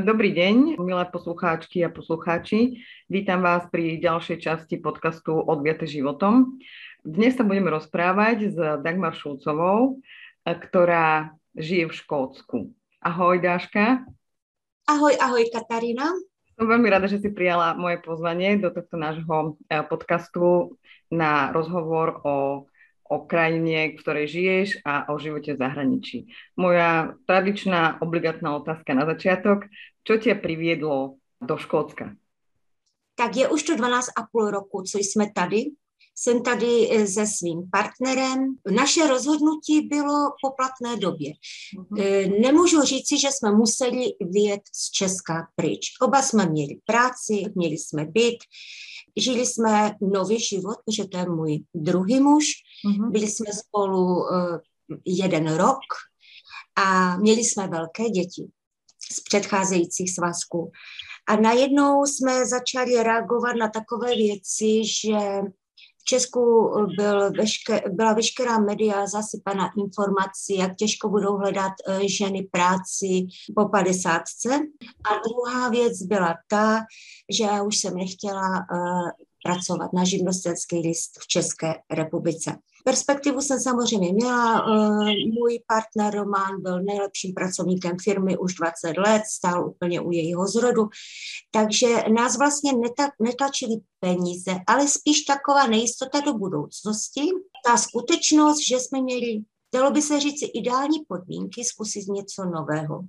Dobrý 0.00 0.32
deň, 0.32 0.80
milé 0.80 1.04
poslucháčky 1.12 1.84
a 1.84 1.92
poslucháči. 1.92 2.80
Vítam 3.04 3.44
vás 3.44 3.68
pri 3.68 4.00
ďalšej 4.00 4.40
časti 4.40 4.80
podcastu 4.80 5.36
Odviate 5.36 5.84
životom. 5.84 6.56
Dnes 7.04 7.36
sa 7.36 7.44
budeme 7.44 7.68
rozprávať 7.68 8.48
s 8.48 8.56
Dagmar 8.80 9.12
Šulcovou, 9.12 10.00
ktorá 10.48 11.36
žije 11.52 11.92
v 11.92 11.96
Škótsku. 12.00 12.72
Ahoj, 13.04 13.44
Dáška. 13.44 14.08
Ahoj, 14.88 15.20
ahoj, 15.20 15.44
Katarína. 15.52 16.16
Som 16.56 16.64
veľmi 16.64 16.88
rada, 16.88 17.04
že 17.04 17.20
si 17.20 17.28
prijala 17.28 17.76
moje 17.76 18.00
pozvanie 18.00 18.56
do 18.56 18.72
tohto 18.72 18.96
nášho 18.96 19.60
eh, 19.68 19.84
podcastu 19.84 20.80
na 21.12 21.52
rozhovor 21.52 22.24
o 22.24 22.64
o 23.10 23.26
krajine, 23.26 23.90
v 23.90 23.98
ktorej 23.98 24.26
žiješ 24.30 24.68
a 24.86 25.10
o 25.10 25.18
živote 25.18 25.58
v 25.58 25.60
zahraničí. 25.60 26.18
Moja 26.54 27.18
tradičná 27.26 27.98
obligátna 27.98 28.54
otázka 28.54 28.94
na 28.94 29.02
začiatok. 29.02 29.66
Čo 30.04 30.16
tě 30.18 30.34
priviedlo 30.34 31.14
do 31.40 31.56
Škótska? 31.56 32.16
Tak 33.14 33.36
je 33.36 33.48
už 33.48 33.62
to 33.62 33.76
12,5 33.76 34.50
roku, 34.50 34.82
co 34.82 34.98
jsme 34.98 35.32
tady. 35.34 35.64
Jsem 36.14 36.42
tady 36.42 36.90
e, 36.90 37.06
se 37.06 37.26
svým 37.26 37.70
partnerem. 37.72 38.56
Naše 38.70 39.06
rozhodnutí 39.06 39.80
bylo 39.80 40.30
po 40.42 40.50
platné 40.50 40.96
době. 40.96 41.32
Mm-hmm. 41.32 42.40
Nemůžu 42.40 42.82
říci, 42.82 43.18
že 43.20 43.28
jsme 43.30 43.52
museli 43.52 44.04
vyjet 44.20 44.60
z 44.72 44.90
Česka 44.90 45.48
pryč. 45.56 45.80
Oba 46.02 46.22
jsme 46.22 46.46
měli 46.46 46.76
práci, 46.84 47.44
měli 47.54 47.78
jsme 47.78 48.04
byt, 48.04 48.38
žili 49.16 49.46
jsme 49.46 49.94
nový 50.00 50.40
život, 50.40 50.76
protože 50.84 51.04
to 51.04 51.18
je 51.18 51.26
můj 51.26 51.64
druhý 51.74 52.20
muž. 52.20 52.44
Mm-hmm. 52.86 53.10
Byli 53.10 53.28
jsme 53.28 53.52
spolu 53.52 54.04
uh, 54.04 54.58
jeden 55.04 55.54
rok 55.56 55.80
a 56.76 57.16
měli 57.16 57.44
jsme 57.44 57.68
velké 57.68 58.04
děti 58.08 58.50
z 59.12 59.20
předcházejících 59.20 60.14
svazků. 60.14 60.72
A 61.28 61.36
najednou 61.36 62.06
jsme 62.06 62.46
začali 62.46 63.02
reagovat 63.02 63.52
na 63.52 63.68
takové 63.68 64.14
věci, 64.14 64.82
že 64.84 65.18
v 65.98 66.04
Česku 66.04 66.70
byl 66.96 67.30
veške, 67.32 67.82
byla 67.88 68.12
veškerá 68.12 68.58
média 68.58 69.06
zasypaná 69.06 69.70
informací, 69.78 70.56
jak 70.58 70.76
těžko 70.76 71.08
budou 71.08 71.36
hledat 71.36 71.72
eh, 71.88 72.08
ženy 72.08 72.48
práci 72.52 73.26
po 73.56 73.68
padesátce. 73.68 74.48
A 75.04 75.10
druhá 75.28 75.68
věc 75.68 76.02
byla 76.02 76.34
ta, 76.48 76.80
že 77.30 77.44
já 77.44 77.62
už 77.62 77.76
jsem 77.78 77.94
nechtěla 77.94 78.48
uh, 78.48 79.10
pracovat 79.44 79.92
na 79.92 80.04
živnostenský 80.04 80.78
list 80.78 81.10
v 81.20 81.26
České 81.26 81.74
republice. 81.90 82.56
Perspektivu 82.84 83.40
jsem 83.40 83.60
samozřejmě 83.60 84.12
měla. 84.12 84.58
Eh, 84.58 85.12
můj 85.38 85.62
partner 85.66 86.14
Roman 86.14 86.62
byl 86.62 86.82
nejlepším 86.82 87.34
pracovníkem 87.34 87.96
firmy 88.02 88.38
už 88.38 88.54
20 88.54 88.96
let, 88.96 89.22
stál 89.30 89.68
úplně 89.68 90.00
u 90.00 90.12
jejího 90.12 90.46
zrodu, 90.46 90.88
takže 91.50 92.04
nás 92.14 92.38
vlastně 92.38 92.72
netlačili 93.20 93.76
peníze, 94.00 94.52
ale 94.66 94.88
spíš 94.88 95.20
taková 95.20 95.66
nejistota 95.66 96.20
do 96.20 96.34
budoucnosti. 96.34 97.20
Ta 97.66 97.76
skutečnost, 97.76 98.58
že 98.68 98.80
jsme 98.80 99.02
měli, 99.02 99.40
dalo 99.74 99.90
by 99.90 100.02
se 100.02 100.20
říct, 100.20 100.50
ideální 100.54 100.98
podmínky 101.08 101.64
zkusit 101.64 102.08
něco 102.08 102.44
nového. 102.44 103.00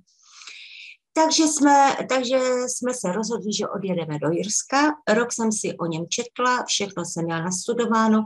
Takže 1.14 1.44
jsme, 1.44 1.96
takže 2.08 2.38
jsme 2.66 2.94
se 2.94 3.12
rozhodli, 3.12 3.52
že 3.58 3.68
odjedeme 3.68 4.18
do 4.18 4.30
Jirska. 4.30 4.90
Rok 5.08 5.32
jsem 5.32 5.52
si 5.52 5.76
o 5.76 5.86
něm 5.86 6.04
četla, 6.08 6.64
všechno 6.66 7.04
jsem 7.04 7.24
měla 7.24 7.40
nastudováno 7.40 8.24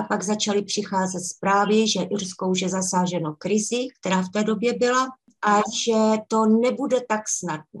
a 0.00 0.02
pak 0.02 0.22
začaly 0.22 0.62
přicházet 0.62 1.20
zprávy, 1.20 1.88
že 1.88 2.02
Irsko 2.02 2.48
už 2.48 2.60
je 2.60 2.68
zasáženo 2.68 3.34
krizi, 3.38 3.88
která 4.00 4.22
v 4.22 4.28
té 4.28 4.44
době 4.44 4.74
byla 4.74 5.08
a 5.46 5.56
že 5.56 6.22
to 6.28 6.46
nebude 6.46 7.00
tak 7.08 7.20
snadné. 7.28 7.80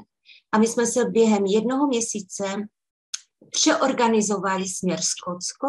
A 0.52 0.58
my 0.58 0.66
jsme 0.66 0.86
se 0.86 1.04
během 1.04 1.46
jednoho 1.46 1.86
měsíce 1.86 2.44
přeorganizovali 3.50 4.68
směr 4.68 5.00
Skotsko 5.02 5.66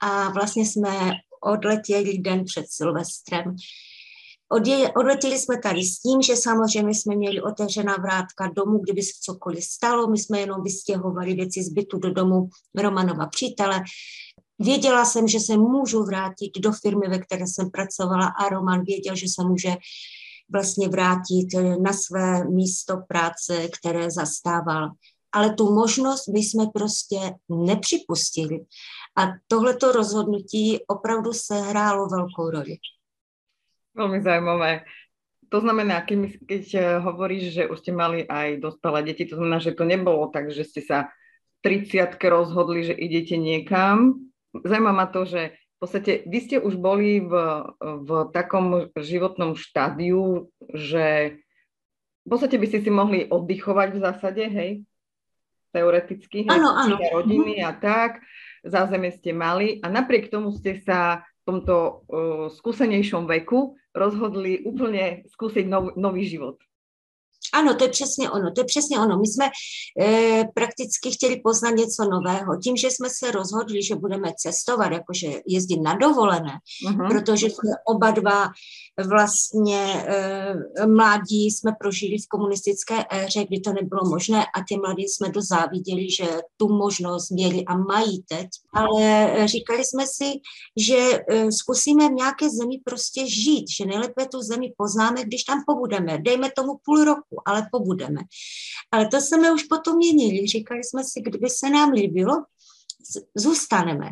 a 0.00 0.30
vlastně 0.30 0.66
jsme 0.66 1.10
odletěli 1.42 2.18
den 2.18 2.44
před 2.44 2.64
Silvestrem 2.68 3.56
Odletěli 4.96 5.38
jsme 5.38 5.58
tady 5.58 5.82
s 5.82 6.00
tím, 6.00 6.22
že 6.22 6.36
samozřejmě 6.36 6.94
jsme 6.94 7.16
měli 7.16 7.42
otevřená 7.42 7.96
vrátka 7.96 8.48
domů, 8.56 8.78
kdyby 8.78 9.02
se 9.02 9.12
cokoliv 9.20 9.64
stalo. 9.64 10.10
My 10.10 10.18
jsme 10.18 10.40
jenom 10.40 10.62
vystěhovali 10.62 11.34
věci 11.34 11.62
z 11.62 11.68
bytu 11.68 11.98
do 11.98 12.12
domu 12.12 12.48
Romanova 12.74 13.26
přítele. 13.26 13.80
Věděla 14.60 15.04
jsem, 15.04 15.28
že 15.28 15.40
se 15.40 15.56
můžu 15.56 16.04
vrátit 16.04 16.58
do 16.58 16.72
firmy, 16.72 17.08
ve 17.08 17.18
které 17.18 17.46
jsem 17.46 17.70
pracovala 17.70 18.26
a 18.26 18.48
Roman 18.48 18.84
věděl, 18.84 19.16
že 19.16 19.26
se 19.28 19.44
může 19.44 19.70
vlastně 20.52 20.88
vrátit 20.88 21.48
na 21.82 21.92
své 21.92 22.44
místo 22.44 22.96
práce, 23.08 23.68
které 23.68 24.10
zastával. 24.10 24.90
Ale 25.32 25.54
tu 25.54 25.74
možnost 25.74 26.28
my 26.28 26.38
jsme 26.38 26.64
prostě 26.74 27.16
nepřipustili. 27.48 28.60
A 29.16 29.26
tohleto 29.46 29.92
rozhodnutí 29.92 30.78
opravdu 30.86 31.32
se 31.32 31.54
hrálo 31.54 32.06
velkou 32.06 32.50
roli. 32.50 32.76
Veľmi 33.90 34.22
zaujímavé. 34.22 34.86
To 35.50 35.58
znamená, 35.60 36.06
keď 36.46 36.64
eh, 36.74 36.82
hovoríš, 37.02 37.50
že 37.50 37.62
už 37.66 37.78
ste 37.82 37.90
mali 37.90 38.22
aj 38.22 38.62
dospelé 38.62 39.02
deti, 39.02 39.26
to 39.26 39.34
znamená, 39.34 39.58
že 39.58 39.74
to 39.74 39.82
nebolo 39.82 40.30
tak, 40.30 40.54
že 40.54 40.62
ste 40.62 40.78
sa 40.78 41.10
30 41.66 42.14
rozhodli, 42.22 42.86
že 42.86 42.94
idete 42.94 43.34
niekam. 43.34 44.29
Zajímá 44.54 44.90
ma 44.90 45.06
to, 45.06 45.24
že 45.24 45.54
v 45.54 45.76
podstate 45.78 46.12
vy 46.28 46.38
ste 46.44 46.56
už 46.60 46.76
boli 46.76 47.24
v, 47.24 47.32
v 47.80 48.10
takom 48.36 48.92
životnom 48.98 49.56
štádiu, 49.56 50.52
že 50.76 51.38
v 52.24 52.28
podstate 52.28 52.60
by 52.60 52.66
ste 52.68 52.84
si 52.84 52.90
mohli 52.92 53.24
oddychovať 53.24 53.88
v 53.96 54.02
zásade, 54.02 54.44
hej? 54.44 54.70
Teoreticky, 55.72 56.44
hej? 56.44 56.52
Ano, 56.52 56.76
ano. 56.76 57.00
rodiny 57.00 57.64
a 57.64 57.72
tak. 57.72 58.20
Zázemie 58.60 59.16
ste 59.16 59.32
mali 59.32 59.80
a 59.80 59.88
napriek 59.88 60.28
tomu 60.28 60.52
ste 60.52 60.76
sa 60.84 61.24
v 61.24 61.42
tomto 61.48 61.74
uh, 61.76 61.92
skúsenejšom 62.52 63.24
veku 63.24 63.80
rozhodli 63.96 64.60
úplně 64.60 65.22
zkusit 65.26 65.66
nov, 65.66 65.96
nový 65.96 66.28
život. 66.28 66.60
Ano, 67.54 67.74
to 67.74 67.84
je 67.84 67.90
přesně 67.90 68.30
ono, 68.30 68.52
to 68.52 68.60
je 68.60 68.64
přesně 68.64 69.00
ono. 69.00 69.18
My 69.18 69.26
jsme 69.26 69.44
e, 70.00 70.44
prakticky 70.54 71.10
chtěli 71.10 71.40
poznat 71.44 71.70
něco 71.70 72.04
nového. 72.04 72.56
Tím, 72.64 72.76
že 72.76 72.90
jsme 72.90 73.08
se 73.10 73.30
rozhodli, 73.30 73.82
že 73.82 73.94
budeme 73.94 74.32
cestovat, 74.36 74.92
jakože 74.92 75.40
jezdit 75.46 75.80
na 75.80 75.94
dovolené, 75.94 76.52
uh-huh. 76.86 77.08
protože 77.08 77.46
jsme 77.46 77.70
oba 77.86 78.10
dva 78.10 78.48
vlastně 79.08 80.04
e, 80.06 80.86
mládí 80.86 81.50
jsme 81.50 81.72
prožili 81.80 82.18
v 82.18 82.28
komunistické 82.28 83.04
éře, 83.10 83.44
kdy 83.44 83.60
to 83.60 83.72
nebylo 83.72 84.00
možné 84.04 84.44
a 84.44 84.58
ty 84.68 84.76
mladí 84.76 85.08
jsme 85.08 85.30
to 85.30 85.42
záviděli, 85.42 86.10
že 86.10 86.40
tu 86.56 86.68
možnost 86.68 87.30
měli 87.30 87.64
a 87.64 87.76
mají 87.76 88.22
teď. 88.28 88.48
Ale 88.74 89.34
říkali 89.48 89.84
jsme 89.84 90.06
si, 90.06 90.32
že 90.76 91.20
e, 91.28 91.52
zkusíme 91.52 92.08
v 92.08 92.12
nějaké 92.12 92.50
zemi 92.50 92.80
prostě 92.84 93.26
žít, 93.26 93.64
že 93.76 93.86
nejlépe 93.86 94.26
tu 94.26 94.40
zemi 94.40 94.72
poznáme, 94.76 95.24
když 95.24 95.44
tam 95.44 95.62
pobudeme. 95.66 96.18
Dejme 96.18 96.50
tomu 96.56 96.72
půl 96.84 97.04
roku 97.04 97.39
ale 97.46 97.68
pobudeme. 97.72 98.20
Ale 98.90 99.08
to 99.08 99.20
jsme 99.20 99.52
už 99.52 99.62
potom 99.62 99.96
měnili. 99.96 100.46
Říkali 100.46 100.84
jsme 100.84 101.04
si, 101.04 101.20
kdyby 101.20 101.50
se 101.50 101.70
nám 101.70 101.90
líbilo, 101.90 102.34
zůstaneme. 103.36 104.10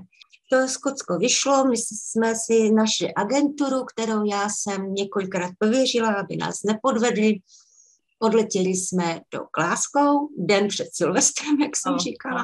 To 0.53 0.69
Skotsko 0.69 1.19
vyšlo, 1.19 1.65
my 1.65 1.77
jsme 1.77 2.35
si 2.35 2.71
naši 2.73 3.15
agenturu, 3.15 3.85
kterou 3.85 4.25
já 4.25 4.49
jsem 4.49 4.95
několikrát 4.95 5.51
pověřila, 5.59 6.15
aby 6.15 6.37
nás 6.37 6.63
nepodvedli. 6.63 7.41
Odletěli 8.19 8.69
jsme 8.69 9.21
do 9.35 9.41
Glasgow, 9.57 10.29
den 10.39 10.69
před 10.69 10.89
Silvestrem, 10.93 11.61
jak 11.61 11.77
jsem 11.77 11.99
říkala. 11.99 12.43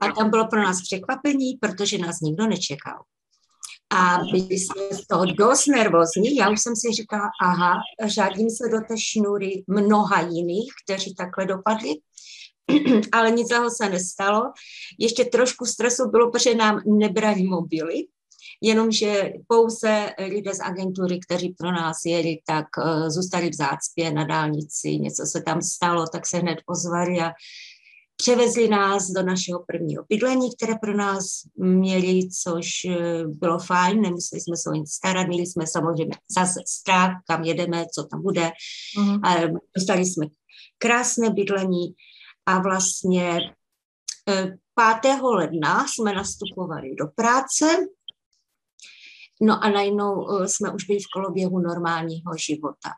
A 0.00 0.12
tam 0.12 0.30
bylo 0.30 0.48
pro 0.48 0.62
nás 0.62 0.82
překvapení, 0.82 1.54
protože 1.60 1.98
nás 1.98 2.20
nikdo 2.20 2.46
nečekal. 2.46 3.02
A 3.92 4.18
byli 4.32 4.54
jsme 4.54 4.82
z 4.90 5.06
toho 5.06 5.24
dost 5.24 5.66
nervózní. 5.66 6.36
Já 6.36 6.50
už 6.50 6.60
jsem 6.60 6.76
si 6.76 6.92
říkala, 6.92 7.30
aha, 7.42 7.74
řádím 8.04 8.50
se 8.50 8.68
do 8.68 8.80
té 8.88 8.94
šnury 8.98 9.64
mnoha 9.66 10.20
jiných, 10.20 10.72
kteří 10.84 11.14
takhle 11.14 11.46
dopadli. 11.46 11.94
Ale 13.12 13.30
nic 13.30 13.48
toho 13.48 13.70
se 13.70 13.88
nestalo. 13.88 14.42
Ještě 14.98 15.24
trošku 15.24 15.66
stresu 15.66 16.10
bylo, 16.10 16.30
protože 16.30 16.54
nám 16.54 16.80
nebrali 16.86 17.42
mobily, 17.42 18.06
jenomže 18.62 19.32
pouze 19.46 20.12
lidé 20.18 20.54
z 20.54 20.60
agentury, 20.60 21.18
kteří 21.20 21.54
pro 21.58 21.72
nás 21.72 21.96
jeli, 22.06 22.38
tak 22.46 22.66
uh, 22.78 23.08
zůstali 23.08 23.50
v 23.50 23.54
zácpě 23.54 24.12
na 24.12 24.24
dálnici, 24.24 24.96
něco 24.98 25.26
se 25.26 25.42
tam 25.42 25.62
stalo, 25.62 26.06
tak 26.12 26.26
se 26.26 26.38
hned 26.38 26.58
ozvali 26.66 27.20
a 27.20 27.32
Převezli 28.20 28.68
nás 28.68 29.10
do 29.10 29.22
našeho 29.22 29.64
prvního 29.66 30.04
bydlení, 30.08 30.48
které 30.56 30.74
pro 30.74 30.96
nás 30.96 31.24
měli, 31.56 32.28
což 32.42 32.66
eh, 32.84 33.24
bylo 33.26 33.58
fajn, 33.58 34.00
nemuseli 34.00 34.40
jsme 34.40 34.56
se 34.56 34.70
o 34.70 34.72
nic 34.72 34.90
starat, 34.92 35.26
měli 35.26 35.46
jsme 35.46 35.66
samozřejmě 35.66 36.16
zase 36.38 36.60
strach, 36.66 37.12
kam 37.26 37.44
jedeme, 37.44 37.84
co 37.94 38.04
tam 38.04 38.22
bude. 38.22 38.50
Mm-hmm. 38.98 39.20
A 39.24 39.60
dostali 39.76 40.04
jsme 40.04 40.26
krásné 40.78 41.30
bydlení 41.30 41.94
a 42.46 42.58
vlastně 42.58 43.38
5. 44.24 45.04
Eh, 45.04 45.20
ledna 45.22 45.86
jsme 45.88 46.12
nastupovali 46.14 46.94
do 46.98 47.06
práce, 47.14 47.76
no 49.42 49.64
a 49.64 49.70
najednou 49.70 50.26
jsme 50.46 50.72
už 50.72 50.84
byli 50.84 50.98
v 50.98 51.12
koloběhu 51.14 51.58
normálního 51.58 52.36
života. 52.46 52.90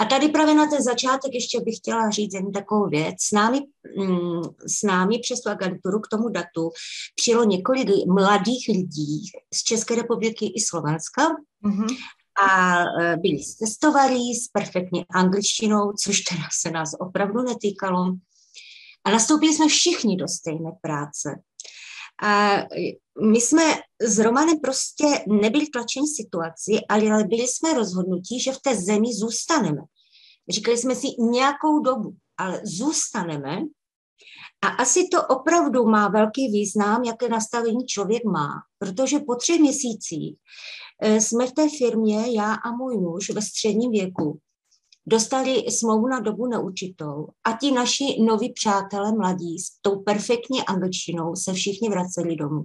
A 0.00 0.04
tady 0.04 0.28
právě 0.28 0.54
na 0.54 0.66
ten 0.66 0.82
začátek 0.82 1.34
ještě 1.34 1.60
bych 1.60 1.76
chtěla 1.76 2.10
říct 2.10 2.34
jen 2.34 2.52
takovou 2.52 2.88
věc. 2.88 3.14
S 3.20 3.32
námi, 3.32 3.60
mm, 3.98 4.42
s 4.66 4.82
námi 4.82 5.18
přes 5.18 5.40
tu 5.40 5.50
agenturu 5.50 6.00
k 6.00 6.08
tomu 6.08 6.28
datu 6.28 6.70
přijelo 7.14 7.44
několik 7.44 7.88
mladých 8.06 8.68
lidí 8.68 9.22
z 9.54 9.62
České 9.62 9.94
republiky 9.94 10.52
i 10.56 10.60
Slovenska. 10.60 11.22
Mm-hmm. 11.64 11.96
A 12.48 12.78
e, 12.82 13.16
byli 13.16 13.38
testovali 13.58 14.14
s 14.14 14.48
perfektní 14.48 15.04
angličtinou, 15.14 15.92
což 15.92 16.20
teda 16.20 16.44
se 16.60 16.70
nás 16.70 16.90
opravdu 17.00 17.42
netýkalo. 17.42 18.14
A 19.04 19.10
nastoupili 19.10 19.54
jsme 19.54 19.68
všichni 19.68 20.16
do 20.16 20.28
stejné 20.28 20.70
práce. 20.80 21.42
A 22.22 22.56
my 23.22 23.40
jsme 23.40 23.62
s 24.02 24.18
Romanem 24.18 24.60
prostě 24.60 25.06
nebyli 25.28 25.66
tlačeni 25.66 26.06
situaci, 26.08 26.72
ale 26.88 27.24
byli 27.24 27.48
jsme 27.48 27.74
rozhodnutí, 27.74 28.40
že 28.40 28.52
v 28.52 28.58
té 28.58 28.76
zemi 28.76 29.14
zůstaneme. 29.14 29.80
Říkali 30.50 30.78
jsme 30.78 30.94
si 30.94 31.06
nějakou 31.18 31.80
dobu, 31.80 32.14
ale 32.38 32.60
zůstaneme. 32.64 33.58
A 34.62 34.68
asi 34.68 35.08
to 35.12 35.26
opravdu 35.26 35.84
má 35.84 36.08
velký 36.08 36.48
význam, 36.48 37.04
jaké 37.04 37.28
nastavení 37.28 37.86
člověk 37.86 38.24
má, 38.24 38.48
protože 38.78 39.18
po 39.18 39.34
třech 39.34 39.60
měsících 39.60 40.36
eh, 41.02 41.20
jsme 41.20 41.46
v 41.46 41.52
té 41.52 41.68
firmě, 41.78 42.32
já 42.32 42.54
a 42.54 42.70
můj 42.72 42.96
muž 42.96 43.30
ve 43.30 43.42
středním 43.42 43.90
věku, 43.90 44.38
dostali 45.08 45.64
smlouvu 45.70 46.08
na 46.08 46.20
dobu 46.20 46.46
neurčitou 46.46 47.28
a 47.44 47.52
ti 47.52 47.72
naši 47.72 48.20
noví 48.20 48.52
přátelé 48.52 49.12
mladí 49.12 49.58
s 49.58 49.80
tou 49.80 50.02
perfektní 50.02 50.60
angličtinou 50.68 51.36
se 51.36 51.52
všichni 51.52 51.88
vraceli 51.88 52.36
domů. 52.36 52.64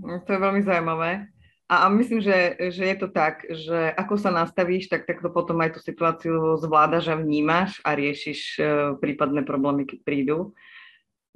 No, 0.00 0.20
to 0.24 0.32
je 0.32 0.40
veľmi 0.40 0.64
zaujímavé. 0.64 1.28
A, 1.70 1.86
myslím, 1.92 2.18
že, 2.24 2.56
že 2.72 2.82
je 2.82 2.96
to 2.96 3.08
tak, 3.14 3.46
že 3.46 3.94
ako 3.94 4.18
sa 4.18 4.34
nastavíš, 4.34 4.90
tak, 4.90 5.06
tak 5.06 5.22
to 5.22 5.30
potom 5.30 5.60
aj 5.60 5.76
tú 5.76 5.80
situáciu 5.84 6.58
zvládaš 6.58 7.12
a 7.12 7.20
vnímaš 7.20 7.78
a 7.86 7.94
riešiš 7.94 8.40
uh, 8.58 8.64
prípadné 8.98 9.46
problémy, 9.46 9.86
keď 9.86 9.98
prídu. 10.02 10.38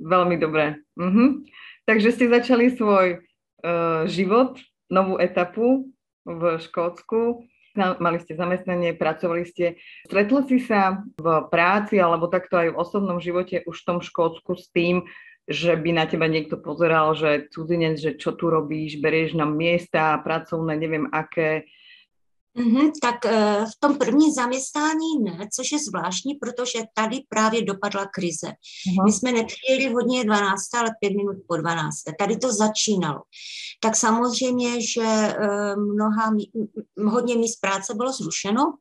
Veľmi 0.00 0.34
dobré. 0.40 0.82
Mhm. 0.98 1.46
Takže 1.86 2.16
ste 2.16 2.32
začali 2.32 2.72
svoj 2.72 3.20
uh, 3.20 4.08
život, 4.10 4.58
novú 4.90 5.20
etapu 5.20 5.92
v 6.24 6.42
Škótsku. 6.58 7.44
Mali 7.74 8.22
ste 8.22 8.38
zamestnanie, 8.38 8.94
pracovali 8.94 9.42
ste. 9.50 9.74
Stretla 10.06 10.46
si 10.46 10.62
sa 10.62 11.02
v 11.18 11.26
práci 11.50 11.98
alebo 11.98 12.30
takto 12.30 12.54
aj 12.54 12.70
v 12.70 12.78
osobnom 12.78 13.18
živote 13.18 13.66
už 13.66 13.76
v 13.82 13.86
tom 13.86 13.98
Škótsku 13.98 14.54
s 14.54 14.70
tým, 14.70 15.02
že 15.44 15.76
by 15.76 15.90
na 15.92 16.04
teba 16.08 16.24
niekto 16.30 16.56
pozeral, 16.56 17.12
že 17.18 17.50
cudzinec, 17.52 18.00
že 18.00 18.16
čo 18.16 18.32
tu 18.32 18.48
robíš, 18.48 19.02
berieš 19.02 19.36
nám 19.36 19.52
miesta 19.58 20.16
pracovné, 20.22 20.78
neviem 20.78 21.10
aké. 21.12 21.68
Mm-hmm, 22.58 22.90
tak 23.02 23.26
e, 23.26 23.64
v 23.66 23.80
tom 23.80 23.98
prvním 23.98 24.32
zaměstnání 24.32 25.18
ne, 25.24 25.48
což 25.52 25.72
je 25.72 25.78
zvláštní, 25.78 26.34
protože 26.34 26.78
tady 26.94 27.20
právě 27.28 27.62
dopadla 27.62 28.06
krize. 28.06 28.46
Uh-huh. 28.46 29.04
My 29.04 29.12
jsme 29.12 29.32
nepřijeli 29.32 29.94
hodně 29.94 30.24
12, 30.24 30.74
ale 30.74 30.90
5 31.00 31.10
minut 31.10 31.36
po 31.48 31.56
12. 31.56 31.96
Tady 32.18 32.36
to 32.36 32.52
začínalo. 32.52 33.22
Tak 33.80 33.96
samozřejmě, 33.96 34.82
že 34.82 35.02
e, 35.02 35.36
mnoha, 35.76 36.32
hodně 37.04 37.36
míst 37.36 37.60
práce 37.60 37.94
bylo 37.94 38.12
zrušeno, 38.12 38.72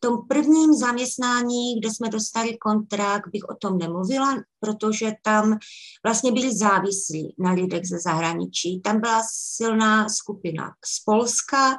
tom 0.00 0.18
prvním 0.28 0.74
zaměstnání, 0.74 1.80
kde 1.80 1.90
jsme 1.90 2.08
dostali 2.08 2.56
kontrakt, 2.58 3.28
bych 3.32 3.44
o 3.44 3.54
tom 3.54 3.78
nemluvila, 3.78 4.36
protože 4.60 5.12
tam 5.22 5.58
vlastně 6.04 6.32
byli 6.32 6.56
závislí 6.56 7.34
na 7.38 7.52
lidech 7.52 7.86
ze 7.86 7.98
zahraničí. 7.98 8.80
Tam 8.80 9.00
byla 9.00 9.22
silná 9.32 10.08
skupina 10.08 10.72
z 10.84 11.04
Polska, 11.04 11.70
eh, 11.72 11.76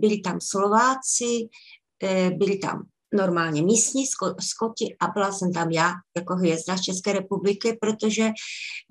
byli 0.00 0.20
tam 0.20 0.38
Slováci, 0.40 1.48
eh, 2.02 2.30
byli 2.30 2.58
tam 2.58 2.86
normálně 3.14 3.62
místní 3.62 4.04
skoti 4.40 4.96
a 5.00 5.06
byla 5.06 5.32
jsem 5.32 5.52
tam 5.52 5.70
já 5.70 5.92
jako 6.16 6.34
hvězda 6.34 6.76
z 6.76 6.82
České 6.82 7.12
republiky, 7.12 7.78
protože 7.80 8.30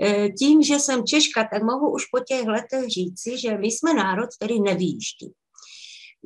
eh, 0.03 0.29
tím, 0.29 0.63
že 0.63 0.79
jsem 0.79 1.03
Češka, 1.03 1.47
tak 1.53 1.63
mohu 1.63 1.93
už 1.93 2.05
po 2.05 2.19
těch 2.19 2.47
letech 2.47 2.89
říci, 2.89 3.37
že 3.37 3.57
my 3.57 3.67
jsme 3.67 3.93
národ, 3.93 4.29
který 4.37 4.61
nevýjíždí. 4.61 5.31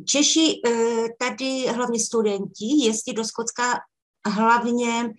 Češi 0.07 0.62
eh, 0.68 1.06
tady, 1.19 1.68
hlavně 1.68 2.00
studenti, 2.00 2.86
jezdí 2.86 3.13
do 3.13 3.24
Skotska 3.25 3.80
hlavně 4.25 5.10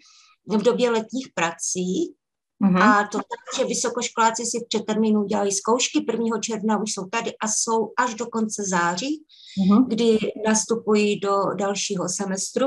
v 0.49 0.62
době 0.62 0.91
letních 0.91 1.29
prací, 1.35 2.15
Uh-huh. 2.62 2.82
A 2.82 3.09
to 3.09 3.19
tak, 3.19 3.59
že 3.59 3.64
vysokoškoláci 3.64 4.47
si 4.47 4.59
v 4.59 4.69
přetermínu 4.69 5.25
dělají 5.25 5.53
zkoušky, 5.53 6.05
1. 6.12 6.41
června 6.41 6.82
už 6.82 6.93
jsou 6.93 7.06
tady 7.06 7.32
a 7.37 7.49
jsou 7.49 7.93
až 7.99 8.14
do 8.14 8.26
konce 8.26 8.62
září, 8.69 9.25
uh-huh. 9.59 9.88
kdy 9.88 10.19
nastupují 10.47 11.20
do 11.20 11.55
dalšího 11.59 12.09
semestru. 12.09 12.67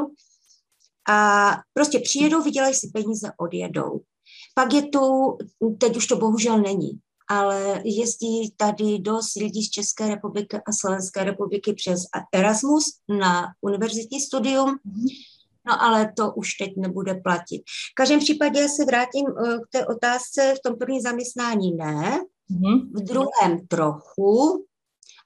A 1.09 1.51
prostě 1.74 2.00
přijedou, 2.00 2.42
vydělají 2.42 2.74
si 2.74 2.89
peníze, 2.94 3.31
odjedou. 3.38 4.01
Pak 4.56 4.74
je 4.74 4.81
tu, 4.81 5.38
teď 5.77 5.98
už 5.98 6.07
to 6.07 6.15
bohužel 6.15 6.62
není, 6.62 7.00
ale 7.30 7.81
jezdí 7.86 8.53
tady 8.57 9.00
dost 9.00 9.36
lidí 9.36 9.63
z 9.63 9.69
České 9.69 10.07
republiky 10.07 10.57
a 10.57 10.71
Slovenské 10.80 11.24
republiky 11.24 11.74
přes 11.74 12.01
Erasmus 12.33 12.83
na 13.19 13.45
univerzitní 13.62 14.21
studium. 14.21 14.77
No 15.67 15.83
ale 15.83 16.13
to 16.17 16.31
už 16.31 16.53
teď 16.53 16.73
nebude 16.77 17.13
platit. 17.15 17.63
V 17.91 17.95
každém 17.95 18.19
případě 18.19 18.69
se 18.69 18.85
vrátím 18.85 19.25
eh, 19.27 19.57
k 19.57 19.69
té 19.71 19.88
otázce, 19.88 20.53
v 20.57 20.69
tom 20.69 20.77
prvním 20.79 21.01
zaměstnání 21.01 21.71
ne, 21.75 22.19
v 22.94 23.03
druhém 23.03 23.67
trochu 23.67 24.65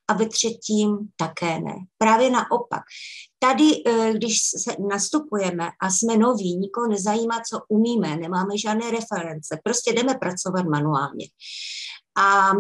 a 0.07 0.13
ve 0.13 0.29
třetím 0.29 0.97
také 1.15 1.59
ne. 1.59 1.75
Právě 1.97 2.29
naopak. 2.29 2.81
Tady, 3.39 3.83
eh, 3.85 4.13
když 4.13 4.41
se 4.63 4.75
nastupujeme 4.89 5.69
a 5.81 5.89
jsme 5.89 6.17
noví, 6.17 6.57
nikoho 6.57 6.87
nezajímá, 6.87 7.41
co 7.49 7.59
umíme, 7.67 8.17
nemáme 8.17 8.57
žádné 8.57 8.91
reference, 8.91 9.59
prostě 9.63 9.93
jdeme 9.93 10.13
pracovat 10.15 10.65
manuálně. 10.65 11.25
A 12.17 12.51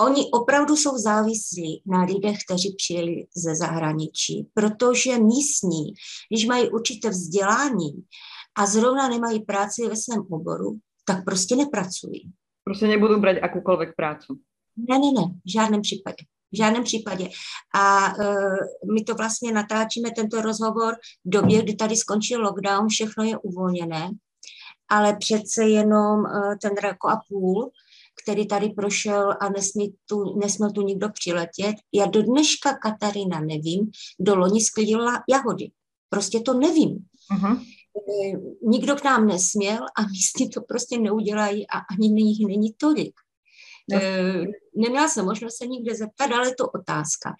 oni 0.00 0.30
opravdu 0.30 0.76
jsou 0.76 0.98
závislí 0.98 1.82
na 1.86 2.02
lidech, 2.02 2.38
kteří 2.48 2.74
přijeli 2.76 3.26
ze 3.36 3.54
zahraničí, 3.54 4.48
protože 4.54 5.18
místní, 5.18 5.92
když 6.30 6.46
mají 6.46 6.70
určité 6.70 7.10
vzdělání 7.10 8.04
a 8.56 8.66
zrovna 8.66 9.08
nemají 9.08 9.40
práci 9.40 9.88
ve 9.88 9.96
svém 9.96 10.20
oboru, 10.30 10.78
tak 11.04 11.24
prostě 11.24 11.56
nepracují. 11.56 12.32
Prostě 12.64 12.86
nebudou 12.86 13.20
brát 13.20 13.36
jakoukoliv 13.42 13.88
práci. 13.96 14.26
Ne, 14.76 14.98
ne, 14.98 15.12
ne, 15.12 15.22
v 15.46 15.52
žádném 15.52 15.82
případě. 15.82 16.24
V 16.52 16.56
žádném 16.56 16.84
případě. 16.84 17.28
A 17.74 18.14
uh, 18.16 18.94
my 18.94 19.04
to 19.04 19.14
vlastně 19.14 19.52
natáčíme, 19.52 20.10
tento 20.10 20.42
rozhovor 20.42 20.94
v 21.24 21.30
době, 21.30 21.62
kdy 21.62 21.74
tady 21.74 21.96
skončil 21.96 22.42
lockdown, 22.42 22.88
všechno 22.88 23.24
je 23.24 23.38
uvolněné, 23.38 24.10
ale 24.90 25.16
přece 25.16 25.64
jenom 25.64 26.20
uh, 26.20 26.54
ten 26.62 26.72
rok 26.82 26.96
a 27.10 27.20
půl 27.28 27.70
který 28.22 28.46
tady 28.46 28.68
prošel 28.68 29.30
a 29.40 29.48
nesmí 29.48 29.94
tu, 30.06 30.38
nesměl 30.38 30.70
tu 30.70 30.82
nikdo 30.82 31.08
přiletět. 31.08 31.76
Já 31.94 32.06
do 32.06 32.22
dneška, 32.22 32.74
Katarina, 32.74 33.40
nevím, 33.40 33.90
kdo 34.18 34.36
loni 34.36 34.60
sklidila 34.60 35.22
jahody. 35.28 35.70
Prostě 36.08 36.40
to 36.40 36.54
nevím. 36.54 36.98
Uh-huh. 37.36 37.64
Nikdo 38.62 38.96
k 38.96 39.04
nám 39.04 39.26
nesměl 39.26 39.78
a 39.96 40.02
místní 40.10 40.50
to 40.50 40.60
prostě 40.60 40.98
neudělají 40.98 41.66
a 41.66 41.78
ani 41.78 42.22
jich 42.22 42.46
není 42.46 42.72
tolik. 42.76 43.12
No. 43.90 44.00
Neměla 44.76 45.08
jsem 45.08 45.24
možnost 45.24 45.56
se 45.56 45.66
nikde 45.66 45.94
zeptat, 45.94 46.30
ale 46.30 46.48
je 46.48 46.54
to 46.54 46.68
otázka. 46.68 47.34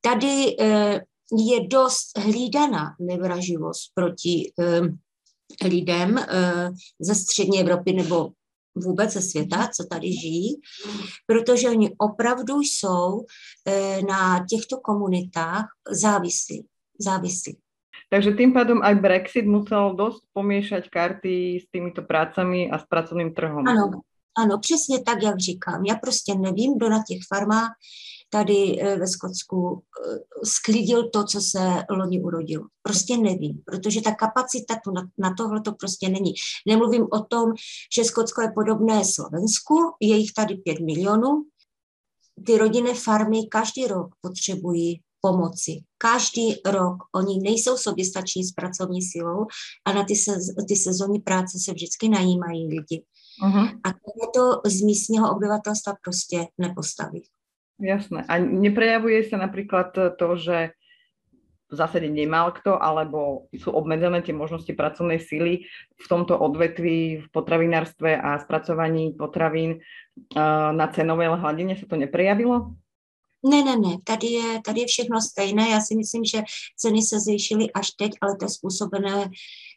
Tady 0.00 0.56
e, 0.60 1.00
je 1.48 1.68
dost 1.68 2.18
hlídaná 2.18 2.96
nevraživost 3.00 3.92
proti 3.94 4.52
lidem 5.64 6.18
ze 7.00 7.14
střední 7.14 7.60
Evropy 7.60 7.92
nebo 7.92 8.30
vůbec 8.74 9.12
ze 9.12 9.22
světa, 9.22 9.68
co 9.76 9.84
tady 9.84 10.12
žijí, 10.12 10.60
protože 11.26 11.70
oni 11.70 11.90
opravdu 11.98 12.60
jsou 12.60 13.24
eh, 13.68 14.02
na 14.08 14.46
těchto 14.50 14.76
komunitách 14.80 15.66
závislí. 15.90 16.66
závislí. 16.98 17.58
Takže 18.12 18.36
tým 18.36 18.52
pádom 18.52 18.84
aj 18.84 18.94
Brexit 19.00 19.48
musel 19.48 19.96
dost 19.96 20.20
pomiešať 20.36 20.92
karty 20.92 21.64
s 21.64 21.66
týmito 21.72 22.04
prácami 22.04 22.68
a 22.68 22.76
s 22.76 22.84
pracovným 22.84 23.32
trhom. 23.32 23.64
Ano, 23.64 24.04
ano, 24.38 24.58
přesně 24.58 25.02
tak, 25.02 25.22
jak 25.22 25.40
říkám. 25.40 25.84
Já 25.84 25.94
prostě 25.94 26.34
nevím, 26.34 26.76
kdo 26.76 26.88
na 26.88 27.02
těch 27.08 27.18
farmách 27.28 27.70
tady 28.32 28.80
eh, 28.80 28.96
ve 28.96 29.06
Skotsku 29.06 29.82
eh, 29.82 30.18
sklidil 30.44 31.10
to, 31.10 31.24
co 31.24 31.40
se 31.40 31.84
loni 31.90 32.22
urodilo. 32.22 32.64
Prostě 32.82 33.16
nevím, 33.16 33.62
protože 33.64 34.00
ta 34.00 34.14
kapacita 34.14 34.74
tu 34.84 34.90
na, 34.90 35.08
na 35.18 35.34
tohle 35.38 35.60
to 35.60 35.72
prostě 35.72 36.08
není. 36.08 36.34
Nemluvím 36.66 37.06
o 37.12 37.20
tom, 37.20 37.52
že 37.96 38.04
Skotsko 38.04 38.42
je 38.42 38.52
podobné 38.54 39.04
Slovensku, 39.04 39.74
je 40.00 40.16
jich 40.16 40.32
tady 40.32 40.54
pět 40.54 40.80
milionů. 40.80 41.44
Ty 42.46 42.58
rodinné 42.58 42.94
farmy 42.94 43.46
každý 43.46 43.86
rok 43.86 44.08
potřebují 44.20 45.00
pomoci. 45.20 45.80
Každý 45.98 46.54
rok 46.66 46.96
oni 47.14 47.38
nejsou 47.38 47.76
soběstační 47.76 48.44
s 48.44 48.52
pracovní 48.52 49.02
silou 49.02 49.46
a 49.84 49.92
na 49.92 50.04
ty, 50.04 50.16
se, 50.16 50.32
ty 50.68 50.76
sezónní 50.76 51.20
práce 51.20 51.58
se 51.64 51.72
vždycky 51.72 52.08
najímají 52.08 52.68
lidi. 52.68 53.04
Uh-huh. 53.42 53.66
A 53.84 53.88
to 54.34 54.62
z 54.70 54.80
místního 54.82 55.36
obyvatelstva 55.36 55.92
prostě 56.04 56.46
nepostaví. 56.58 57.26
Jasné. 57.82 58.22
A 58.28 58.38
neprejavuje 58.38 59.26
sa 59.26 59.42
napríklad 59.42 59.90
to, 60.14 60.38
že 60.38 60.70
v 61.66 61.74
zásade 61.74 62.06
nemal 62.06 62.52
kto, 62.54 62.78
alebo 62.78 63.50
sú 63.58 63.74
obmedzené 63.74 64.22
tie 64.22 64.36
možnosti 64.36 64.70
pracovnej 64.70 65.18
síly 65.18 65.66
v 65.98 66.06
tomto 66.06 66.38
odvetví, 66.38 67.24
v 67.24 67.26
potravinárstve 67.32 68.14
a 68.14 68.38
spracovaní 68.38 69.16
potravín 69.18 69.82
na 70.72 70.86
cenové 70.94 71.26
hladine 71.26 71.74
sa 71.74 71.88
to 71.88 71.96
neprejavilo? 71.98 72.76
Ne, 73.42 73.64
ne, 73.64 73.74
ne, 73.74 73.98
tady 74.04 74.26
je, 74.26 74.48
tady 74.62 74.80
je 74.80 74.86
všechno 74.86 75.20
stejné. 75.20 75.68
Já 75.68 75.80
si 75.80 75.96
myslím, 75.96 76.24
že 76.24 76.42
ceny 76.76 77.02
se 77.02 77.20
zvýšily 77.20 77.72
až 77.72 77.90
teď, 77.90 78.12
ale 78.20 78.36
to 78.36 78.44
je 78.44 78.48
způsobené 78.48 79.30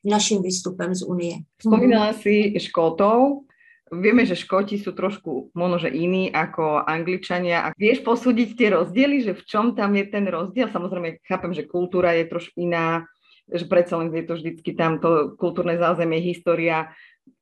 naším 0.05 0.41
výstupem 0.41 0.95
z 0.95 1.01
Unie. 1.01 1.35
Vzpomínala 1.57 2.13
si 2.13 2.53
Škótov. 2.59 3.49
Vieme, 3.93 4.25
že 4.25 4.33
Škóti 4.33 4.81
sú 4.81 4.97
trošku 4.97 5.53
možno, 5.53 5.77
že 5.77 5.93
iní 5.93 6.33
ako 6.33 6.81
Angličania. 6.89 7.69
A 7.69 7.73
vieš 7.77 8.01
posúdiť 8.01 8.57
tie 8.57 8.73
rozdiely, 8.73 9.21
že 9.21 9.37
v 9.37 9.45
čom 9.45 9.77
tam 9.77 9.93
je 9.93 10.09
ten 10.09 10.25
rozdiel? 10.25 10.73
Samozrejme, 10.73 11.21
chápem, 11.21 11.53
že 11.53 11.69
kultúra 11.69 12.17
je 12.17 12.25
trošku 12.25 12.65
iná, 12.65 13.05
že 13.45 13.69
predsa 13.69 14.01
len 14.01 14.09
je 14.09 14.25
to 14.25 14.33
vždycky 14.41 14.73
tam 14.73 14.97
to 14.97 15.37
kultúrne 15.37 15.77
zázemie, 15.77 16.17
história, 16.17 16.89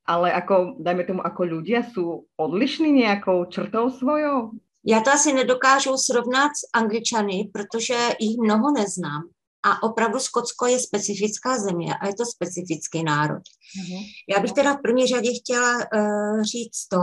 ale 0.04 0.36
ako, 0.36 0.84
dajme 0.84 1.04
tomu, 1.08 1.22
ako 1.24 1.42
ľudia 1.48 1.88
sú 1.88 2.28
odlišní 2.36 2.92
nejakou 2.92 3.48
črtou 3.48 3.88
svojou? 3.88 4.52
Já 4.86 5.02
to 5.02 5.10
asi 5.12 5.34
nedokážu 5.34 5.98
srovnat 5.98 6.52
s 6.52 6.68
Angličany, 6.74 7.50
protože 7.54 7.96
jich 8.20 8.38
mnoho 8.38 8.72
neznám. 8.72 9.22
A 9.66 9.84
opravdu 9.84 10.20
Skotsko 10.20 10.66
je 10.66 10.80
specifická 10.80 11.60
země 11.60 11.96
a 12.02 12.08
je 12.08 12.16
to 12.16 12.26
specifický 12.26 13.04
národ. 13.04 13.42
Mm-hmm. 13.42 14.04
Já 14.36 14.42
bych 14.42 14.52
teda 14.52 14.74
v 14.74 14.82
první 14.82 15.08
řadě 15.08 15.30
chtěla 15.34 15.78
uh, 15.78 16.44
říct 16.44 16.88
to, 16.88 17.00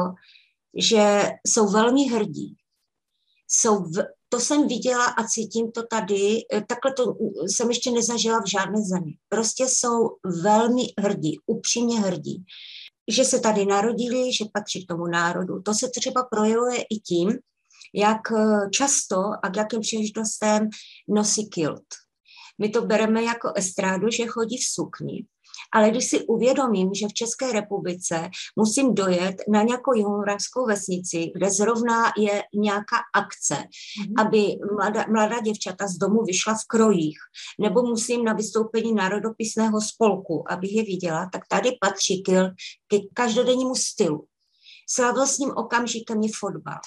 že 0.76 1.30
jsou 1.46 1.68
velmi 1.68 2.08
hrdí. 2.08 2.56
Jsou 3.48 3.78
v, 3.82 4.04
to 4.28 4.40
jsem 4.40 4.68
viděla 4.68 5.04
a 5.04 5.24
cítím 5.24 5.72
to 5.72 5.82
tady, 5.86 6.38
eh, 6.54 6.60
takhle 6.60 6.92
to 6.92 7.16
jsem 7.46 7.68
ještě 7.68 7.90
nezažila 7.90 8.40
v 8.40 8.50
žádné 8.50 8.82
zemi. 8.82 9.12
Prostě 9.28 9.64
jsou 9.68 10.08
velmi 10.42 10.82
hrdí, 10.98 11.38
upřímně 11.46 12.00
hrdí, 12.00 12.44
že 13.08 13.24
se 13.24 13.40
tady 13.40 13.66
narodili, 13.66 14.32
že 14.32 14.44
patří 14.52 14.84
k 14.84 14.88
tomu 14.88 15.06
národu. 15.06 15.62
To 15.62 15.74
se 15.74 15.88
třeba 15.98 16.24
projevuje 16.30 16.82
i 16.82 16.96
tím, 16.96 17.38
jak 17.94 18.32
eh, 18.32 18.70
často 18.70 19.18
a 19.42 19.50
k 19.50 19.56
jakým 19.56 19.80
příležitostem 19.80 20.68
nosí 21.08 21.48
kilt. 21.48 21.84
My 22.60 22.68
to 22.68 22.82
bereme 22.82 23.22
jako 23.22 23.52
estrádu, 23.54 24.10
že 24.10 24.26
chodí 24.26 24.56
v 24.56 24.64
sukni. 24.64 25.26
Ale 25.72 25.90
když 25.90 26.10
si 26.10 26.26
uvědomím, 26.26 26.94
že 26.94 27.08
v 27.08 27.12
České 27.12 27.52
republice 27.52 28.30
musím 28.56 28.94
dojet 28.94 29.36
na 29.48 29.62
nějakou 29.62 29.94
jihomoravskou 29.94 30.66
vesnici, 30.66 31.32
kde 31.34 31.50
zrovna 31.50 32.12
je 32.18 32.42
nějaká 32.54 32.96
akce, 33.14 33.54
mm-hmm. 33.54 34.14
aby 34.18 34.56
mladá, 34.76 35.04
mladá 35.08 35.40
děvčata 35.40 35.86
z 35.86 35.96
domu 35.96 36.22
vyšla 36.22 36.54
v 36.54 36.66
krojích, 36.68 37.18
nebo 37.60 37.82
musím 37.82 38.24
na 38.24 38.32
vystoupení 38.32 38.94
národopisného 38.94 39.80
spolku, 39.80 40.52
abych 40.52 40.72
je 40.72 40.82
viděla, 40.82 41.30
tak 41.32 41.42
tady 41.48 41.70
patří 41.80 42.22
kil 42.22 42.50
ke 42.86 42.98
každodennímu 43.14 43.74
stylu. 43.74 44.24
Slavnostním 44.88 45.50
okamžikem 45.56 46.20
je 46.22 46.30
fotbal. 46.38 46.78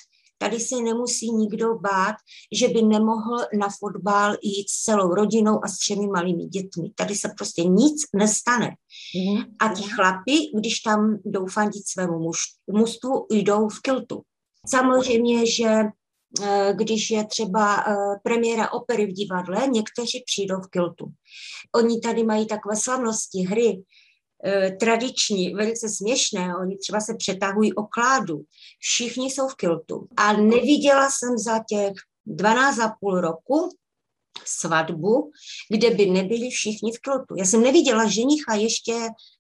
Tady 0.43 0.59
se 0.59 0.75
nemusí 0.81 1.31
nikdo 1.31 1.75
bát, 1.75 2.15
že 2.51 2.67
by 2.67 2.81
nemohl 2.81 3.37
na 3.59 3.67
fotbal 3.79 4.35
jít 4.41 4.69
s 4.69 4.83
celou 4.83 5.13
rodinou 5.13 5.59
a 5.63 5.67
s 5.67 5.77
třemi 5.77 6.07
malými 6.07 6.45
dětmi. 6.45 6.89
Tady 6.95 7.15
se 7.15 7.29
prostě 7.37 7.63
nic 7.63 8.01
nestane. 8.15 8.69
Mm. 9.15 9.43
A 9.59 9.73
ti 9.73 9.83
chlapi, 9.83 10.37
když 10.59 10.79
tam 10.79 11.17
jdou 11.25 11.45
fandit 11.45 11.87
svému 11.87 12.31
mužstvu, 12.71 13.25
jdou 13.29 13.69
v 13.69 13.81
kiltu. 13.81 14.21
Samozřejmě, 14.69 15.51
že 15.51 15.69
eh, 16.43 16.73
když 16.75 17.09
je 17.11 17.27
třeba 17.27 17.83
eh, 17.87 17.95
premiéra 18.23 18.71
opery 18.71 19.05
v 19.05 19.13
divadle, 19.13 19.67
někteří 19.67 20.23
přijdou 20.25 20.61
v 20.61 20.69
kiltu. 20.69 21.05
Oni 21.75 21.99
tady 21.99 22.23
mají 22.23 22.47
takové 22.47 22.75
slavnosti, 22.75 23.39
hry, 23.39 23.83
tradiční, 24.79 25.53
velice 25.53 25.89
směšné. 25.89 26.55
Oni 26.61 26.77
třeba 26.77 26.99
se 26.99 27.15
přetahují 27.17 27.73
o 27.73 27.83
kládu. 27.83 28.41
Všichni 28.79 29.31
jsou 29.31 29.47
v 29.47 29.55
kiltu. 29.55 30.07
A 30.17 30.33
neviděla 30.33 31.09
jsem 31.09 31.37
za 31.37 31.59
těch 31.69 31.93
12 32.25 32.79
a 32.79 32.95
půl 32.99 33.21
roku 33.21 33.69
svatbu, 34.45 35.31
kde 35.69 35.89
by 35.89 36.05
nebyli 36.05 36.49
všichni 36.49 36.91
v 36.91 36.99
kiltu. 36.99 37.35
Já 37.37 37.45
jsem 37.45 37.63
neviděla 37.63 38.07
ženicha 38.07 38.55
ještě 38.55 38.93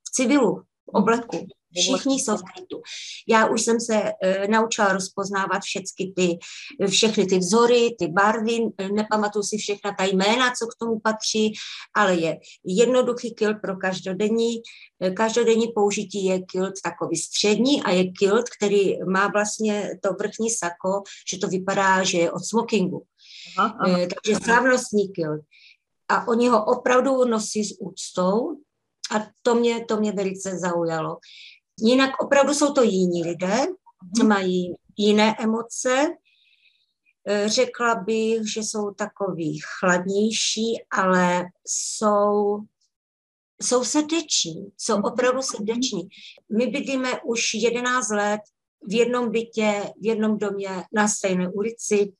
v 0.03 0.11
civilu, 0.11 0.55
v 0.55 0.87
obleku. 0.87 1.47
Všichni 1.81 2.19
jsou 2.19 2.37
v 2.37 2.43
klidu. 2.53 2.81
Já 3.27 3.47
už 3.47 3.61
jsem 3.61 3.79
se 3.79 4.11
e, 4.21 4.47
naučila 4.47 4.93
rozpoznávat 4.93 5.61
všechny 5.61 6.13
ty, 6.15 6.37
všechny 6.87 7.25
ty 7.25 7.37
vzory, 7.37 7.95
ty 7.99 8.07
barvy, 8.07 8.59
nepamatuju 8.91 9.43
si 9.43 9.57
všechna 9.57 9.95
ta 9.97 10.03
jména, 10.03 10.51
co 10.59 10.67
k 10.67 10.75
tomu 10.79 10.99
patří, 10.99 11.53
ale 11.95 12.15
je 12.15 12.39
jednoduchý 12.65 13.33
kilt 13.33 13.57
pro 13.61 13.77
každodenní. 13.77 14.55
E, 15.03 15.11
každodenní 15.11 15.67
použití 15.75 16.25
je 16.25 16.41
kilt 16.41 16.73
takový 16.83 17.17
střední 17.17 17.83
a 17.83 17.91
je 17.91 18.11
kilt, 18.11 18.49
který 18.49 19.03
má 19.03 19.27
vlastně 19.27 19.89
to 20.03 20.13
vrchní 20.13 20.49
sako, 20.49 21.03
že 21.31 21.37
to 21.37 21.47
vypadá, 21.47 22.03
že 22.03 22.17
je 22.17 22.31
od 22.31 22.45
smokingu. 22.45 23.03
Aha, 23.57 23.77
aha. 23.79 23.99
E, 23.99 24.07
takže 24.07 24.39
slavnostní 24.43 25.09
kilt. 25.09 25.41
A 26.09 26.27
oni 26.27 26.47
ho 26.47 26.65
opravdu 26.65 27.25
nosí 27.25 27.63
s 27.63 27.77
úctou, 27.79 28.57
a 29.11 29.27
to 29.41 29.55
mě, 29.55 29.85
to 29.85 29.97
mě 29.97 30.11
velice 30.11 30.57
zaujalo. 30.57 31.17
Jinak 31.79 32.23
opravdu 32.23 32.53
jsou 32.53 32.73
to 32.73 32.83
jiní 32.83 33.23
lidé, 33.23 33.57
mhm. 34.17 34.27
mají 34.27 34.75
jiné 34.97 35.35
emoce. 35.39 36.07
E, 37.27 37.49
řekla 37.49 37.95
bych, 37.95 38.53
že 38.53 38.63
jsou 38.63 38.91
takový 38.91 39.59
chladnější, 39.79 40.83
ale 40.91 41.45
jsou, 41.67 42.59
jsou 43.61 43.83
srdeční, 43.83 44.71
jsou 44.77 44.93
mhm. 44.93 45.05
opravdu 45.05 45.41
srdeční. 45.41 46.09
My 46.57 46.67
bydlíme 46.67 47.21
už 47.21 47.53
11 47.53 48.09
let 48.09 48.41
v 48.87 48.93
jednom 48.93 49.31
bytě, 49.31 49.93
v 50.01 50.05
jednom 50.05 50.37
domě 50.37 50.83
na 50.93 51.07
stejné 51.07 51.49
ulici. 51.49 52.13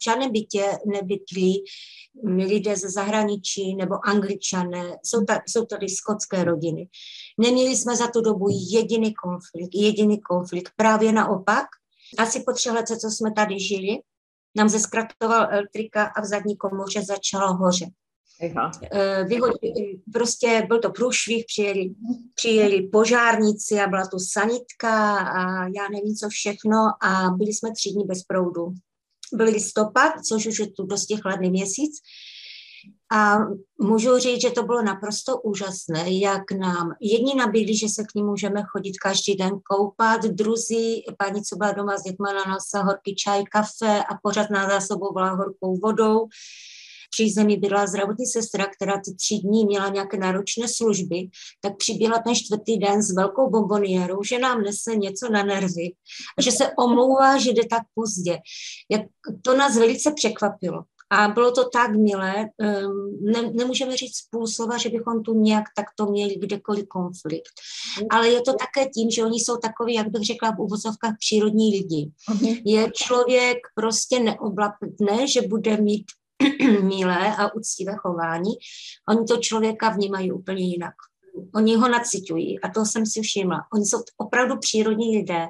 V 0.00 0.04
žádném 0.04 0.32
bytě 0.32 0.64
nebytlí 0.86 1.64
lidé 2.24 2.76
ze 2.76 2.90
zahraničí 2.90 3.74
nebo 3.74 3.94
angličané, 4.08 4.96
jsou, 5.04 5.24
ta, 5.24 5.40
jsou 5.46 5.64
tady 5.64 5.88
skotské 5.88 6.44
rodiny. 6.44 6.88
Neměli 7.38 7.76
jsme 7.76 7.96
za 7.96 8.06
tu 8.06 8.20
dobu 8.20 8.46
jediný 8.72 9.14
konflikt, 9.14 9.74
jediný 9.74 10.20
konflikt, 10.20 10.72
právě 10.76 11.12
naopak. 11.12 11.66
Asi 12.18 12.40
po 12.40 12.52
třech 12.52 12.72
letech, 12.72 12.98
co 12.98 13.10
jsme 13.10 13.32
tady 13.32 13.60
žili, 13.60 13.98
nám 14.56 14.68
zeskratoval 14.68 15.48
elektrika 15.50 16.04
a 16.04 16.20
v 16.20 16.24
zadní 16.24 16.56
komoře 16.56 17.02
začalo 17.02 17.54
hořet. 17.54 17.88
Aha. 18.56 18.70
Eh, 18.92 19.26
prostě 20.12 20.64
byl 20.68 20.78
to 20.78 20.90
průšvih, 20.90 21.44
přijeli, 21.46 21.94
přijeli 22.34 22.88
požárníci 22.92 23.80
a 23.80 23.88
byla 23.88 24.06
tu 24.06 24.18
sanitka 24.18 25.16
a 25.18 25.64
já 25.64 25.88
nevím 25.92 26.14
co 26.14 26.28
všechno 26.28 26.76
a 27.02 27.30
byli 27.30 27.52
jsme 27.52 27.72
tři 27.72 27.90
dny 27.92 28.04
bez 28.04 28.22
proudu 28.22 28.74
byl 29.32 29.46
listopad, 29.46 30.12
což 30.28 30.46
už 30.46 30.58
je 30.58 30.66
tu 30.72 30.86
dosti 30.86 31.16
chladný 31.16 31.50
měsíc. 31.50 31.92
A 33.12 33.38
můžu 33.80 34.18
říct, 34.18 34.40
že 34.40 34.50
to 34.50 34.62
bylo 34.62 34.82
naprosto 34.82 35.40
úžasné, 35.40 36.04
jak 36.10 36.42
nám 36.52 36.92
jedni 37.00 37.34
nabídli, 37.34 37.76
že 37.76 37.88
se 37.88 38.04
k 38.04 38.14
ní 38.14 38.22
můžeme 38.22 38.62
chodit 38.62 38.98
každý 38.98 39.34
den 39.34 39.50
koupat, 39.70 40.22
druzí, 40.24 41.04
paní, 41.18 41.42
co 41.42 41.56
byla 41.56 41.72
doma 41.72 41.98
s 41.98 42.02
dětma, 42.02 42.32
na 42.32 42.44
nás 42.44 42.84
horký 42.84 43.14
čaj, 43.14 43.44
kafe 43.44 44.02
a 44.04 44.14
pořád 44.22 44.50
nás 44.50 44.72
zásobovala 44.72 45.30
horkou 45.30 45.78
vodou 45.78 46.28
zemi 47.34 47.56
byla 47.56 47.86
zdravotní 47.86 48.26
sestra, 48.26 48.66
která 48.66 49.00
ty 49.04 49.14
tři 49.14 49.34
dní 49.34 49.66
měla 49.66 49.88
nějaké 49.88 50.16
náročné 50.16 50.68
služby, 50.68 51.28
tak 51.60 51.76
přiběhla 51.76 52.18
ten 52.18 52.34
čtvrtý 52.34 52.78
den 52.78 53.02
s 53.02 53.14
velkou 53.14 53.50
bomboniérou, 53.50 54.22
že 54.22 54.38
nám 54.38 54.62
nese 54.62 54.96
něco 54.96 55.28
na 55.32 55.42
nervy 55.42 55.92
a 56.38 56.42
že 56.42 56.52
se 56.52 56.70
omlouvá, 56.78 57.38
že 57.38 57.50
jde 57.50 57.62
tak 57.70 57.82
pozdě. 57.94 58.38
Jak 58.90 59.02
to 59.42 59.56
nás 59.56 59.76
velice 59.76 60.12
překvapilo. 60.12 60.82
A 61.10 61.28
bylo 61.28 61.52
to 61.52 61.68
tak 61.68 61.96
milé, 61.96 62.48
ehm, 62.58 63.18
ne, 63.20 63.42
nemůžeme 63.42 63.96
říct 63.96 64.28
půl 64.30 64.46
slova, 64.46 64.78
že 64.78 64.88
bychom 64.88 65.22
tu 65.22 65.34
nějak 65.34 65.64
takto 65.76 66.06
měli 66.06 66.36
kdekoliv 66.36 66.88
konflikt. 66.88 67.52
Ale 68.10 68.28
je 68.28 68.40
to 68.40 68.52
také 68.52 68.88
tím, 68.88 69.10
že 69.10 69.24
oni 69.24 69.40
jsou 69.40 69.56
takový, 69.56 69.94
jak 69.94 70.08
bych 70.08 70.22
řekla 70.22 70.50
v 70.50 70.60
uvozovkách, 70.60 71.14
přírodní 71.18 71.70
lidi. 71.70 72.10
Mhm. 72.30 72.56
Je 72.64 72.90
člověk 72.94 73.58
prostě 73.74 74.20
neoblapne, 74.20 75.28
že 75.28 75.42
bude 75.42 75.76
mít 75.76 76.04
milé 76.82 77.36
a 77.36 77.54
úctivé 77.54 77.96
chování, 77.96 78.50
oni 79.08 79.24
to 79.24 79.36
člověka 79.36 79.88
vnímají 79.88 80.32
úplně 80.32 80.64
jinak. 80.64 80.94
Oni 81.54 81.76
ho 81.76 81.88
nacitují 81.88 82.60
a 82.60 82.68
to 82.68 82.84
jsem 82.84 83.06
si 83.06 83.20
všimla. 83.20 83.66
Oni 83.74 83.86
jsou 83.86 84.02
opravdu 84.16 84.58
přírodní 84.58 85.16
lidé 85.16 85.46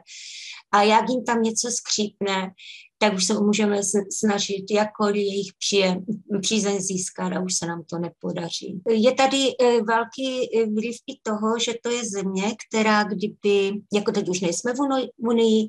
a 0.72 0.82
jak 0.82 1.08
jim 1.08 1.24
tam 1.24 1.42
něco 1.42 1.68
skřípne, 1.70 2.50
tak 2.98 3.14
už 3.14 3.24
se 3.24 3.34
můžeme 3.34 3.80
snažit 4.12 4.64
jakkoliv 4.70 5.16
jejich 5.16 5.52
příjem, 5.58 6.06
přízeň 6.40 6.80
získat 6.80 7.32
a 7.32 7.40
už 7.40 7.54
se 7.54 7.66
nám 7.66 7.84
to 7.90 7.98
nepodaří. 7.98 8.82
Je 8.90 9.14
tady 9.14 9.36
e, 9.36 9.82
velký 9.82 10.56
e, 10.56 10.66
vliv 10.66 10.96
i 11.06 11.20
toho, 11.22 11.58
že 11.58 11.74
to 11.82 11.90
je 11.90 12.04
země, 12.04 12.54
která 12.68 13.04
kdyby, 13.04 13.72
jako 13.94 14.12
teď 14.12 14.28
už 14.28 14.40
nejsme 14.40 14.74
v 14.74 14.78
Unii 15.16 15.68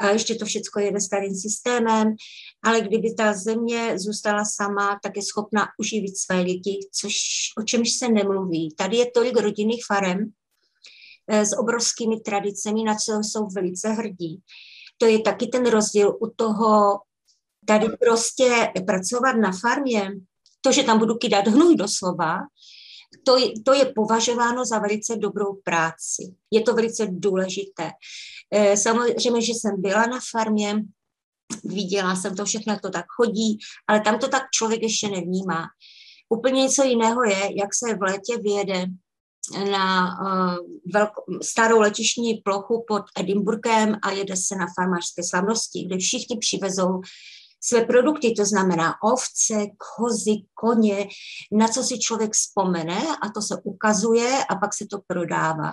a 0.00 0.08
ještě 0.08 0.34
to 0.34 0.44
všechno 0.44 0.82
jede 0.82 1.00
starým 1.00 1.34
systémem, 1.34 2.14
ale 2.62 2.80
kdyby 2.80 3.14
ta 3.14 3.34
země 3.34 3.98
zůstala 3.98 4.44
sama, 4.44 4.98
tak 5.02 5.16
je 5.16 5.22
schopna 5.22 5.66
uživit 5.78 6.18
své 6.18 6.40
lidi, 6.40 6.78
což 6.92 7.14
o 7.58 7.62
čemž 7.62 7.90
se 7.90 8.08
nemluví. 8.08 8.74
Tady 8.76 8.96
je 8.96 9.10
tolik 9.10 9.36
rodinných 9.36 9.84
farem, 9.86 10.32
e, 11.30 11.46
s 11.46 11.58
obrovskými 11.58 12.20
tradicemi, 12.20 12.84
na 12.84 12.94
co 12.94 13.12
jsou 13.12 13.46
velice 13.54 13.88
hrdí 13.88 14.42
to 14.98 15.06
je 15.06 15.18
taky 15.18 15.46
ten 15.46 15.66
rozdíl 15.66 16.18
u 16.20 16.30
toho, 16.36 17.00
tady 17.66 17.86
prostě 17.88 18.72
pracovat 18.86 19.32
na 19.32 19.52
farmě, 19.52 20.10
to, 20.60 20.72
že 20.72 20.82
tam 20.82 20.98
budu 20.98 21.14
kydat 21.14 21.46
hnůj 21.46 21.76
doslova, 21.76 22.38
to 23.24 23.36
to 23.64 23.74
je 23.74 23.92
považováno 23.94 24.64
za 24.64 24.78
velice 24.78 25.16
dobrou 25.16 25.54
práci. 25.64 26.34
Je 26.50 26.60
to 26.60 26.74
velice 26.74 27.06
důležité. 27.10 27.90
Eh, 28.54 28.76
samozřejmě, 28.76 29.42
že 29.42 29.52
jsem 29.52 29.82
byla 29.82 30.06
na 30.06 30.20
farmě, 30.30 30.84
viděla 31.64 32.16
jsem 32.16 32.36
to 32.36 32.44
všechno, 32.44 32.72
jak 32.72 32.82
to 32.82 32.90
tak 32.90 33.04
chodí, 33.08 33.58
ale 33.88 34.00
tam 34.00 34.18
to 34.18 34.28
tak 34.28 34.42
člověk 34.54 34.82
ještě 34.82 35.08
nevnímá. 35.08 35.64
Úplně 36.28 36.62
něco 36.62 36.84
jiného 36.84 37.24
je, 37.24 37.58
jak 37.58 37.74
se 37.74 37.94
v 37.94 38.02
létě 38.02 38.36
vyjede 38.42 38.86
na 39.70 40.18
uh, 40.20 40.56
velko, 40.92 41.24
starou 41.42 41.80
letišní 41.80 42.34
plochu 42.34 42.84
pod 42.88 43.02
Edinburghem 43.18 43.96
a 44.02 44.10
jede 44.10 44.36
se 44.36 44.56
na 44.56 44.66
farmářské 44.76 45.22
slavnosti, 45.22 45.84
kde 45.84 45.98
všichni 45.98 46.38
přivezou 46.38 47.00
své 47.60 47.84
produkty, 47.84 48.34
to 48.36 48.44
znamená 48.44 48.94
ovce, 49.02 49.66
kozy, 49.96 50.32
koně, 50.54 51.08
na 51.52 51.68
co 51.68 51.82
si 51.82 51.98
člověk 51.98 52.32
vzpomene 52.32 53.02
a 53.22 53.28
to 53.28 53.42
se 53.42 53.56
ukazuje 53.64 54.44
a 54.50 54.54
pak 54.54 54.74
se 54.74 54.86
to 54.90 54.98
prodává. 55.06 55.72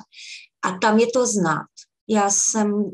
A 0.65 0.77
tam 0.82 1.00
je 1.00 1.08
to 1.13 1.27
znát. 1.27 1.67
Já 2.08 2.29
jsem 2.29 2.91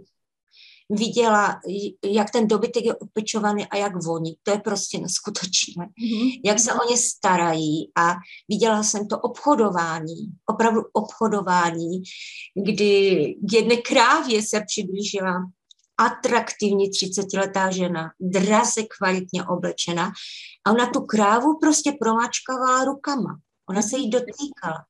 viděla, 0.91 1.61
jak 2.05 2.31
ten 2.31 2.47
dobytek 2.47 2.85
je 2.85 2.95
opečovaný 2.95 3.65
a 3.65 3.77
jak 3.77 4.03
voní. 4.03 4.35
To 4.43 4.51
je 4.51 4.59
prostě 4.59 4.99
neskutečné. 4.99 5.85
Mm-hmm. 5.85 6.41
Jak 6.45 6.59
se 6.59 6.73
o 6.73 6.89
ně 6.91 6.97
starají 6.97 7.91
a 7.97 8.15
viděla 8.49 8.83
jsem 8.83 9.07
to 9.07 9.19
obchodování, 9.19 10.15
opravdu 10.45 10.81
obchodování, 10.93 12.03
kdy 12.65 13.35
k 13.49 13.53
jedné 13.53 13.77
krávě 13.77 14.43
se 14.43 14.61
přiblížila 14.67 15.33
atraktivní 15.97 16.89
30-letá 16.89 17.69
žena, 17.69 18.11
draze 18.19 18.83
kvalitně 18.97 19.43
oblečena 19.45 20.11
a 20.65 20.71
ona 20.71 20.89
tu 20.89 21.01
krávu 21.01 21.59
prostě 21.59 21.91
promáčkovala 21.99 22.83
rukama. 22.85 23.39
Ona 23.69 23.81
se 23.81 23.97
jí 23.97 24.09
dotýkala. 24.09 24.85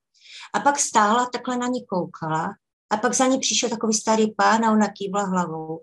A 0.54 0.60
pak 0.60 0.80
stála, 0.80 1.30
takhle 1.34 1.58
na 1.58 1.68
ní 1.68 1.86
koukala 1.86 2.50
a 2.92 2.98
pak 2.98 3.14
za 3.14 3.28
ní 3.28 3.40
přišel 3.40 3.70
takový 3.70 3.94
starý 3.94 4.32
pán 4.32 4.66
a 4.66 4.72
ona 4.72 4.88
kývla 4.88 5.24
hlavou. 5.24 5.82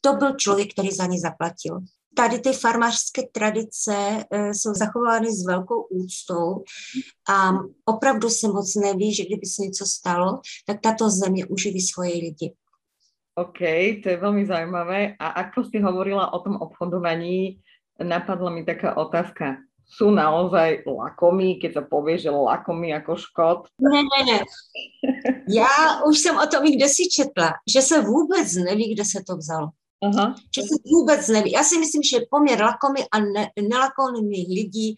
To 0.00 0.12
byl 0.12 0.34
člověk, 0.34 0.72
který 0.72 0.90
za 0.90 1.06
ní 1.06 1.18
zaplatil. 1.18 1.80
Tady 2.16 2.38
ty 2.38 2.52
farmářské 2.52 3.22
tradice 3.32 4.24
e, 4.30 4.54
jsou 4.54 4.74
zachovány 4.74 5.32
s 5.32 5.46
velkou 5.46 5.82
úctou 5.82 6.64
a 7.30 7.50
opravdu 7.84 8.30
se 8.30 8.48
moc 8.48 8.74
neví, 8.74 9.14
že 9.14 9.24
kdyby 9.24 9.46
se 9.46 9.62
něco 9.62 9.86
stalo, 9.86 10.40
tak 10.66 10.80
tato 10.80 11.10
země 11.10 11.46
uživí 11.46 11.80
svoje 11.80 12.12
lidi. 12.12 12.54
OK, 13.34 13.58
to 14.02 14.08
je 14.08 14.16
velmi 14.16 14.46
zajímavé. 14.46 15.14
A 15.18 15.26
ako 15.28 15.64
si 15.64 15.78
hovorila 15.78 16.32
o 16.32 16.38
tom 16.38 16.58
obchodovaní, 16.58 17.62
napadla 18.02 18.50
mi 18.50 18.64
taká 18.64 18.96
otázka 18.96 19.56
sú 19.88 20.12
naozaj 20.12 20.84
lakomí, 20.84 21.56
keď 21.56 21.80
sa 21.80 21.82
povie, 21.82 22.20
že 22.20 22.28
lakomí 22.30 22.92
jako 22.92 23.16
škod? 23.16 23.58
Ne, 23.80 24.04
ne, 24.04 24.20
ne. 24.32 24.38
Já 25.48 26.04
už 26.06 26.18
jsem 26.18 26.38
o 26.38 26.46
tom 26.46 26.66
i 26.66 26.76
kde 26.76 26.88
si 26.88 27.08
četla, 27.08 27.52
že 27.74 27.82
se 27.82 28.00
vůbec 28.00 28.54
neví, 28.54 28.94
kde 28.94 29.04
se 29.04 29.20
to 29.26 29.36
vzalo. 29.36 29.68
Aha. 30.04 30.34
Že 30.54 30.62
se 30.62 30.74
vůbec 30.92 31.28
neví. 31.28 31.52
Já 31.52 31.64
si 31.64 31.78
myslím, 31.78 32.02
že 32.02 32.26
poměr 32.30 32.62
lakomy 32.62 33.00
a 33.12 33.18
ne, 33.18 33.50
nelakomých 33.68 34.48
lidí 34.48 34.94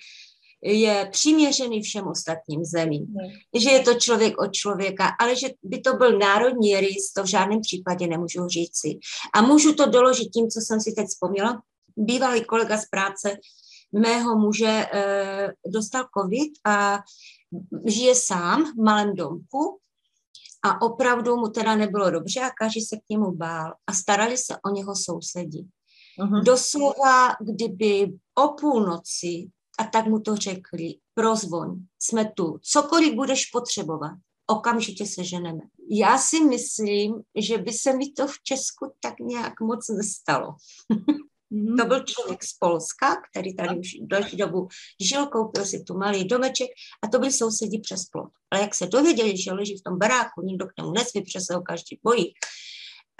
je 0.64 1.08
přiměřený 1.12 1.82
všem 1.82 2.06
ostatním 2.06 2.64
zemím. 2.64 3.06
Hmm. 3.06 3.30
Že 3.56 3.70
je 3.70 3.80
to 3.80 3.94
člověk 3.94 4.40
od 4.40 4.52
člověka, 4.52 5.08
ale 5.20 5.36
že 5.36 5.48
by 5.62 5.80
to 5.80 5.96
byl 5.96 6.18
národní 6.18 6.80
rys, 6.80 7.12
to 7.16 7.22
v 7.22 7.26
žádném 7.26 7.60
případě 7.60 8.06
nemůžu 8.06 8.48
říci. 8.48 8.98
A 9.34 9.42
můžu 9.42 9.74
to 9.74 9.86
doložit 9.86 10.28
tím, 10.28 10.48
co 10.48 10.60
jsem 10.60 10.80
si 10.80 10.92
teď 10.92 11.06
vzpomněla. 11.06 11.62
Bývalý 11.96 12.44
kolega 12.44 12.76
z 12.76 12.86
práce 12.88 13.36
mého 13.92 14.38
muže 14.38 14.86
eh, 14.92 15.52
dostal 15.66 16.04
covid 16.18 16.52
a 16.66 16.98
žije 17.86 18.14
sám 18.14 18.72
v 18.72 18.82
malém 18.82 19.14
domku 19.14 19.78
a 20.62 20.82
opravdu 20.82 21.36
mu 21.36 21.48
teda 21.48 21.74
nebylo 21.74 22.10
dobře 22.10 22.40
a 22.40 22.50
každý 22.50 22.80
se 22.80 22.96
k 22.96 23.08
němu 23.10 23.32
bál 23.32 23.74
a 23.86 23.92
starali 23.92 24.38
se 24.38 24.56
o 24.64 24.70
něho 24.70 24.96
sousedi. 24.96 25.64
Uh-huh. 26.18 26.44
Doslova, 26.44 27.28
kdyby 27.40 28.12
o 28.34 28.48
půlnoci, 28.48 29.50
a 29.78 29.84
tak 29.84 30.06
mu 30.06 30.20
to 30.20 30.36
řekli, 30.36 30.94
prozvoň, 31.14 31.76
jsme 31.98 32.32
tu, 32.36 32.58
cokoliv 32.62 33.14
budeš 33.14 33.46
potřebovat, 33.46 34.12
okamžitě 34.46 35.06
se 35.06 35.24
ženeme. 35.24 35.60
Já 35.90 36.18
si 36.18 36.44
myslím, 36.44 37.22
že 37.36 37.58
by 37.58 37.72
se 37.72 37.96
mi 37.96 38.12
to 38.12 38.26
v 38.26 38.42
Česku 38.42 38.92
tak 39.00 39.14
nějak 39.20 39.60
moc 39.60 39.88
nestalo. 39.88 40.54
Mm-hmm. 41.52 41.76
To 41.76 41.84
byl 41.84 42.00
člověk 42.00 42.44
z 42.44 42.52
Polska, 42.52 43.16
který 43.30 43.56
tady 43.56 43.78
už 43.78 43.88
další 44.02 44.36
dobu 44.36 44.68
žil, 45.00 45.26
koupil 45.26 45.64
si 45.64 45.82
tu 45.82 45.98
malý 45.98 46.24
domeček 46.24 46.68
a 47.02 47.08
to 47.08 47.18
byli 47.18 47.32
sousedí 47.32 47.80
přes 47.80 48.04
plot. 48.04 48.30
Ale 48.50 48.62
jak 48.62 48.74
se 48.74 48.86
dověděli, 48.86 49.36
že 49.36 49.52
leží 49.52 49.76
v 49.76 49.82
tom 49.82 49.98
baráku, 49.98 50.42
nikdo 50.42 50.66
k 50.66 50.72
němu 50.78 50.92
nesmí, 50.92 51.22
protože 51.22 51.40
se 51.40 51.54
ho 51.54 51.62
každý 51.62 52.00
bojí, 52.02 52.34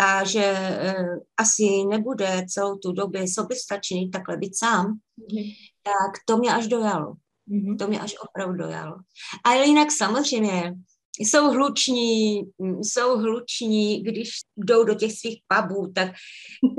a 0.00 0.24
že 0.24 0.44
e, 0.44 0.94
asi 1.36 1.84
nebude 1.88 2.44
celou 2.48 2.76
tu 2.76 2.92
dobu 2.92 3.18
soběstačný 3.34 4.10
takhle 4.10 4.36
být 4.36 4.58
sám, 4.58 4.86
mm-hmm. 4.86 5.54
tak 5.82 6.12
to 6.26 6.36
mě 6.36 6.54
až 6.54 6.66
dojalo. 6.66 7.14
Mm-hmm. 7.50 7.78
To 7.78 7.88
mě 7.88 8.00
až 8.00 8.14
opravdu 8.22 8.56
dojalo. 8.56 8.96
Ale 9.44 9.66
jinak 9.66 9.92
samozřejmě 9.92 10.74
jsou 11.18 11.50
hluční, 11.50 12.42
jsou 12.82 13.18
hluční, 13.18 14.02
když 14.02 14.30
jdou 14.56 14.84
do 14.84 14.94
těch 14.94 15.12
svých 15.12 15.40
pubů, 15.48 15.92
tak 15.94 16.08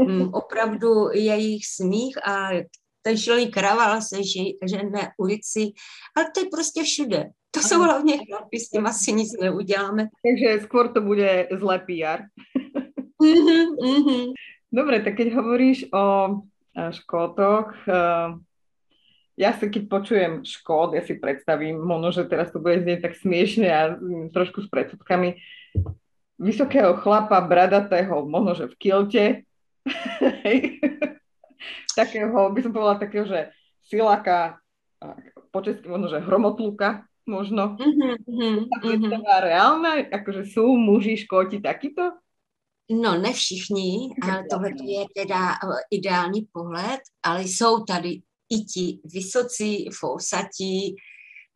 mm, 0.07 0.29
opravdu 0.33 1.09
je 1.13 1.37
jich 1.37 1.65
smích 1.65 2.27
a 2.27 2.49
ten 3.01 3.17
šilný 3.17 3.51
kraval 3.51 4.01
se 4.01 4.23
žene 4.65 5.11
ulici, 5.17 5.71
ale 6.17 6.25
to 6.33 6.39
je 6.39 6.45
prostě 6.51 6.83
všude. 6.83 7.29
To 7.51 7.59
jsou 7.59 7.81
hlavně 7.81 8.17
chlapi, 8.17 8.59
s 8.59 8.69
tím 8.69 8.85
asi 8.85 9.13
nic 9.13 9.33
neuděláme. 9.41 10.07
Takže 10.23 10.63
skôr 10.67 10.93
to 10.93 11.01
bude 11.01 11.47
zlé 11.59 11.79
PR. 11.79 12.23
mm-hmm, 13.21 13.65
mm-hmm. 13.83 14.25
Dobre, 14.71 15.03
tak 15.03 15.19
keď 15.19 15.35
hovoríš 15.35 15.91
o 15.91 16.39
Škótoch, 16.91 17.75
eh, 17.91 18.29
ja 19.41 19.57
si 19.57 19.73
keď 19.73 19.83
počujem 19.89 20.33
škód, 20.45 20.93
ja 20.93 21.01
si 21.01 21.17
predstavím, 21.17 21.81
možno, 21.81 22.13
že 22.13 22.29
teraz 22.29 22.53
to 22.53 22.61
bude 22.61 22.85
znieť 22.85 23.09
tak 23.09 23.13
smiešne 23.17 23.67
a 23.73 23.97
trošku 24.29 24.61
s 24.61 24.69
predsudkami, 24.69 25.41
vysokého 26.37 26.93
chlapa, 27.01 27.41
bradatého, 27.41 28.21
možno, 28.29 28.53
že 28.53 28.69
v 28.69 28.75
kilte, 28.77 29.25
takého, 31.99 32.37
by 32.53 32.59
som 32.61 32.71
povedala 32.73 33.01
takého, 33.01 33.25
že 33.25 33.49
silaka, 33.81 34.61
po 35.49 35.65
česky 35.65 35.89
možno, 35.89 36.13
že 36.13 36.21
hromotluka, 36.21 37.09
možno. 37.25 37.77
Mm-hmm, 37.81 38.13
mm-hmm. 38.29 39.09
Je 39.09 39.41
reálne? 39.41 40.05
Akože 40.09 40.45
sú 40.45 40.77
muži 40.77 41.17
škóti 41.17 41.57
takýto? 41.57 42.13
No, 42.91 43.15
ne 43.15 43.31
všichni, 43.33 44.11
ale 44.21 44.43
tohle 44.51 44.69
je 44.83 45.05
teda 45.15 45.55
ideální 45.91 46.47
pohled, 46.51 46.99
ale 47.23 47.43
jsou 47.43 47.83
tady 47.83 48.21
i 48.51 48.63
ti 48.65 48.99
vysocí, 49.05 49.89
fousatí, 49.99 50.95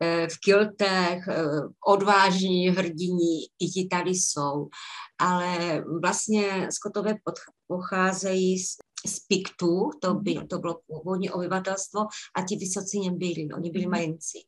eh, 0.02 0.28
v 0.28 0.38
kiltech, 0.44 1.28
eh, 1.28 1.44
odvážní 1.86 2.68
hrdiní, 2.68 3.44
i 3.60 3.66
ti 3.66 3.88
tady 3.90 4.10
jsou. 4.10 4.68
Ale 5.18 5.84
vlastně 6.00 6.68
Skotové 6.72 7.14
pocházejí 7.66 8.58
z, 8.58 8.76
z 9.06 9.20
Piktů, 9.20 9.90
to, 10.00 10.14
by, 10.14 10.34
mhm. 10.34 10.48
to 10.48 10.58
bylo 10.58 10.80
původní 10.86 11.30
obyvatelstvo, 11.30 12.00
a 12.36 12.42
ti 12.48 12.56
vysocí 12.56 13.10
nebyli, 13.10 13.48
oni 13.56 13.70
byli 13.70 13.84
mhm. 13.84 13.90
majenci. 13.90 14.38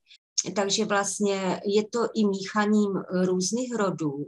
Takže 0.56 0.84
vlastně 0.84 1.60
je 1.66 1.82
to 1.92 2.00
i 2.14 2.26
míchaním 2.26 2.92
různých 3.24 3.74
rodů. 3.74 4.26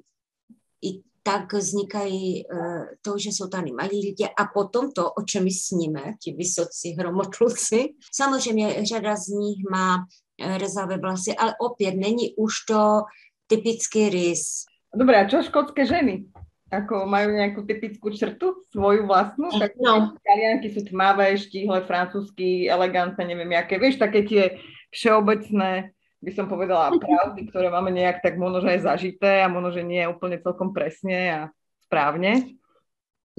I 0.82 1.09
tak 1.22 1.52
vznikají 1.52 2.44
uh, 2.46 2.84
to, 3.02 3.18
že 3.18 3.28
jsou 3.28 3.48
tady 3.48 3.72
malí 3.72 4.00
lidé 4.00 4.28
a 4.38 4.44
potom 4.54 4.92
to, 4.92 5.12
o 5.12 5.22
čem 5.22 5.44
my 5.44 5.50
sníme, 5.50 6.04
ti 6.22 6.32
vysocí 6.32 6.96
hromotluci. 6.98 7.88
Samozřejmě 8.14 8.84
řada 8.84 9.16
z 9.16 9.28
nich 9.28 9.58
má 9.70 9.96
uh, 9.96 10.58
rezavé 10.58 10.98
vlasy, 10.98 11.36
ale 11.36 11.54
opět 11.60 11.94
není 11.94 12.34
už 12.36 12.52
to 12.68 13.02
typický 13.46 14.08
rys. 14.08 14.64
Dobré, 14.94 15.22
a 15.22 15.28
čo 15.28 15.42
škótské 15.42 15.86
ženy? 15.86 16.26
Ako 16.70 17.02
majú 17.02 17.34
nejakú 17.34 17.66
typickú 17.66 18.14
črtu, 18.14 18.66
svoju 18.70 19.06
vlastnú? 19.06 19.50
Tak 19.50 19.74
no. 19.82 20.14
Talianky 20.22 20.70
sú 20.70 20.86
tmavé, 20.86 21.34
štíhle, 21.34 21.82
francúzsky, 21.82 22.70
elegantné, 22.70 23.26
neviem 23.26 23.58
aké. 23.58 23.78
Vieš, 23.78 23.98
také 23.98 24.22
tie 24.22 24.62
všeobecné, 24.94 25.90
by 26.20 26.30
som 26.36 26.46
povedala, 26.48 26.92
pravdy, 27.00 27.48
ktoré 27.48 27.72
máme 27.72 27.90
nejak 27.90 28.20
tak 28.20 28.36
možno, 28.36 28.60
že 28.60 28.76
aj 28.76 28.80
zažité 28.84 29.40
a 29.40 29.48
možno, 29.48 29.72
že 29.72 29.82
nie 29.82 30.04
úplne 30.04 30.36
celkom 30.36 30.72
presne 30.76 31.18
a 31.32 31.40
správne. 31.80 32.54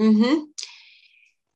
Mm-hmm. 0.02 0.36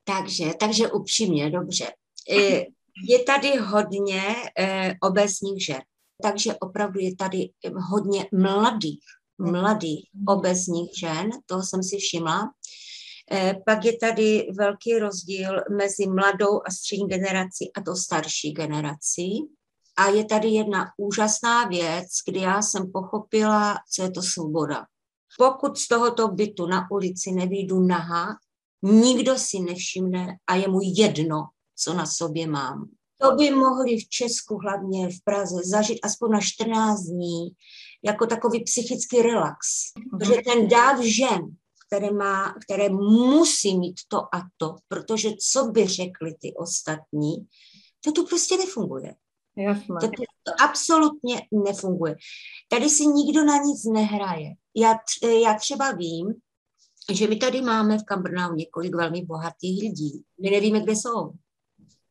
Takže, 0.05 0.53
takže 0.59 0.87
upřímně, 0.87 1.49
dobře. 1.49 1.85
E, 2.29 2.65
je 3.09 3.19
tady 3.25 3.57
hodně 3.57 4.21
e, 4.59 4.93
obecních 5.01 5.65
žen, 5.65 5.81
takže 6.21 6.55
opravdu 6.55 6.99
je 6.99 7.15
tady 7.15 7.49
hodně 7.89 8.25
mladých 8.31 9.03
mladých 9.37 10.09
obezních 10.27 10.91
žen, 10.99 11.29
toho 11.45 11.63
jsem 11.63 11.83
si 11.83 11.97
všimla. 11.97 12.51
Eh, 13.31 13.55
pak 13.65 13.85
je 13.85 13.97
tady 13.97 14.47
velký 14.57 14.99
rozdíl 14.99 15.61
mezi 15.77 16.07
mladou 16.07 16.61
a 16.65 16.71
střední 16.71 17.07
generací 17.07 17.71
a 17.77 17.81
to 17.81 17.95
starší 17.95 18.51
generací. 18.51 19.49
A 19.97 20.07
je 20.07 20.25
tady 20.25 20.47
jedna 20.47 20.85
úžasná 20.97 21.65
věc, 21.65 22.07
kdy 22.27 22.39
já 22.39 22.61
jsem 22.61 22.91
pochopila, 22.91 23.77
co 23.91 24.03
je 24.03 24.11
to 24.11 24.21
svoboda. 24.21 24.85
Pokud 25.37 25.77
z 25.77 25.87
tohoto 25.87 26.27
bytu 26.27 26.65
na 26.65 26.91
ulici 26.91 27.31
nevídu 27.31 27.79
naha, 27.79 28.37
nikdo 28.83 29.37
si 29.37 29.59
nevšimne 29.59 30.37
a 30.47 30.55
je 30.55 30.67
mu 30.67 30.79
jedno, 30.83 31.47
co 31.75 31.93
na 31.93 32.05
sobě 32.05 32.47
mám. 32.47 32.89
To 33.21 33.35
by 33.35 33.51
mohli 33.51 33.97
v 33.97 34.09
Česku, 34.09 34.57
hlavně 34.57 35.09
v 35.09 35.23
Praze, 35.23 35.55
zažít 35.65 35.99
aspoň 36.03 36.31
na 36.31 36.39
14 36.41 37.01
dní, 37.01 37.49
jako 38.03 38.25
takový 38.25 38.63
psychický 38.63 39.21
relax. 39.21 39.67
Mhm. 39.97 40.19
Protože 40.19 40.41
ten 40.45 40.67
dáv 40.67 40.99
žen, 40.99 41.41
které, 41.87 42.11
má, 42.11 42.55
které 42.63 42.89
musí 42.89 43.79
mít 43.79 43.95
to 44.07 44.17
a 44.17 44.41
to, 44.57 44.75
protože 44.87 45.29
co 45.51 45.65
by 45.65 45.87
řekli 45.87 46.33
ty 46.41 46.53
ostatní, 46.57 47.47
to 48.03 48.11
tu 48.11 48.25
prostě 48.25 48.57
nefunguje. 48.57 49.15
Jasné. 49.57 49.95
To, 50.01 50.07
to 50.43 50.51
absolutně 50.63 51.41
nefunguje. 51.65 52.15
Tady 52.69 52.89
si 52.89 53.05
nikdo 53.05 53.45
na 53.45 53.57
nic 53.57 53.85
nehraje. 53.85 54.49
Já, 54.75 54.95
já 55.43 55.53
třeba 55.53 55.91
vím, 55.91 56.27
že 57.11 57.27
my 57.27 57.35
tady 57.35 57.61
máme 57.61 57.97
v 57.97 58.03
Kambrnau 58.03 58.53
několik 58.55 58.95
velmi 58.95 59.25
bohatých 59.25 59.83
lidí. 59.83 60.23
My 60.41 60.49
nevíme, 60.49 60.79
kde 60.79 60.91
jsou. 60.91 61.31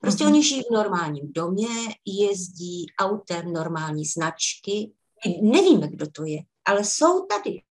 Prostě 0.01 0.25
mm-hmm. 0.25 0.29
oni 0.29 0.43
žijí 0.43 0.63
v 0.63 0.75
normálním 0.75 1.33
domě, 1.33 1.69
jezdí 2.07 2.87
autem 3.01 3.53
normální 3.53 4.05
značky, 4.05 4.93
nevíme, 5.43 5.89
kdo 5.89 6.07
to 6.11 6.25
je, 6.25 6.39
ale 6.65 6.85
jsou 6.85 7.27
tady. 7.27 7.63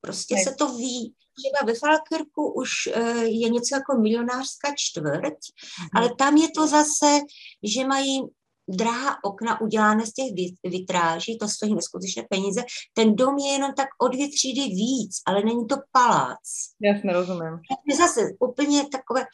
Prostě 0.00 0.34
ne. 0.34 0.44
se 0.44 0.54
to 0.54 0.76
ví. 0.76 1.14
Třeba 1.38 1.72
ve 1.72 1.78
Falkirku 1.78 2.52
už 2.52 2.70
uh, 2.86 3.22
je 3.22 3.48
něco 3.48 3.74
jako 3.74 4.00
milionářská 4.00 4.74
čtvrť, 4.76 5.38
hmm. 5.78 5.88
ale 5.94 6.14
tam 6.18 6.36
je 6.36 6.48
to 6.50 6.66
zase, 6.66 7.20
že 7.62 7.86
mají 7.86 8.22
drahá 8.68 9.24
okna 9.24 9.60
udělané 9.60 10.06
z 10.06 10.12
těch 10.12 10.32
vitráží, 10.64 11.38
to 11.38 11.48
stojí 11.48 11.74
neskutečné 11.74 12.22
peníze. 12.30 12.62
Ten 12.92 13.16
dom 13.16 13.38
je 13.38 13.52
jenom 13.52 13.72
tak 13.74 13.88
o 14.02 14.08
dvě 14.08 14.28
třídy 14.28 14.60
víc, 14.60 15.22
ale 15.26 15.42
není 15.44 15.66
to 15.66 15.76
palác. 15.92 16.40
Jasně, 16.80 17.12
rozumím. 17.12 17.60
Je 17.90 17.96
zase 17.96 18.20
úplně 18.40 18.88
takové, 18.88 19.24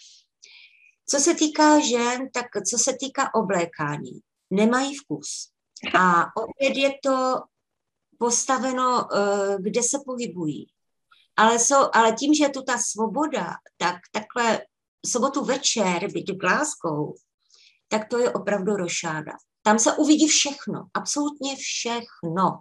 co 1.08 1.18
se 1.18 1.34
týká 1.34 1.80
žen, 1.80 2.28
tak 2.34 2.46
co 2.70 2.78
se 2.78 2.92
týká 3.00 3.34
oblékání, 3.34 4.20
nemají 4.50 4.94
vkus. 4.94 5.48
A 5.98 6.24
opět 6.36 6.76
je 6.76 6.90
to 7.02 7.40
postaveno, 8.18 9.08
eh, 9.14 9.56
kde 9.60 9.82
se 9.82 9.98
pohybují. 10.06 10.66
Ale, 11.36 11.58
jsou, 11.58 11.88
ale 11.92 12.12
tím, 12.12 12.34
že 12.34 12.44
je 12.44 12.50
tu 12.50 12.62
ta 12.62 12.78
svoboda, 12.78 13.46
tak 13.76 13.96
takhle 14.12 14.60
sobotu 15.06 15.44
večer 15.44 16.12
být 16.12 16.30
v 16.30 16.36
Glasgow, 16.36 17.14
tak 17.92 18.09
to 18.09 18.18
je 18.18 18.31
opravdu 18.31 18.76
rošáda. 18.76 19.33
Tam 19.62 19.78
se 19.78 19.92
uvidí 19.92 20.28
všechno, 20.28 20.88
absolutně 20.94 21.57
všechno. 21.57 22.59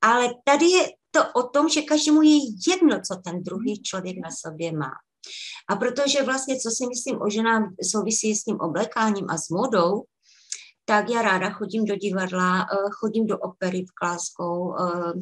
Ale 0.00 0.28
tady 0.44 0.66
je 0.66 0.88
to 1.10 1.20
o 1.32 1.48
tom, 1.48 1.68
že 1.68 1.82
každému 1.82 2.22
je 2.22 2.38
jedno, 2.68 3.00
co 3.08 3.20
ten 3.24 3.42
druhý 3.42 3.82
člověk 3.82 4.16
na 4.22 4.30
sobě 4.30 4.72
má. 4.72 4.90
A 5.68 5.76
protože 5.76 6.22
vlastně, 6.22 6.56
co 6.56 6.70
si 6.70 6.86
myslím 6.86 7.22
o 7.22 7.30
ženám, 7.30 7.74
souvisí 7.90 8.36
s 8.36 8.44
tím 8.44 8.60
oblékáním 8.60 9.26
a 9.30 9.38
s 9.38 9.48
modou, 9.48 10.04
tak 10.84 11.10
já 11.10 11.22
ráda 11.22 11.50
chodím 11.50 11.84
do 11.84 11.96
divadla, 11.96 12.60
eh, 12.60 12.90
chodím 12.92 13.26
do 13.26 13.38
opery 13.38 13.84
v 13.84 13.92
Kláskou, 14.00 14.74
eh, 14.78 15.12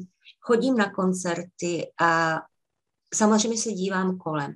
chodím 0.41 0.77
na 0.77 0.91
koncerty 0.91 1.93
a 2.01 2.41
samozřejmě 3.15 3.59
se 3.59 3.73
dívám 3.73 4.19
kolem. 4.19 4.55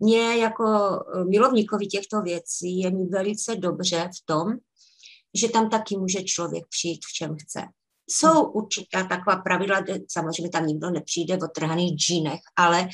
Mně 0.00 0.36
jako 0.36 0.64
eh, 0.64 1.24
milovníkovi 1.24 1.86
těchto 1.86 2.22
věcí 2.22 2.80
je 2.80 2.90
mi 2.90 3.06
velice 3.06 3.56
dobře 3.56 4.10
v 4.18 4.26
tom, 4.26 4.52
že 5.34 5.48
tam 5.48 5.70
taky 5.70 5.96
může 5.96 6.22
člověk 6.22 6.64
přijít 6.68 7.00
v 7.04 7.12
čem 7.12 7.36
chce. 7.36 7.62
Jsou 8.10 8.44
určitá 8.44 9.04
taková 9.04 9.36
pravidla, 9.36 9.84
samozřejmě 10.10 10.50
tam 10.50 10.66
nikdo 10.66 10.90
nepřijde 10.90 11.36
v 11.36 11.44
otrhaných 11.44 11.96
džínech, 11.96 12.40
ale 12.56 12.88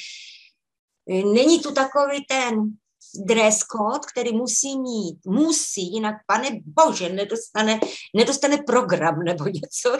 není 1.09 1.61
tu 1.61 1.75
takový 1.75 2.25
ten 2.29 2.77
dress 3.19 3.59
code, 3.63 4.07
který 4.13 4.33
musí 4.37 4.79
mít, 4.79 5.27
musí, 5.27 5.93
jinak 5.93 6.15
pane 6.27 6.49
bože, 6.65 7.09
nedostane, 7.09 7.81
nedostane 8.17 8.57
program 8.67 9.19
nebo 9.19 9.45
něco. 9.45 9.99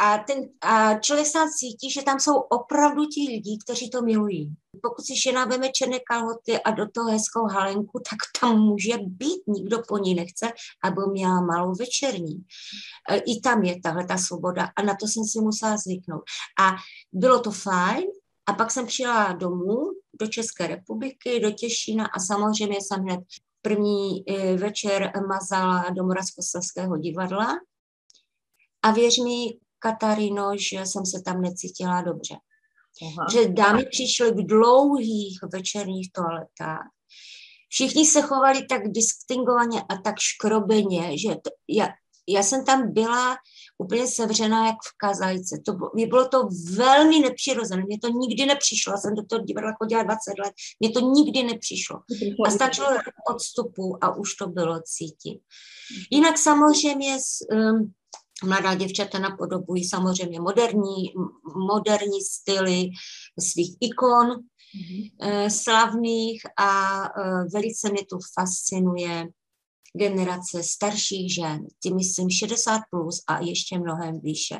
A, 0.00 0.18
ten, 0.18 0.38
a 0.60 0.98
člověk 0.98 1.26
se 1.26 1.38
cítí, 1.58 1.90
že 1.90 2.02
tam 2.02 2.20
jsou 2.20 2.34
opravdu 2.34 3.06
ti 3.06 3.20
lidi, 3.20 3.58
kteří 3.64 3.90
to 3.90 4.02
milují. 4.02 4.54
Pokud 4.82 5.06
si 5.06 5.16
žena 5.16 5.44
veme 5.44 5.68
černé 5.68 5.98
kalhoty 6.10 6.62
a 6.62 6.70
do 6.70 6.86
toho 6.94 7.10
hezkou 7.10 7.46
halenku, 7.46 8.00
tak 8.10 8.40
tam 8.40 8.60
může 8.60 8.98
být, 9.06 9.42
nikdo 9.46 9.82
po 9.88 9.98
ní 9.98 10.14
nechce, 10.14 10.52
aby 10.84 11.00
měla 11.12 11.40
malou 11.40 11.74
večerní. 11.74 12.44
E, 13.10 13.16
I 13.16 13.40
tam 13.40 13.62
je 13.62 13.80
tahle 13.80 14.06
ta 14.06 14.16
svoboda 14.16 14.68
a 14.76 14.82
na 14.82 14.96
to 15.00 15.06
jsem 15.06 15.24
si 15.24 15.40
musela 15.40 15.76
zvyknout. 15.76 16.22
A 16.60 16.74
bylo 17.12 17.40
to 17.40 17.50
fajn, 17.50 18.04
a 18.48 18.52
pak 18.52 18.70
jsem 18.70 18.86
přijela 18.86 19.32
domů 19.32 19.76
do 20.20 20.26
České 20.26 20.66
republiky, 20.66 21.40
do 21.40 21.50
Těšína 21.50 22.06
a 22.06 22.18
samozřejmě 22.20 22.76
jsem 22.80 23.02
hned 23.02 23.20
první 23.62 24.24
eh, 24.28 24.56
večer 24.56 25.12
mazala 25.28 25.90
do 25.90 26.04
Moravskoslezského 26.04 26.96
divadla. 26.96 27.46
A 28.82 28.90
věř 28.90 29.18
mi, 29.18 29.58
Katarino, 29.78 30.50
že 30.56 30.86
jsem 30.86 31.06
se 31.06 31.22
tam 31.24 31.40
necítila 31.40 32.02
dobře. 32.02 32.36
Aha. 33.02 33.26
Že 33.32 33.48
dámy 33.48 33.84
přišly 33.90 34.30
v 34.30 34.46
dlouhých 34.46 35.38
večerních 35.52 36.12
toaletách. 36.12 36.86
Všichni 37.68 38.06
se 38.06 38.22
chovali 38.22 38.66
tak 38.66 38.82
distingovaně 38.88 39.82
a 39.82 39.96
tak 39.96 40.14
škrobeně, 40.18 41.18
že 41.18 41.28
to, 41.28 41.50
já, 41.68 41.88
já 42.28 42.42
jsem 42.42 42.64
tam 42.64 42.92
byla 42.92 43.36
úplně 43.78 44.06
sevřená 44.06 44.66
jak 44.66 44.76
v 44.76 44.96
kazajce. 44.96 45.60
To 45.66 45.72
bylo, 45.72 45.90
bylo 46.08 46.28
to 46.28 46.48
velmi 46.72 47.20
nepřirozené, 47.20 47.82
mně 47.86 47.98
to 47.98 48.08
nikdy 48.08 48.46
nepřišlo. 48.46 48.92
Já 48.92 48.96
jsem 48.96 49.14
do 49.14 49.22
toho 49.22 49.44
divadla 49.44 49.72
chodila 49.82 50.02
20 50.02 50.18
let, 50.44 50.52
mně 50.80 50.90
to 50.90 51.00
nikdy 51.00 51.42
nepřišlo. 51.42 51.96
A 52.46 52.50
stačilo 52.50 52.88
odstupu 53.30 54.04
a 54.04 54.16
už 54.16 54.34
to 54.34 54.46
bylo 54.46 54.80
cítit. 54.84 55.40
Jinak 56.10 56.38
samozřejmě 56.38 57.16
um, 57.52 57.92
mladá 58.44 58.74
děvčata 58.74 59.18
napodobují 59.18 59.88
samozřejmě 59.88 60.40
moderní, 60.40 61.12
moderní 61.68 62.20
styly 62.20 62.88
svých 63.40 63.76
ikon, 63.80 64.26
mm-hmm. 64.26 65.48
slavných 65.48 66.42
a 66.58 67.00
uh, 67.02 67.48
velice 67.52 67.90
mě 67.90 68.02
tu 68.10 68.18
fascinuje 68.34 69.28
generace 69.92 70.62
starších 70.62 71.34
žen, 71.34 71.66
ty 71.82 71.94
myslím 71.94 72.30
60 72.30 72.80
plus 72.90 73.22
a 73.28 73.40
ještě 73.40 73.78
mnohem 73.78 74.20
výše. 74.20 74.58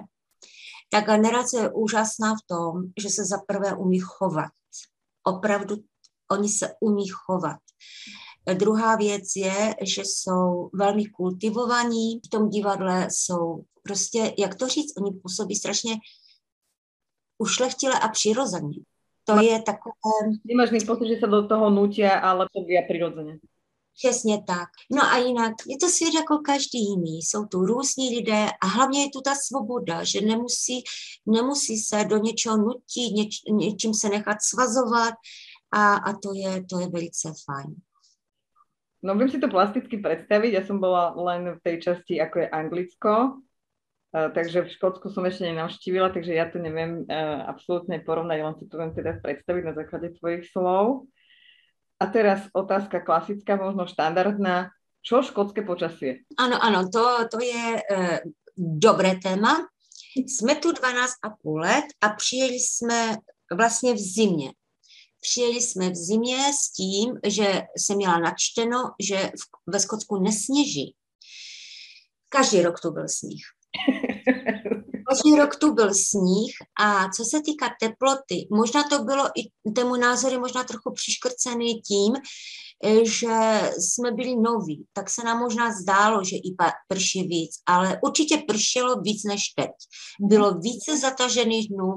Ta 0.91 1.01
generace 1.01 1.57
je 1.57 1.73
úžasná 1.73 2.35
v 2.35 2.47
tom, 2.47 2.83
že 3.03 3.11
se 3.11 3.25
zaprvé 3.25 3.77
umí 3.77 3.99
chovat. 3.99 4.51
Opravdu 5.23 5.77
oni 6.31 6.49
se 6.49 6.75
umí 6.81 7.09
chovat. 7.09 7.57
Druhá 8.55 8.97
věc 8.97 9.23
je, 9.37 9.75
že 9.83 10.03
jsou 10.03 10.71
velmi 10.73 11.07
kultivovaní, 11.07 12.21
v 12.27 12.29
tom 12.31 12.49
divadle 12.49 13.09
jsou 13.11 13.65
prostě, 13.83 14.35
jak 14.39 14.55
to 14.55 14.69
říct, 14.69 14.97
oni 14.97 15.21
působí 15.23 15.57
strašně 15.57 15.97
ušlechtile 17.39 18.01
a 18.01 18.09
přirozeně. 18.09 18.79
To 19.25 19.41
je 19.41 19.63
takové... 19.63 19.95
Nemáš 20.45 20.71
mít 20.71 20.87
pocit, 20.87 21.09
že 21.09 21.21
se 21.21 21.27
do 21.27 21.49
toho 21.49 21.71
nutí, 21.71 22.05
ale 22.05 22.47
to 22.53 22.65
je 22.67 22.83
přirozeně. 22.89 23.39
Přesně 23.97 24.43
tak. 24.47 24.69
No 24.93 25.03
a 25.03 25.17
jinak 25.17 25.55
je 25.67 25.77
to 25.79 25.89
svět 25.89 26.15
jako 26.15 26.39
každý 26.39 26.79
jiný. 26.79 27.23
Jsou 27.23 27.47
tu 27.47 27.67
různí 27.67 28.17
lidé 28.17 28.47
a 28.63 28.67
hlavně 28.67 29.03
je 29.03 29.11
tu 29.11 29.21
ta 29.21 29.35
svoboda, 29.35 30.05
že 30.05 30.21
nemusí, 30.21 30.85
nemusí 31.27 31.79
se 31.79 32.05
do 32.05 32.19
něčeho 32.19 32.57
nutit, 32.57 33.13
něč, 33.13 33.35
něčím 33.51 33.95
se 33.95 34.09
nechat 34.09 34.37
svazovat 34.43 35.15
a, 35.73 35.95
a 35.95 36.13
to, 36.13 36.35
je, 36.35 36.65
to 36.71 36.81
je 36.81 36.89
velice 36.89 37.33
fajn. 37.45 37.75
No 39.03 39.15
vím 39.15 39.31
si 39.31 39.39
to 39.39 39.49
plasticky 39.49 39.99
představit, 39.99 40.53
já 40.53 40.67
jsem 40.67 40.81
byla 40.81 41.15
len 41.17 41.55
v 41.55 41.63
té 41.63 41.77
části, 41.77 42.17
jako 42.17 42.39
je 42.39 42.49
Anglicko, 42.49 43.41
takže 44.35 44.63
v 44.63 44.73
Škótsku 44.73 45.13
som 45.13 45.29
ešte 45.29 45.45
nenavštívila, 45.45 46.09
takže 46.09 46.33
ja 46.33 46.49
to 46.49 46.57
neviem 46.57 47.05
uh, 47.05 47.45
absolútne 47.45 48.01
porovnať, 48.01 48.39
len 48.41 48.57
si 48.57 48.65
to 48.65 48.81
viem 48.81 48.93
teda 48.97 49.21
predstaviť 49.21 49.63
na 49.67 49.75
základe 49.77 50.17
tvojich 50.17 50.49
slov. 50.49 51.05
A 52.01 52.07
teraz 52.07 52.41
otázka 52.53 53.01
klasická, 53.01 53.57
možno 53.57 53.89
štandardná. 53.89 54.71
Čo 55.01 55.23
škótské 55.23 55.63
počasie? 55.63 56.27
Ano, 56.37 56.59
ano, 56.61 56.91
to, 56.91 57.31
to 57.31 57.39
je 57.41 57.79
uh, 57.79 58.19
dobré 58.57 59.17
téma. 59.23 59.71
Jsme 60.17 60.55
tu 60.55 60.73
12 60.73 61.13
a 61.23 61.31
půl 61.31 61.61
let 61.61 61.85
a 62.01 62.09
přijeli 62.09 62.55
jsme 62.55 63.17
vlastně 63.53 63.95
v 63.95 63.99
zimě. 63.99 64.53
Přijeli 65.21 65.61
jsme 65.61 65.91
v 65.91 65.95
zimě 65.95 66.39
s 66.53 66.73
tím, 66.73 67.15
že 67.27 67.63
jsem 67.77 67.97
měla 67.97 68.19
načteno, 68.19 68.79
že 69.01 69.17
v, 69.17 69.73
ve 69.73 69.81
Skotsku 69.81 70.21
nesněží. 70.21 70.95
Každý 72.29 72.63
rok 72.63 72.81
tu 72.81 72.91
byl 72.91 73.09
sníh. 73.09 73.45
Každý 75.09 75.37
rok 75.37 75.57
tu 75.57 75.75
byl 75.75 75.95
sníh 75.95 76.53
a 76.81 77.09
co 77.09 77.25
se 77.25 77.41
týká 77.45 77.67
teploty, 77.81 78.49
možná 78.51 78.83
to 78.89 79.05
bylo 79.05 79.25
i 79.27 79.73
tému 79.73 79.97
názory 79.97 80.39
možná 80.39 80.65
trochu 80.65 80.93
přiškrcený 80.93 81.81
tím, 81.81 82.15
E, 82.85 83.05
že 83.05 83.61
jsme 83.79 84.13
byli 84.13 84.37
noví, 84.37 84.87
tak 84.93 85.11
se 85.11 85.25
nám 85.25 85.39
možná 85.39 85.73
zdálo, 85.73 86.25
že 86.25 86.37
i 86.37 86.55
prší 86.89 87.23
víc, 87.23 87.51
ale 87.67 87.99
určitě 88.03 88.37
pršelo 88.49 89.01
víc 89.01 89.25
než 89.25 89.41
teď. 89.57 89.71
Bylo 90.21 90.55
více 90.55 90.99
zatažených 90.99 91.69
dnů, 91.69 91.93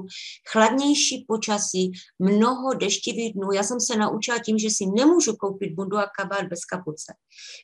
chladnější 0.52 1.24
počasí, 1.28 1.92
mnoho 2.18 2.74
deštivých 2.74 3.34
dnů. 3.34 3.52
Já 3.52 3.62
jsem 3.62 3.80
se 3.80 3.96
naučila 3.96 4.38
tím, 4.38 4.58
že 4.58 4.70
si 4.70 4.86
nemůžu 4.86 5.36
koupit 5.36 5.74
bundu 5.74 5.96
a 5.96 6.10
kabát 6.18 6.48
bez 6.48 6.64
kapuce. 6.64 7.14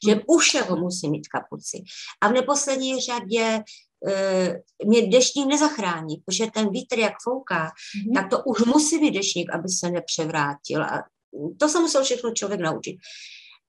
Že 0.09 0.21
u 0.27 0.39
všeho 0.39 0.77
musím 0.77 1.11
mít 1.11 1.29
kapuci. 1.29 1.83
A 2.21 2.29
v 2.29 2.33
neposlední 2.33 3.01
řadě 3.01 3.63
mě 4.87 5.07
deštník 5.07 5.49
nezachrání, 5.49 6.16
protože 6.16 6.47
ten 6.55 6.71
vítr, 6.71 6.99
jak 6.99 7.12
fouká, 7.25 7.66
mm-hmm. 7.66 8.14
tak 8.14 8.31
to 8.31 8.42
už 8.45 8.64
musí 8.64 8.99
být 8.99 9.11
deštník, 9.11 9.55
aby 9.55 9.69
se 9.69 9.90
nepřevrátil. 9.90 10.83
A 10.83 11.05
to 11.59 11.69
se 11.69 11.81
musel 11.81 12.05
všechno 12.05 12.33
člověk 12.33 12.61
naučit. 12.61 12.97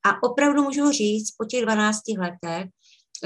A 0.06 0.24
opravdu 0.24 0.64
můžu 0.64 0.92
říct 0.92 1.32
po 1.38 1.46
těch 1.46 1.62
12 1.62 2.00
letech, 2.18 2.70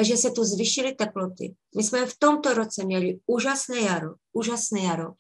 že 0.02 0.18
se 0.18 0.32
tu 0.32 0.44
zvyšily 0.44 0.96
teploty. 0.96 1.56
My 1.78 1.84
jsme 1.84 2.06
v 2.06 2.18
tomto 2.20 2.54
roce 2.54 2.86
měli 2.86 3.20
úžasné 3.26 3.80
jaro, 3.80 4.10
úžasné 4.34 4.80
jaro. 4.82 5.12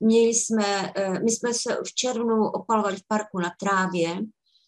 Měli 0.00 0.28
jsme, 0.28 0.92
eh, 0.96 1.20
my 1.20 1.30
jsme 1.30 1.54
se 1.54 1.76
v 1.86 1.94
červnu 1.94 2.48
opalovali 2.48 2.96
v 2.96 3.06
parku 3.08 3.38
na 3.38 3.52
trávě 3.60 4.18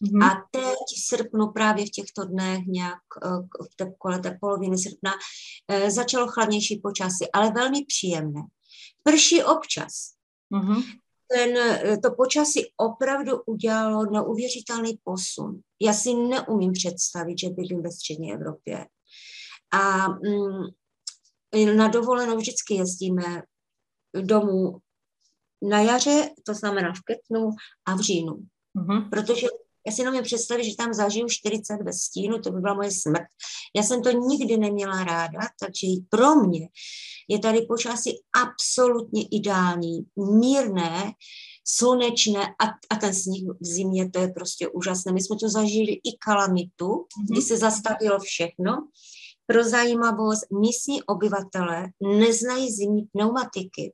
mm-hmm. 0.03 0.23
a 0.23 0.47
teď 0.51 0.77
v 0.95 1.05
srpnu 1.07 1.51
právě 1.51 1.85
v 1.85 1.89
těchto 1.89 2.25
dnech 2.25 2.65
nějak 2.67 3.01
eh, 3.25 3.29
v 3.71 3.75
té, 3.75 3.93
kolem 3.97 4.21
té 4.21 4.37
poloviny 4.41 4.77
srpna 4.77 5.11
eh, 5.67 5.91
začalo 5.91 6.27
chladnější 6.27 6.79
počasí, 6.79 7.31
ale 7.33 7.51
velmi 7.51 7.85
příjemné. 7.85 8.41
Prší 9.03 9.43
občas. 9.43 10.13
Mm-hmm 10.53 10.83
ten, 11.33 11.57
eh, 11.57 11.97
to 11.97 12.11
počasí 12.11 12.73
opravdu 12.77 13.41
udělalo 13.45 14.11
neuvěřitelný 14.11 14.99
posun. 15.03 15.61
Já 15.81 15.93
si 15.93 16.13
neumím 16.13 16.71
představit, 16.71 17.39
že 17.39 17.49
bydlím 17.49 17.81
ve 17.81 17.91
střední 17.91 18.33
Evropě. 18.33 18.87
A 19.71 20.07
mm, 20.07 20.67
na 21.77 21.87
dovolenou 21.87 22.37
vždycky 22.37 22.75
jezdíme 22.75 23.43
domů 24.21 24.77
na 25.61 25.81
jaře, 25.81 26.29
to 26.45 26.53
znamená 26.53 26.93
v 26.93 27.01
květnu 27.05 27.49
a 27.85 27.95
v 27.95 27.99
říjnu. 27.99 28.33
Mm-hmm. 28.77 29.09
Protože 29.09 29.47
já 29.87 29.93
si 29.93 30.01
jenom 30.01 30.23
představit, 30.23 30.63
že 30.63 30.75
tam 30.75 30.93
zažiju 30.93 31.27
40 31.29 31.77
bez 31.83 31.97
stínu, 31.97 32.39
to 32.39 32.51
by 32.51 32.59
byla 32.61 32.73
moje 32.73 32.91
smrt. 32.91 33.27
Já 33.75 33.83
jsem 33.83 34.03
to 34.03 34.11
nikdy 34.11 34.57
neměla 34.57 35.03
ráda, 35.03 35.39
takže 35.59 35.87
pro 36.09 36.35
mě 36.35 36.67
je 37.29 37.39
tady 37.39 37.61
počasí 37.61 38.11
absolutně 38.43 39.23
ideální, 39.31 40.05
mírné, 40.39 41.11
slunečné 41.67 42.45
a, 42.45 42.65
a 42.89 42.95
ten 42.99 43.13
sníh 43.13 43.43
v 43.61 43.65
zimě, 43.65 44.09
to 44.09 44.19
je 44.19 44.27
prostě 44.27 44.67
úžasné. 44.67 45.11
My 45.11 45.21
jsme 45.21 45.35
tu 45.39 45.49
zažili 45.49 45.91
i 45.91 46.17
kalamitu, 46.25 46.87
mm-hmm. 46.87 47.31
kdy 47.31 47.41
se 47.41 47.57
zastavilo 47.57 48.19
všechno. 48.19 48.87
Pro 49.45 49.63
zajímavost, 49.63 50.41
místní 50.61 51.03
obyvatele 51.03 51.87
neznají 52.19 52.71
zimní 52.71 53.01
pneumatiky. 53.01 53.93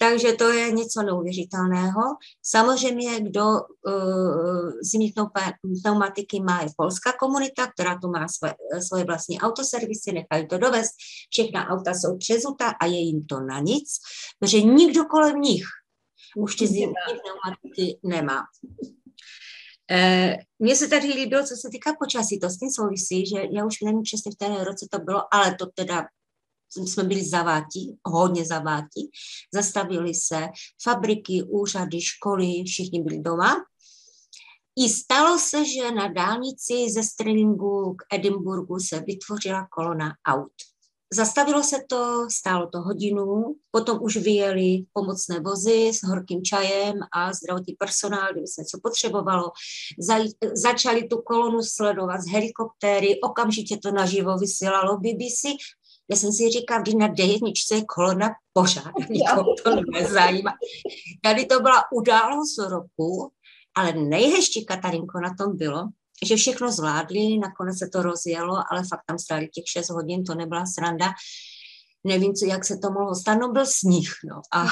Takže 0.00 0.32
to 0.32 0.52
je 0.52 0.72
něco 0.72 1.02
neuvěřitelného. 1.02 2.02
Samozřejmě, 2.42 3.20
kdo 3.20 3.44
uh, 3.44 4.70
zimní 4.82 5.12
pneumatiky 5.82 6.40
má, 6.40 6.62
je 6.62 6.68
polská 6.76 7.12
komunita, 7.12 7.66
která 7.66 7.98
tu 7.98 8.10
má 8.10 8.28
své, 8.28 8.54
svoje 8.88 9.04
vlastní 9.04 9.40
autoservisy, 9.40 10.12
nechají 10.12 10.48
to 10.48 10.58
dovést. 10.58 10.90
Všechna 11.30 11.68
auta 11.68 11.94
jsou 11.94 12.18
přezuta 12.18 12.72
a 12.80 12.86
je 12.86 12.98
jim 12.98 13.26
to 13.26 13.40
na 13.40 13.60
nic, 13.60 13.88
protože 14.38 14.62
nikdo 14.62 15.04
kolem 15.04 15.40
nich 15.40 15.64
už 16.36 16.56
ty 16.56 16.66
zimní 16.66 16.94
pneumatiky 17.04 17.98
nemá. 18.02 18.42
Eh, 19.90 20.36
mně 20.58 20.76
se 20.76 20.88
tady 20.88 21.06
líbilo, 21.06 21.42
co 21.42 21.56
se 21.56 21.68
týká 21.72 21.94
počasí, 21.98 22.40
to 22.40 22.50
s 22.50 22.58
tím 22.58 22.70
souvisí, 22.70 23.26
že 23.26 23.36
já 23.52 23.66
už 23.66 23.80
nevím 23.84 24.02
přesně 24.02 24.32
v 24.32 24.36
té 24.36 24.64
roce 24.64 24.86
to 24.90 24.98
bylo, 24.98 25.34
ale 25.34 25.54
to 25.54 25.66
teda 25.66 26.06
jsme 26.76 27.04
byli 27.04 27.24
zaváti, 27.24 27.96
hodně 28.04 28.44
zaváti, 28.44 29.00
zastavili 29.54 30.14
se 30.14 30.48
fabriky, 30.82 31.42
úřady, 31.42 32.00
školy, 32.00 32.64
všichni 32.66 33.02
byli 33.02 33.18
doma. 33.20 33.56
I 34.78 34.88
stalo 34.88 35.38
se, 35.38 35.64
že 35.64 35.90
na 35.90 36.08
dálnici 36.08 36.90
ze 36.90 37.02
Stringu 37.02 37.94
k 37.94 38.14
Edinburgu 38.14 38.78
se 38.78 39.00
vytvořila 39.00 39.66
kolona 39.70 40.12
aut. 40.26 40.52
Zastavilo 41.12 41.62
se 41.62 41.76
to, 41.88 42.26
stálo 42.30 42.68
to 42.68 42.80
hodinu, 42.80 43.54
potom 43.70 43.98
už 44.02 44.16
vyjeli 44.16 44.84
pomocné 44.92 45.40
vozy 45.40 45.88
s 45.94 46.02
horkým 46.02 46.42
čajem 46.42 46.94
a 47.14 47.32
zdravotní 47.32 47.74
personál, 47.74 48.32
kdyby 48.32 48.46
se 48.46 48.60
něco 48.60 48.78
potřebovalo. 48.82 49.50
začali 50.54 51.08
tu 51.08 51.22
kolonu 51.22 51.62
sledovat 51.62 52.20
z 52.20 52.30
helikoptéry, 52.30 53.20
okamžitě 53.20 53.76
to 53.82 53.92
naživo 53.92 54.38
vysílalo 54.38 54.98
BBC 54.98 55.56
já 56.10 56.16
jsem 56.16 56.32
si 56.32 56.50
říkala, 56.50 56.80
když 56.80 56.94
na 56.94 57.08
D1 57.08 57.74
je 57.74 57.84
kolona 57.84 58.30
pořád, 58.52 58.92
nikoho 59.10 59.54
to 59.64 59.70
nezajímá. 59.92 60.52
Tady 61.22 61.46
to 61.46 61.60
byla 61.60 61.82
událost 61.92 62.58
roku, 62.58 63.32
ale 63.76 63.92
nejhezčí 63.92 64.64
Katarinko 64.64 65.20
na 65.20 65.34
tom 65.34 65.56
bylo, 65.56 65.88
že 66.26 66.36
všechno 66.36 66.72
zvládli, 66.72 67.38
nakonec 67.38 67.78
se 67.78 67.88
to 67.88 68.02
rozjelo, 68.02 68.62
ale 68.70 68.82
fakt 68.84 69.02
tam 69.06 69.18
stáli 69.18 69.48
těch 69.48 69.64
6 69.68 69.90
hodin, 69.90 70.24
to 70.24 70.34
nebyla 70.34 70.66
sranda. 70.66 71.12
Nevím, 72.04 72.34
co, 72.34 72.46
jak 72.46 72.64
se 72.64 72.78
to 72.78 72.90
mohlo 72.90 73.14
stát, 73.14 73.34
no 73.34 73.48
byl 73.48 73.66
sníh, 73.66 74.10
no. 74.30 74.42
A 74.52 74.66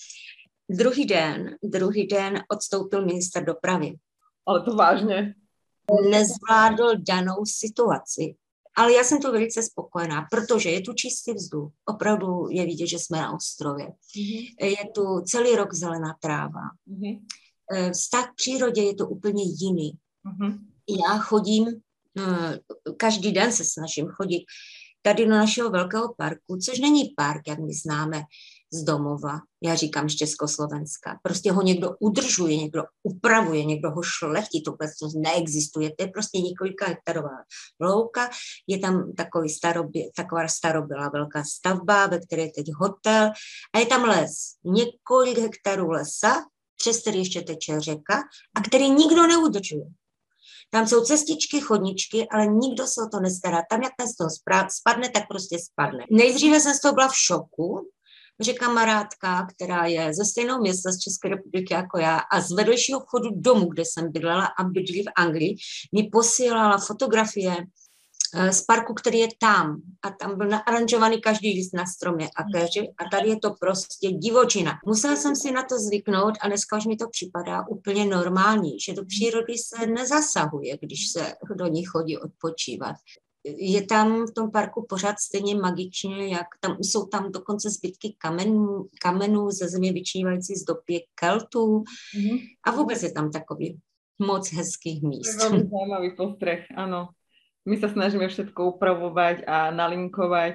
druhý 0.70 1.06
den, 1.06 1.56
druhý 1.62 2.06
den 2.06 2.42
odstoupil 2.52 3.06
minister 3.06 3.44
dopravy. 3.44 3.94
Ale 4.46 4.62
to 4.62 4.74
vážně. 4.74 5.34
Nezvládl 6.10 6.92
danou 7.08 7.44
situaci. 7.44 8.34
Ale 8.76 8.92
já 8.92 9.04
jsem 9.04 9.20
to 9.20 9.32
velice 9.32 9.62
spokojená, 9.62 10.26
protože 10.30 10.70
je 10.70 10.80
tu 10.80 10.92
čistý 10.92 11.32
vzduch. 11.32 11.72
Opravdu 11.84 12.48
je 12.50 12.66
vidět, 12.66 12.86
že 12.86 12.98
jsme 12.98 13.18
na 13.18 13.32
ostrově. 13.32 13.86
Mm-hmm. 13.86 14.64
Je 14.64 14.90
tu 14.94 15.20
celý 15.20 15.56
rok 15.56 15.74
zelená 15.74 16.14
tráva. 16.20 16.60
Mm-hmm. 16.88 17.20
Vztah 17.92 18.30
k 18.30 18.34
přírodě 18.34 18.82
je 18.82 18.94
to 18.94 19.08
úplně 19.08 19.44
jiný. 19.60 19.92
Mm-hmm. 20.26 20.58
Já 21.08 21.18
chodím, 21.18 21.68
eh, 22.18 22.58
každý 22.96 23.32
den 23.32 23.52
se 23.52 23.64
snažím 23.64 24.06
chodit 24.06 24.44
tady 25.02 25.24
do 25.24 25.30
našeho 25.30 25.70
velkého 25.70 26.14
parku, 26.14 26.56
což 26.56 26.78
není 26.78 27.04
park, 27.16 27.48
jak 27.48 27.58
my 27.58 27.74
známe 27.74 28.22
z 28.74 28.82
domova, 28.82 29.38
já 29.62 29.74
říkám 29.74 30.08
z 30.08 30.14
Československa. 30.14 31.18
Prostě 31.22 31.52
ho 31.52 31.62
někdo 31.62 31.90
udržuje, 32.00 32.56
někdo 32.56 32.82
upravuje, 33.02 33.64
někdo 33.64 33.90
ho 33.90 34.02
šlechtí, 34.02 34.62
to 34.62 34.72
prostě 34.72 35.06
neexistuje. 35.18 35.90
To 35.98 36.04
je 36.04 36.08
prostě 36.08 36.38
několika 36.38 36.86
hektarová 36.86 37.36
louka, 37.80 38.30
je 38.66 38.78
tam 38.78 39.12
takový 39.12 39.48
starobě, 39.50 40.10
taková 40.16 40.48
starobylá 40.48 41.08
velká 41.08 41.44
stavba, 41.44 42.06
ve 42.06 42.18
které 42.18 42.42
je 42.42 42.52
teď 42.52 42.66
hotel 42.76 43.30
a 43.74 43.78
je 43.78 43.86
tam 43.86 44.04
les. 44.04 44.32
Několik 44.64 45.38
hektarů 45.38 45.90
lesa, 45.90 46.44
přes 46.76 47.00
který 47.00 47.18
ještě 47.18 47.42
teče 47.42 47.80
řeka 47.80 48.22
a 48.56 48.60
který 48.60 48.90
nikdo 48.90 49.26
neudržuje. 49.26 49.86
Tam 50.70 50.86
jsou 50.86 51.04
cestičky, 51.04 51.60
chodničky, 51.60 52.28
ale 52.28 52.46
nikdo 52.46 52.86
se 52.86 53.02
o 53.02 53.08
to 53.08 53.20
nestará. 53.20 53.62
Tam, 53.70 53.82
jak 53.82 53.92
ten 53.98 54.08
z 54.08 54.16
toho 54.16 54.30
spadne, 54.68 55.08
tak 55.08 55.28
prostě 55.28 55.58
spadne. 55.58 56.04
Nejdříve 56.10 56.60
jsem 56.60 56.74
z 56.74 56.80
toho 56.80 56.94
byla 56.94 57.08
v 57.08 57.16
šoku, 57.16 57.90
že 58.40 58.52
kamarádka, 58.52 59.46
která 59.54 59.86
je 59.86 60.14
ze 60.14 60.24
stejného 60.24 60.60
města 60.60 60.92
z 60.92 60.98
České 60.98 61.28
republiky 61.28 61.74
jako 61.74 61.98
já 61.98 62.18
a 62.18 62.40
z 62.40 62.52
vedlejšího 62.52 63.00
chodu 63.00 63.30
domu, 63.32 63.66
kde 63.66 63.82
jsem 63.86 64.12
bydlela 64.12 64.46
a 64.58 64.64
bydlí 64.64 65.02
v 65.02 65.12
Anglii, 65.16 65.56
mi 65.92 66.02
posílala 66.12 66.78
fotografie 66.78 67.56
eh, 68.34 68.52
z 68.52 68.62
parku, 68.62 68.94
který 68.94 69.18
je 69.18 69.28
tam. 69.40 69.82
A 70.02 70.10
tam 70.10 70.38
byl 70.38 70.48
naaranžovaný 70.48 71.20
každý 71.20 71.54
list 71.54 71.74
na 71.74 71.86
stromě. 71.86 72.28
A, 72.36 72.58
každý, 72.58 72.80
a 72.80 73.08
tady 73.10 73.28
je 73.28 73.38
to 73.40 73.50
prostě 73.60 74.12
divočina. 74.12 74.72
Musela 74.86 75.16
jsem 75.16 75.36
si 75.36 75.52
na 75.52 75.62
to 75.62 75.78
zvyknout 75.78 76.34
a 76.40 76.48
dneska 76.48 76.76
už 76.76 76.86
mi 76.86 76.96
to 76.96 77.08
připadá 77.08 77.68
úplně 77.68 78.04
normální, 78.04 78.80
že 78.80 78.92
do 78.92 79.04
přírody 79.04 79.54
se 79.58 79.86
nezasahuje, 79.86 80.78
když 80.80 81.12
se 81.12 81.34
do 81.54 81.66
ní 81.66 81.84
chodí 81.84 82.18
odpočívat. 82.18 82.96
Je 83.44 83.86
tam 83.86 84.26
v 84.26 84.34
tom 84.34 84.50
parku 84.50 84.86
pořád 84.88 85.18
stejně 85.18 85.54
magičně, 85.54 86.28
jak 86.28 86.46
tam 86.60 86.76
jsou 86.80 87.06
tam 87.06 87.32
dokonce 87.32 87.70
zbytky 87.70 88.16
kamenů, 88.18 88.88
kamenů 89.00 89.50
ze 89.50 89.68
země 89.68 89.92
vyčnívající 89.92 90.54
z 90.54 90.64
dopě 90.64 91.00
Keltů 91.14 91.84
mm-hmm. 92.16 92.40
a 92.66 92.70
vůbec 92.70 93.02
je 93.02 93.12
tam 93.12 93.30
takový 93.30 93.78
moc 94.18 94.52
hezkých 94.52 95.02
míst. 95.02 95.36
To 95.36 95.44
je 95.44 95.50
velmi 95.50 95.68
zajímavý 95.72 96.16
postreh, 96.16 96.66
ano. 96.76 97.08
My 97.64 97.76
se 97.76 97.88
snažíme 97.88 98.28
všetko 98.28 98.66
upravovat 98.66 99.36
a 99.46 99.70
nalinkovat. 99.70 100.54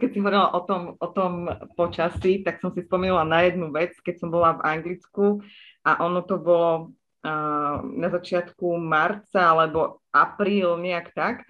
Keď 0.00 0.12
si 0.12 0.18
hovorila 0.18 0.54
o 0.54 0.60
tom, 0.66 0.98
o 0.98 1.06
tom 1.06 1.46
počasí, 1.78 2.42
tak 2.42 2.58
som 2.58 2.74
si 2.74 2.82
spomínala 2.82 3.22
na 3.22 3.46
jednu 3.46 3.70
vec, 3.70 3.94
keď 4.02 4.18
som 4.18 4.30
bola 4.30 4.58
v 4.58 4.66
Anglicku 4.66 5.38
a 5.86 6.02
ono 6.02 6.22
to 6.26 6.34
bolo 6.42 6.90
uh, 7.22 7.78
na 7.78 8.08
začiatku 8.10 8.74
marca 8.74 9.54
alebo 9.54 10.02
apríl, 10.10 10.82
nejak 10.82 11.14
tak. 11.14 11.46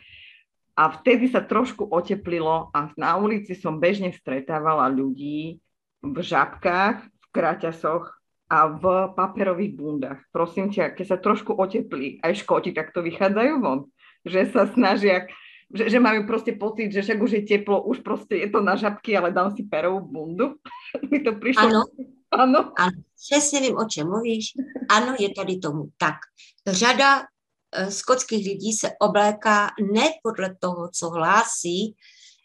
A 0.74 0.90
vtedy 0.90 1.30
sa 1.30 1.38
trošku 1.38 1.86
oteplilo 1.86 2.74
a 2.74 2.90
na 2.98 3.14
ulici 3.14 3.54
som 3.54 3.78
bežne 3.78 4.10
stretávala 4.10 4.90
ľudí 4.90 5.62
v 6.02 6.16
žabkách, 6.18 6.96
v 7.06 7.26
kraťasoch 7.30 8.10
a 8.50 8.58
v 8.68 8.84
paperových 9.14 9.72
bundách. 9.78 10.20
Prosím 10.34 10.74
ťa, 10.74 10.92
keď 10.98 11.06
sa 11.06 11.18
trošku 11.18 11.54
oteplí, 11.54 12.18
aj 12.20 12.42
škoti 12.42 12.74
takto 12.74 13.00
vychádzajú 13.06 13.52
von, 13.62 13.86
že 14.26 14.50
sa 14.50 14.66
snažia, 14.68 15.30
že, 15.70 15.94
že 15.94 15.98
majú 16.02 16.26
proste 16.26 16.52
pocit, 16.52 16.92
že 16.92 17.06
však 17.06 17.18
už 17.22 17.32
je 17.38 17.42
teplo, 17.46 17.82
už 17.86 18.02
proste 18.02 18.36
je 18.36 18.48
to 18.50 18.60
na 18.60 18.74
žabky, 18.74 19.16
ale 19.16 19.32
dám 19.32 19.54
si 19.54 19.64
perovú 19.64 20.04
bundu. 20.04 20.58
Mi 21.10 21.22
to 21.22 21.38
prišlo. 21.38 21.66
Ano. 21.66 21.82
Ano. 22.34 22.60
ano. 22.76 22.98
Přesně 23.14 23.60
vím, 23.60 23.76
o 23.78 23.84
čem 23.84 24.06
mluvíš. 24.06 24.52
Ano, 24.90 25.14
je 25.18 25.34
tady 25.34 25.58
tomu 25.58 25.88
tak. 25.96 26.14
Řada 26.66 27.22
skotských 27.88 28.46
lidí 28.46 28.72
se 28.72 28.90
obléká 29.00 29.70
ne 29.92 30.10
podle 30.22 30.56
toho, 30.60 30.90
co 30.92 31.10
hlásí 31.10 31.96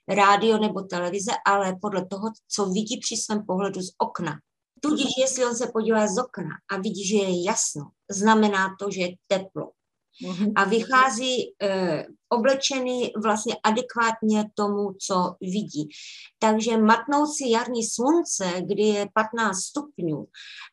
rádio 0.07 0.57
nebo 0.57 0.81
televize, 0.81 1.31
ale 1.45 1.75
podle 1.81 2.05
toho, 2.05 2.31
co 2.47 2.65
vidí 2.65 2.99
při 2.99 3.17
svém 3.17 3.45
pohledu 3.45 3.81
z 3.81 3.91
okna. 3.97 4.39
Tudíž, 4.81 5.07
jestli 5.17 5.45
on 5.45 5.55
se 5.55 5.67
podívá 5.73 6.07
z 6.07 6.17
okna 6.17 6.49
a 6.71 6.77
vidí, 6.77 7.07
že 7.07 7.15
je 7.15 7.43
jasno, 7.43 7.89
znamená 8.11 8.75
to, 8.79 8.91
že 8.91 9.01
je 9.01 9.15
teplo. 9.27 9.71
Mhm. 10.27 10.51
A 10.55 10.63
vychází 10.63 11.53
e, 11.61 12.05
oblečený 12.29 13.11
vlastně 13.23 13.55
adekvátně 13.63 14.45
tomu, 14.53 14.93
co 15.07 15.35
vidí. 15.41 15.89
Takže 16.39 16.77
matnoucí 16.77 17.51
jarní 17.51 17.83
slunce, 17.83 18.61
kdy 18.61 18.83
je 18.83 19.07
15 19.13 19.59
stupňů 19.61 20.25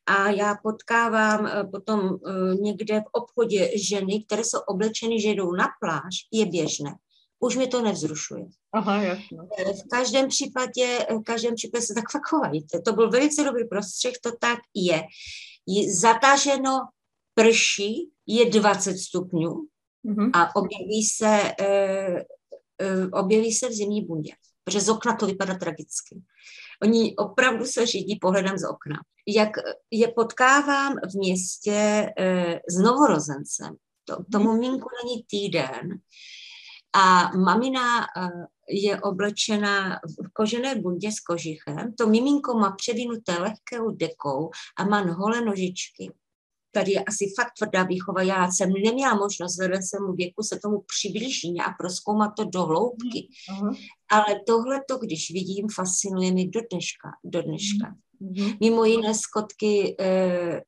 a 0.06 0.30
já 0.30 0.54
potkávám 0.62 1.46
e, 1.46 1.64
potom 1.64 2.00
e, 2.00 2.54
někde 2.54 3.00
v 3.00 3.11
obchodě 3.12 3.70
ženy, 3.78 4.24
které 4.24 4.44
jsou 4.44 4.59
oblečeny, 4.59 5.20
že 5.20 5.30
jdou 5.30 5.52
na 5.52 5.66
pláž, 5.80 6.14
je 6.32 6.46
běžné. 6.46 6.94
Už 7.40 7.56
mi 7.56 7.66
to 7.66 7.82
nevzrušuje. 7.82 8.44
Aha, 8.72 9.02
jasno. 9.02 9.46
V 9.85 9.88
každém 9.90 10.28
případě, 10.28 11.06
v 11.11 11.22
každém 11.22 11.54
případě 11.54 11.87
se 11.87 11.94
tak 11.94 12.04
fakt 12.12 12.82
To 12.85 12.92
byl 12.92 13.11
velice 13.11 13.44
dobrý 13.44 13.68
prostřeh, 13.68 14.14
to 14.22 14.30
tak 14.40 14.59
je. 14.74 15.02
je 15.66 15.94
zataženo 15.94 16.80
prší, 17.40 18.11
je 18.27 18.51
20 18.51 18.99
stupňů 18.99 19.66
mm-hmm. 20.07 20.31
a 20.35 20.57
objeví 20.57 21.03
se, 21.03 21.40
uh, 21.61 22.20
uh, 23.03 23.09
objeví 23.12 23.53
se 23.53 23.68
v 23.68 23.72
zimní 23.72 24.05
bundě, 24.05 24.33
protože 24.64 24.81
z 24.81 24.88
okna 24.88 25.16
to 25.16 25.27
vypadá 25.27 25.55
tragicky. 25.55 26.22
Oni 26.83 27.16
opravdu 27.16 27.64
se 27.64 27.87
řídí 27.87 28.18
pohledem 28.20 28.59
z 28.59 28.64
okna. 28.64 28.96
Jak 29.29 29.51
je 29.90 30.09
potkávám 30.09 30.92
v 30.92 31.14
městě 31.14 32.07
uh, 32.18 32.53
s 32.70 32.83
novorozencem, 32.83 33.77
to, 34.05 34.16
tomu 34.33 34.51
mhm. 34.51 34.61
minku 34.61 34.88
není 35.05 35.25
týden, 35.25 36.01
a 36.96 37.37
mamina 37.37 38.07
je 38.68 39.01
oblečena 39.01 39.94
v 39.94 40.33
kožené 40.33 40.75
bundě 40.75 41.12
s 41.12 41.20
kožichem. 41.20 41.94
To 41.99 42.07
miminko 42.07 42.59
má 42.59 42.70
převinuté 42.70 43.33
lehkou 43.38 43.90
dekou 43.90 44.51
a 44.79 44.85
má 44.85 45.01
holé 45.01 45.40
nožičky 45.40 46.12
tady 46.76 46.92
je 46.92 47.04
asi 47.04 47.24
fakt 47.36 47.52
tvrdá 47.58 47.82
výchova. 47.82 48.22
Já 48.22 48.50
jsem 48.50 48.72
neměla 48.72 49.14
možnost 49.14 49.52
vzhledem 49.52 49.82
svému 49.82 50.12
věku 50.12 50.42
se 50.42 50.58
tomu 50.62 50.84
přiblížit 50.86 51.60
a 51.66 51.74
proskoumat 51.78 52.32
to 52.36 52.44
do 52.44 52.62
hloubky. 52.62 53.28
Uh-huh. 53.50 53.76
Ale 54.10 54.40
tohle 54.46 54.80
to, 54.88 54.98
když 54.98 55.30
vidím, 55.30 55.66
fascinuje 55.74 56.32
mi 56.32 56.48
do 56.48 56.60
dneška. 56.70 57.08
Do 57.24 57.42
dneška. 57.42 57.94
Uh-huh. 58.20 58.56
Mimo 58.60 58.84
jiné 58.84 59.14
skotky, 59.14 59.96
eh, 60.00 60.62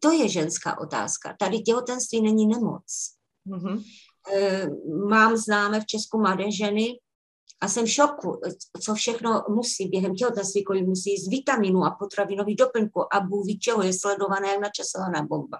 to 0.00 0.12
je 0.12 0.28
ženská 0.28 0.80
otázka. 0.80 1.36
Tady 1.38 1.58
těhotenství 1.58 2.22
není 2.22 2.46
nemoc. 2.46 2.86
Uh-huh. 3.46 3.82
Eh, 4.34 4.66
mám 5.08 5.36
známe 5.36 5.80
v 5.80 5.86
Česku 5.86 6.18
mladé 6.18 6.50
ženy, 6.50 6.98
a 7.60 7.68
jsem 7.68 7.86
v 7.86 7.90
šoku, 7.90 8.40
co 8.80 8.94
všechno 8.94 9.44
musí 9.48 9.88
během 9.88 10.14
těhotenství, 10.14 10.64
kolik 10.64 10.86
musí 10.86 11.16
z 11.16 11.28
vitaminu 11.28 11.84
a 11.84 11.90
potravinových 11.90 12.56
doplňků 12.56 13.14
a 13.14 13.20
bůh 13.20 13.46
ví 13.46 13.58
čeho 13.58 13.82
je 13.82 13.92
sledované 13.92 14.48
jak 14.48 14.60
načasovaná 14.60 15.22
bomba. 15.22 15.58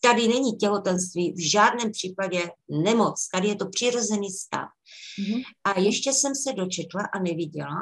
Tady 0.00 0.28
není 0.28 0.56
těhotenství 0.56 1.32
v 1.32 1.50
žádném 1.50 1.92
případě 1.92 2.50
nemoc, 2.68 3.28
tady 3.32 3.48
je 3.48 3.54
to 3.54 3.68
přirozený 3.68 4.30
stav. 4.30 4.68
Mm-hmm. 5.20 5.42
A 5.64 5.80
ještě 5.80 6.12
jsem 6.12 6.34
se 6.34 6.52
dočetla 6.52 7.02
a 7.14 7.18
neviděla, 7.18 7.76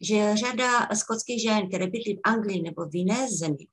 že 0.00 0.36
řada 0.36 0.88
skotských 0.94 1.42
žen, 1.42 1.68
které 1.68 1.86
bydlí 1.86 2.16
v 2.16 2.20
Anglii 2.24 2.62
nebo 2.62 2.84
v 2.84 2.94
jiné 2.94 3.28
zemi, 3.30 3.66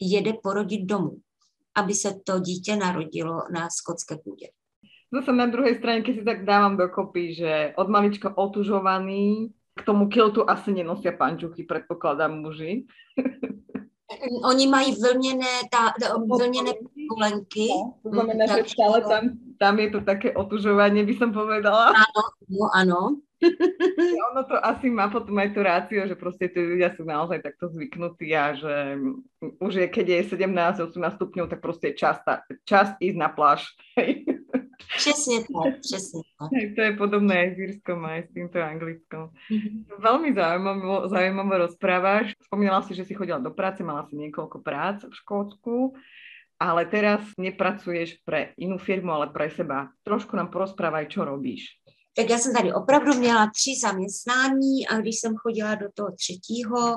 jede 0.00 0.32
porodit 0.42 0.84
domů, 0.84 1.16
aby 1.74 1.94
se 1.94 2.20
to 2.24 2.38
dítě 2.38 2.76
narodilo 2.76 3.42
na 3.54 3.70
skotské 3.70 4.16
půdě. 4.16 4.48
Zase 5.12 5.30
na 5.32 5.44
druhej 5.44 5.76
strane, 5.76 6.00
keď 6.00 6.14
si 6.16 6.24
tak 6.24 6.48
dávam 6.48 6.80
dokopy, 6.80 7.36
že 7.36 7.52
od 7.76 7.88
malička 7.92 8.32
otužovaný, 8.32 9.52
k 9.76 9.80
tomu 9.84 10.08
kiltu 10.08 10.44
asi 10.48 10.72
nenosia 10.72 11.12
pančuchy, 11.12 11.68
predpokladám 11.68 12.32
muži. 12.32 12.88
Oni 14.44 14.68
mají 14.68 14.92
vlněné, 14.92 15.68
tá, 15.70 15.92
vlněné 16.28 16.72
kolenky. 17.08 17.68
No, 17.68 17.94
to 18.02 18.08
znamená, 18.08 18.44
že 18.46 18.64
stále 18.68 19.00
tam, 19.00 19.22
tam 19.58 19.78
je 19.78 19.88
to 19.90 20.00
také 20.00 20.32
otužovanie, 20.36 21.04
by 21.04 21.14
som 21.16 21.32
povedala. 21.32 21.96
Áno, 21.96 22.22
no, 22.48 22.66
áno. 22.76 23.00
ono 24.32 24.42
to 24.46 24.54
asi 24.60 24.86
má 24.90 25.08
potom 25.10 25.34
aj 25.38 25.50
tú 25.50 25.60
rácio, 25.66 26.06
že 26.06 26.14
proste 26.14 26.46
tí 26.46 26.60
ľudia 26.62 26.94
sú 26.94 27.02
naozaj 27.02 27.42
takto 27.42 27.72
zvyknutí 27.74 28.30
a 28.36 28.54
že 28.54 29.00
už 29.58 29.72
je, 29.82 29.86
keď 29.90 30.06
je 30.08 30.38
17-18 30.38 30.92
stupňov, 31.18 31.50
tak 31.50 31.58
proste 31.58 31.90
je 31.90 31.98
čas, 31.98 32.22
čas 32.62 32.94
ísť 33.02 33.18
na 33.18 33.28
pláž. 33.32 33.66
Přesně 34.96 35.38
tak, 35.40 35.80
přesně 35.80 36.20
tak. 36.38 36.50
To 36.76 36.80
je 36.82 36.92
podobné 36.92 37.34
aj 37.38 37.50
s 37.54 37.58
Írskom, 37.58 38.04
aj 38.04 38.20
s 38.22 38.30
týmto 38.34 38.58
Anglickom. 38.60 39.24
Veľmi 39.98 40.36
zaujímavo, 40.36 41.08
zaujímavo 41.08 41.54
rozprávaš. 41.68 42.36
Spomínala 42.44 42.82
si, 42.84 42.94
že 42.94 43.04
si 43.04 43.14
chodila 43.14 43.40
do 43.40 43.50
práce, 43.50 43.80
mala 43.80 44.04
si 44.06 44.16
niekoľko 44.20 44.60
prác 44.60 45.04
v 45.04 45.14
Škótsku, 45.14 45.96
ale 46.60 46.86
teraz 46.86 47.24
nepracuješ 47.40 48.20
pre 48.22 48.52
inú 48.60 48.78
firmu, 48.78 49.10
ale 49.10 49.32
pre 49.32 49.50
seba. 49.50 49.90
Trošku 50.04 50.36
nám 50.36 50.52
porozprávaj, 50.52 51.08
čo 51.08 51.24
robíš. 51.24 51.80
Tak 52.16 52.30
já 52.30 52.38
jsem 52.38 52.54
tady 52.54 52.72
opravdu 52.72 53.14
měla 53.14 53.50
tři 53.50 53.70
zaměstnání 53.80 54.86
a 54.90 54.96
když 55.00 55.16
jsem 55.18 55.36
chodila 55.36 55.74
do 55.74 55.88
toho 55.94 56.12
třetího, 56.12 56.96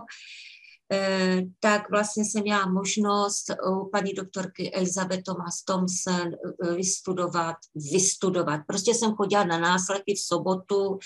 tak 1.59 1.89
vlastně 1.89 2.25
jsem 2.25 2.41
měla 2.41 2.65
možnost 2.65 3.45
u 3.71 3.89
paní 3.89 4.13
doktorky 4.13 4.73
Elizabeth 4.73 5.23
Thomas 5.23 5.63
Thompson 5.63 6.33
eh, 6.33 6.73
vystudovat, 6.73 7.55
vystudovat. 7.91 8.61
Prostě 8.67 8.93
jsem 8.93 9.15
chodila 9.15 9.43
na 9.43 9.59
následky 9.59 10.13
v 10.13 10.19
sobotu, 10.19 10.99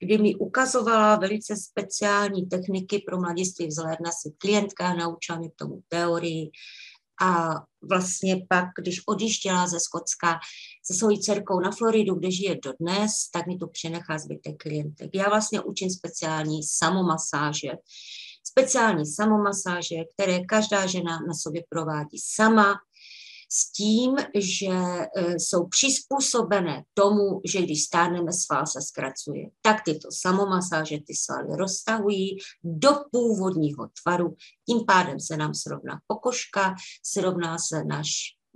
kdy 0.00 0.18
mi 0.18 0.34
ukazovala 0.34 1.16
velice 1.16 1.56
speciální 1.56 2.46
techniky 2.46 3.04
pro 3.08 3.20
mladiství 3.20 3.66
vzhledna 3.66 4.10
si 4.22 4.32
klientka, 4.38 4.94
naučila 4.94 5.38
mě 5.38 5.50
k 5.50 5.56
tomu 5.56 5.82
teorii, 5.88 6.50
a 7.22 7.54
vlastně 7.90 8.46
pak, 8.48 8.68
když 8.78 9.00
odjížděla 9.06 9.66
ze 9.66 9.80
Skotska 9.80 10.38
se 10.86 10.94
svojí 10.94 11.20
dcerkou 11.20 11.60
na 11.60 11.70
Floridu, 11.70 12.14
kde 12.14 12.30
žije 12.30 12.58
dodnes, 12.64 13.30
tak 13.32 13.46
mi 13.46 13.56
to 13.56 13.66
přenechá 13.66 14.18
zbytek 14.18 14.56
klientek. 14.58 15.10
Já 15.14 15.28
vlastně 15.28 15.60
učím 15.60 15.90
speciální 15.90 16.62
samomasáže, 16.62 17.70
speciální 18.44 19.06
samomasáže, 19.06 19.96
které 20.14 20.40
každá 20.40 20.86
žena 20.86 21.20
na 21.28 21.34
sobě 21.34 21.62
provádí 21.68 22.18
sama, 22.18 22.74
s 23.54 23.72
tím, 23.72 24.16
že 24.34 24.66
e, 24.66 25.08
jsou 25.38 25.66
přizpůsobené 25.66 26.84
tomu, 26.94 27.40
že 27.44 27.62
když 27.62 27.84
stárneme, 27.84 28.32
sval 28.32 28.66
se 28.66 28.80
zkracuje. 28.82 29.50
Tak 29.62 29.84
tyto 29.84 30.08
samomasáže 30.12 30.98
ty 31.06 31.14
svaly 31.14 31.56
roztahují 31.56 32.36
do 32.64 32.90
původního 33.12 33.88
tvaru, 34.02 34.36
tím 34.68 34.86
pádem 34.86 35.20
se 35.20 35.36
nám 35.36 35.54
srovná 35.54 36.00
pokožka, 36.06 36.74
srovná 37.06 37.58
se 37.58 37.84
náš, 37.84 38.08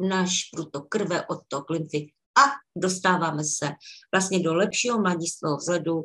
náš 0.08 0.40
pruto 0.54 0.80
krve, 0.80 1.26
odtok 1.26 1.70
lymfy 1.70 2.12
a 2.38 2.42
dostáváme 2.76 3.44
se 3.44 3.70
vlastně 4.14 4.40
do 4.40 4.54
lepšího 4.54 5.00
mladistvého 5.00 5.56
vzhledu, 5.56 6.04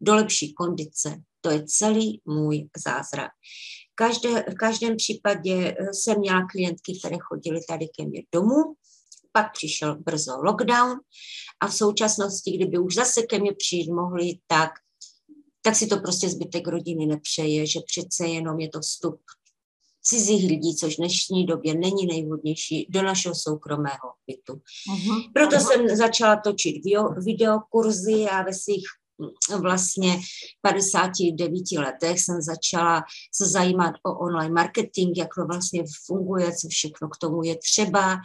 do 0.00 0.14
lepší 0.14 0.54
kondice, 0.54 1.16
to 1.42 1.50
je 1.50 1.64
celý 1.66 2.20
můj 2.24 2.68
zázrak. 2.86 3.30
Každé, 3.94 4.44
v 4.52 4.54
každém 4.54 4.96
případě 4.96 5.76
eh, 5.78 5.94
jsem 5.94 6.18
měla 6.18 6.46
klientky, 6.46 6.98
které 6.98 7.16
chodily 7.20 7.60
tady 7.68 7.86
ke 7.98 8.04
mně 8.04 8.22
domů, 8.32 8.74
pak 9.32 9.52
přišel 9.52 9.98
brzo 9.98 10.32
lockdown 10.42 10.98
a 11.60 11.68
v 11.68 11.74
současnosti, 11.74 12.56
kdyby 12.56 12.78
už 12.78 12.94
zase 12.94 13.22
ke 13.22 13.38
mně 13.38 13.52
přijít 13.52 13.92
mohli, 13.92 14.38
tak, 14.46 14.70
tak 15.62 15.76
si 15.76 15.86
to 15.86 15.96
prostě 15.96 16.28
zbytek 16.28 16.68
rodiny 16.68 17.06
nepřeje, 17.06 17.66
že 17.66 17.80
přece 17.86 18.26
jenom 18.26 18.60
je 18.60 18.68
to 18.68 18.80
vstup 18.80 19.20
cizích 20.02 20.48
lidí, 20.48 20.76
což 20.76 20.94
v 20.94 20.96
dnešní 20.96 21.46
době 21.46 21.74
není 21.74 22.06
nejvhodnější, 22.06 22.86
do 22.90 23.02
našeho 23.02 23.34
soukromého 23.34 24.12
bytu. 24.26 24.52
Uh-huh. 24.52 25.32
Proto 25.34 25.56
uh-huh. 25.56 25.66
jsem 25.66 25.96
začala 25.96 26.36
točit 26.36 26.76
videokurzy 27.24 28.24
a 28.30 28.42
ve 28.42 28.54
svých 28.54 28.84
vlastně 29.60 30.20
59 30.60 31.62
letech 31.78 32.20
jsem 32.20 32.42
začala 32.42 33.02
se 33.34 33.48
zajímat 33.48 33.94
o 34.02 34.18
online 34.18 34.54
marketing, 34.54 35.18
jak 35.18 35.28
to 35.34 35.44
vlastně 35.46 35.84
funguje, 36.06 36.52
co 36.52 36.68
všechno 36.68 37.08
k 37.08 37.16
tomu 37.20 37.42
je 37.42 37.58
třeba. 37.58 38.16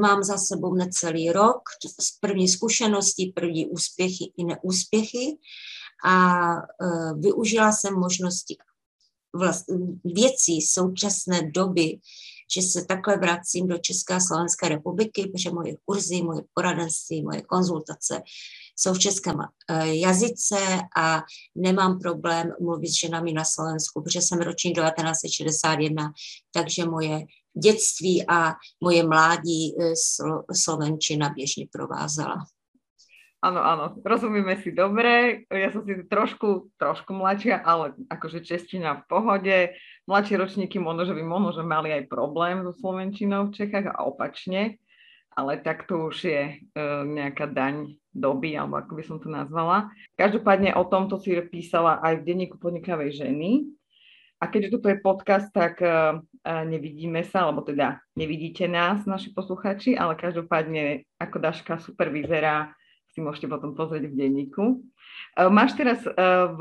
Mám 0.00 0.22
za 0.22 0.38
sebou 0.38 0.74
necelý 0.74 1.32
rok 1.32 1.62
z 2.00 2.18
první 2.20 2.48
zkušenosti, 2.48 3.32
první 3.34 3.66
úspěchy 3.66 4.32
i 4.36 4.44
neúspěchy 4.44 5.38
a 6.04 6.44
uh, 6.54 7.20
využila 7.20 7.72
jsem 7.72 7.94
možnosti 7.94 8.56
vlast, 9.34 9.64
věcí 10.04 10.62
současné 10.62 11.50
doby, 11.54 11.98
že 12.54 12.62
se 12.62 12.84
takhle 12.84 13.16
vracím 13.16 13.68
do 13.68 13.78
České 13.78 14.14
a 14.14 14.20
Slovenské 14.20 14.68
republiky, 14.68 15.30
protože 15.32 15.50
moje 15.50 15.76
kurzy, 15.84 16.22
moje 16.22 16.42
poradenství, 16.54 17.22
moje 17.22 17.42
konzultace 17.42 18.22
jsou 18.76 18.94
v 18.94 18.98
českém 18.98 19.40
eh, 19.40 19.86
jazyce 19.86 20.56
a 20.96 21.22
nemám 21.54 21.98
problém 21.98 22.52
mluvit 22.60 22.88
s 22.88 23.00
ženami 23.00 23.32
na 23.32 23.44
Slovensku, 23.44 24.02
protože 24.02 24.20
jsem 24.20 24.38
ročník 24.38 24.76
1961, 24.76 26.12
takže 26.52 26.84
moje 26.84 27.24
dětství 27.62 28.24
a 28.28 28.54
moje 28.80 29.02
mládí 29.02 29.74
eh, 29.80 29.92
Slovenčina 30.54 31.28
běžně 31.28 31.66
provázala. 31.72 32.36
Áno, 33.38 33.62
áno, 33.62 33.84
rozumíme 34.02 34.58
si 34.58 34.74
dobre. 34.74 35.46
Ja 35.46 35.70
som 35.70 35.86
si 35.86 35.94
trošku, 36.10 36.74
trošku 36.74 37.14
mladšia, 37.14 37.62
ale 37.62 37.94
akože 38.10 38.42
čeština 38.42 38.98
v 38.98 39.02
pohode. 39.06 39.56
Mladšie 40.08 40.40
ročníky 40.40 40.80
možno, 40.80 41.04
že 41.04 41.12
by 41.12 41.20
možno, 41.20 41.52
že 41.52 41.60
mali 41.60 41.92
aj 41.92 42.08
problém 42.08 42.64
so 42.64 42.72
Slovenčinou 42.72 43.52
v 43.52 43.60
Čechách 43.60 43.92
a 43.92 44.08
opačne, 44.08 44.80
ale 45.36 45.60
tak 45.60 45.84
to 45.84 46.08
už 46.08 46.16
je 46.24 46.42
uh, 46.56 47.04
nejaká 47.04 47.44
daň 47.44 48.00
doby, 48.16 48.56
alebo 48.56 48.80
ako 48.80 48.92
by 48.96 49.02
som 49.04 49.20
to 49.20 49.28
nazvala. 49.28 49.92
Každopádne 50.16 50.72
o 50.80 50.88
tomto 50.88 51.20
si 51.20 51.36
písala 51.52 52.00
aj 52.00 52.24
v 52.24 52.26
denníku 52.26 52.56
podnikavej 52.56 53.20
ženy. 53.20 53.68
A 54.40 54.48
keďže 54.48 54.78
toto 54.78 54.88
je 54.88 55.02
podcast, 55.02 55.52
tak 55.52 55.82
uh, 55.84 56.24
nevidíme 56.46 57.20
sa, 57.28 57.44
alebo 57.44 57.60
teda 57.60 58.00
nevidíte 58.16 58.64
nás, 58.64 59.04
naši 59.04 59.34
posluchači, 59.36 59.92
ale 59.92 60.16
každopádne 60.16 61.04
ako 61.20 61.36
Daška 61.36 61.84
super 61.84 62.08
vyzerá, 62.08 62.72
si 63.18 63.26
môžete 63.26 63.50
potom 63.50 63.74
pozrieť 63.74 64.06
v 64.06 64.14
denníku. 64.14 64.64
E, 65.34 65.50
máš 65.50 65.74
teraz 65.74 65.98
e, 66.06 66.10
v 66.54 66.60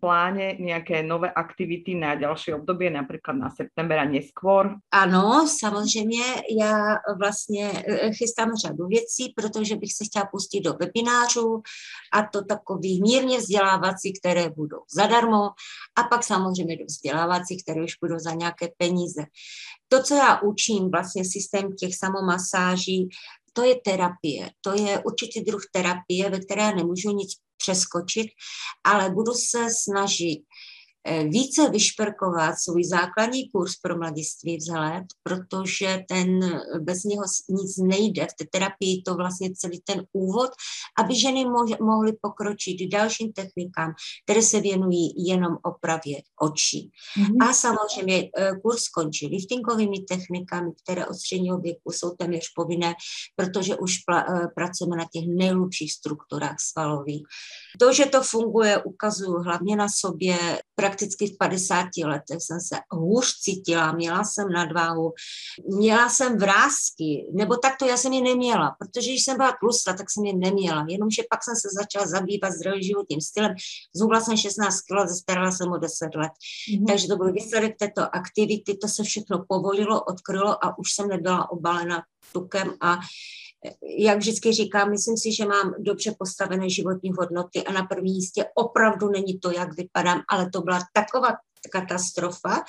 pláne 0.00 0.56
nějaké 0.56 1.04
nové 1.04 1.28
aktivity 1.28 1.94
na 1.94 2.16
další 2.16 2.56
období, 2.56 2.90
například 2.90 3.36
na 3.36 3.50
september 3.52 3.98
a 4.00 4.08
neskôr? 4.08 4.80
Ano, 4.90 5.44
samozřejmě. 5.44 6.24
Já 6.56 6.96
vlastně 7.18 7.84
e, 7.86 8.12
chystám 8.12 8.56
řadu 8.56 8.86
věcí, 8.86 9.32
protože 9.36 9.76
bych 9.76 9.92
se 9.92 10.04
chtěla 10.04 10.24
pustit 10.32 10.60
do 10.60 10.72
webinářů 10.72 11.62
a 12.12 12.22
to 12.32 12.44
takových 12.44 13.00
mírně 13.00 13.38
vzdělávací, 13.38 14.12
které 14.12 14.50
budou 14.50 14.80
zadarmo 14.88 15.52
a 15.98 16.02
pak 16.10 16.24
samozřejmě 16.24 16.76
do 16.76 16.84
vzdělávací, 16.84 17.62
které 17.62 17.84
už 17.84 17.92
budou 18.02 18.18
za 18.18 18.32
nějaké 18.32 18.68
peníze. 18.76 19.22
To, 19.92 20.02
co 20.02 20.14
já 20.14 20.40
učím, 20.40 20.90
vlastně 20.90 21.24
systém 21.24 21.72
těch 21.72 21.96
samomasáží, 21.96 23.08
to 23.52 23.64
je 23.64 23.74
terapie. 23.84 24.50
To 24.60 24.74
je 24.74 25.02
určitý 25.04 25.40
druh 25.40 25.62
terapie, 25.72 26.30
ve 26.30 26.40
které 26.40 26.74
nemůžu 26.74 27.10
nic 27.10 27.30
přeskočit, 27.56 28.26
ale 28.84 29.10
budu 29.10 29.32
se 29.32 29.66
snažit 29.82 30.42
více 31.28 31.70
vyšperkovat 31.70 32.54
svůj 32.58 32.84
základní 32.84 33.50
kurz 33.50 33.72
pro 33.82 33.96
mladiství 33.98 34.56
vzhled, 34.56 35.04
protože 35.22 36.04
ten 36.08 36.40
bez 36.80 37.04
něho 37.04 37.24
nic 37.48 37.76
nejde. 37.76 38.26
V 38.26 38.34
té 38.38 38.44
terapii 38.52 39.02
to 39.02 39.14
vlastně 39.14 39.50
celý 39.54 39.80
ten 39.80 40.04
úvod, 40.12 40.50
aby 40.98 41.14
ženy 41.14 41.44
mohly 41.80 42.12
pokročit 42.20 42.90
dalším 42.92 43.32
technikám, 43.32 43.92
které 44.24 44.42
se 44.42 44.60
věnují 44.60 45.28
jenom 45.28 45.56
opravě 45.62 46.22
očí. 46.40 46.90
Mm-hmm. 47.18 47.48
A 47.48 47.52
samozřejmě 47.52 48.30
eh, 48.38 48.52
kurz 48.62 48.88
končí 48.88 49.26
liftingovými 49.26 49.98
technikami, 50.08 50.70
které 50.82 51.06
od 51.06 51.14
středního 51.14 51.58
věku 51.58 51.92
jsou 51.92 52.10
téměř 52.10 52.52
povinné, 52.56 52.94
protože 53.36 53.76
už 53.76 53.94
eh, 54.14 54.24
pracujeme 54.54 54.96
na 54.96 55.04
těch 55.12 55.24
nejlepších 55.28 55.92
strukturách 55.92 56.56
svalových. 56.60 57.22
To, 57.80 57.92
že 57.92 58.06
to 58.06 58.22
funguje, 58.22 58.82
ukazuju 58.84 59.38
hlavně 59.38 59.76
na 59.76 59.86
sobě 59.88 60.38
prakticky 60.90 61.26
v 61.26 61.36
50 61.38 61.86
letech 62.04 62.38
jsem 62.40 62.60
se 62.60 62.76
hůř 62.90 63.26
cítila, 63.40 63.92
měla 63.92 64.24
jsem 64.24 64.52
nadváhu, 64.52 65.12
měla 65.66 66.08
jsem 66.08 66.38
vrázky, 66.38 67.26
nebo 67.32 67.56
tak 67.56 67.76
to 67.78 67.86
já 67.86 67.96
jsem 67.96 68.12
je 68.12 68.22
neměla, 68.22 68.76
protože 68.78 69.10
když 69.10 69.24
jsem 69.24 69.36
byla 69.36 69.52
tlustá, 69.60 69.92
tak 69.92 70.10
jsem 70.10 70.24
je 70.24 70.36
neměla, 70.36 70.86
jenomže 70.88 71.22
pak 71.30 71.44
jsem 71.44 71.54
se 71.56 71.68
začala 71.78 72.06
zabývat 72.06 72.52
zdravým 72.52 72.82
životním 72.82 73.20
stylem, 73.20 73.54
zhubla 73.94 74.20
jsem 74.20 74.36
16 74.36 74.80
kg, 74.80 75.08
zastarala 75.08 75.52
jsem 75.52 75.72
o 75.72 75.78
10 75.78 76.14
let, 76.14 76.32
mm-hmm. 76.32 76.86
takže 76.86 77.08
to 77.08 77.16
byl 77.16 77.32
výsledek 77.32 77.76
této 77.78 78.14
aktivity, 78.14 78.76
to 78.76 78.88
se 78.88 79.02
všechno 79.02 79.44
povolilo, 79.48 80.04
odkrylo 80.04 80.64
a 80.64 80.78
už 80.78 80.92
jsem 80.92 81.08
nebyla 81.08 81.50
obalena 81.50 82.02
tukem 82.32 82.74
a 82.80 82.98
jak 83.98 84.18
vždycky 84.18 84.52
říkám, 84.52 84.90
myslím 84.90 85.16
si, 85.16 85.32
že 85.32 85.46
mám 85.46 85.74
dobře 85.78 86.14
postavené 86.18 86.70
životní 86.70 87.10
hodnoty 87.18 87.64
a 87.64 87.72
na 87.72 87.82
prvním 87.82 88.14
místě 88.14 88.44
opravdu 88.54 89.08
není 89.08 89.38
to, 89.38 89.50
jak 89.50 89.76
vypadám, 89.76 90.22
ale 90.28 90.50
to 90.50 90.60
byla 90.60 90.80
taková 90.92 91.28
katastrofa, 91.72 92.64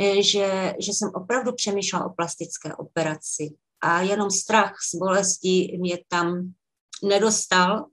eh, 0.00 0.22
že, 0.22 0.74
že 0.78 0.92
jsem 0.92 1.10
opravdu 1.14 1.52
přemýšlela 1.52 2.06
o 2.06 2.14
plastické 2.14 2.74
operaci. 2.74 3.54
A 3.80 4.00
jenom 4.00 4.30
strach 4.30 4.74
z 4.92 4.98
bolesti 4.98 5.78
mě 5.80 5.98
tam 6.08 6.52
nedostal. 7.04 7.86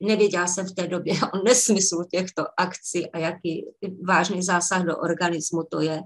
Nevěděla 0.00 0.46
jsem 0.46 0.66
v 0.66 0.74
té 0.74 0.86
době 0.86 1.14
o 1.34 1.44
nesmyslu 1.44 2.04
těchto 2.10 2.44
akcí 2.56 3.10
a 3.10 3.18
jaký 3.18 3.64
vážný 4.08 4.42
zásah 4.42 4.84
do 4.84 4.98
organismu 4.98 5.62
to 5.70 5.80
je. 5.80 6.02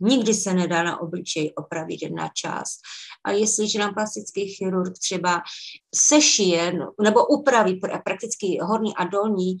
Nikdy 0.00 0.34
se 0.34 0.54
nedá 0.54 0.82
na 0.82 1.00
obličej 1.00 1.52
opravit 1.56 2.02
jedna 2.02 2.28
část. 2.28 2.80
A 3.24 3.30
jestliže 3.30 3.78
nám 3.78 3.94
plastický 3.94 4.48
chirurg 4.48 4.98
třeba 4.98 5.42
sešije 5.94 6.72
no, 6.72 6.92
nebo 7.02 7.26
upraví 7.26 7.80
prakticky 8.04 8.58
horní 8.62 8.96
a 8.96 9.04
dolní 9.04 9.56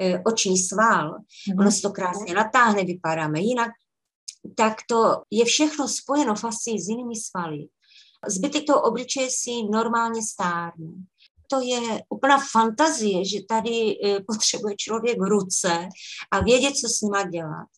e, 0.00 0.22
oční 0.26 0.58
svál, 0.58 1.10
mm-hmm. 1.10 1.60
ono 1.60 1.70
se 1.70 1.82
to 1.82 1.90
krásně 1.90 2.34
natáhne, 2.34 2.84
vypadáme 2.84 3.40
jinak, 3.40 3.70
tak 4.56 4.76
to 4.88 5.22
je 5.30 5.44
všechno 5.44 5.88
spojeno 5.88 6.34
fascií 6.34 6.80
s 6.80 6.88
jinými 6.88 7.16
svaly. 7.16 7.66
Zbytek 8.28 8.66
toho 8.66 8.82
obličeje 8.82 9.28
si 9.30 9.50
normálně 9.70 10.22
stárne 10.22 10.92
to 11.46 11.60
je 11.60 12.02
úplná 12.08 12.38
fantazie, 12.52 13.24
že 13.24 13.38
tady 13.48 13.70
e, 13.70 14.20
potřebuje 14.20 14.76
člověk 14.76 15.18
ruce 15.20 15.88
a 16.30 16.40
vědět, 16.40 16.76
co 16.76 16.88
s 16.88 17.00
nima 17.00 17.22
dělat. 17.22 17.68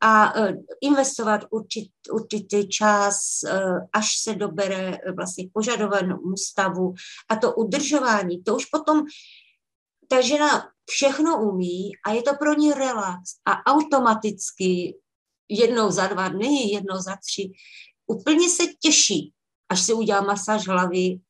A 0.00 0.38
e, 0.38 0.54
investovat 0.80 1.40
určit, 1.50 1.88
určitý 2.12 2.68
čas, 2.68 3.42
e, 3.46 3.60
až 3.92 4.18
se 4.18 4.34
dobere 4.34 4.98
vlastně 5.16 5.48
požadovanému 5.52 6.36
stavu. 6.36 6.94
A 7.28 7.36
to 7.36 7.54
udržování, 7.54 8.42
to 8.42 8.56
už 8.56 8.64
potom 8.64 9.02
ta 10.08 10.20
žena 10.20 10.68
všechno 10.90 11.42
umí 11.42 11.90
a 12.06 12.12
je 12.12 12.22
to 12.22 12.30
pro 12.34 12.54
ní 12.54 12.72
relax. 12.72 13.22
A 13.46 13.72
automaticky 13.72 14.96
jednou 15.48 15.90
za 15.90 16.06
dva 16.06 16.28
dny, 16.28 16.72
jednou 16.72 16.96
za 16.96 17.16
tři, 17.16 17.52
úplně 18.06 18.50
se 18.50 18.62
těší, 18.66 19.32
až 19.68 19.80
se 19.82 19.94
udělá 19.94 20.20
masáž 20.20 20.68
hlavy, 20.68 21.20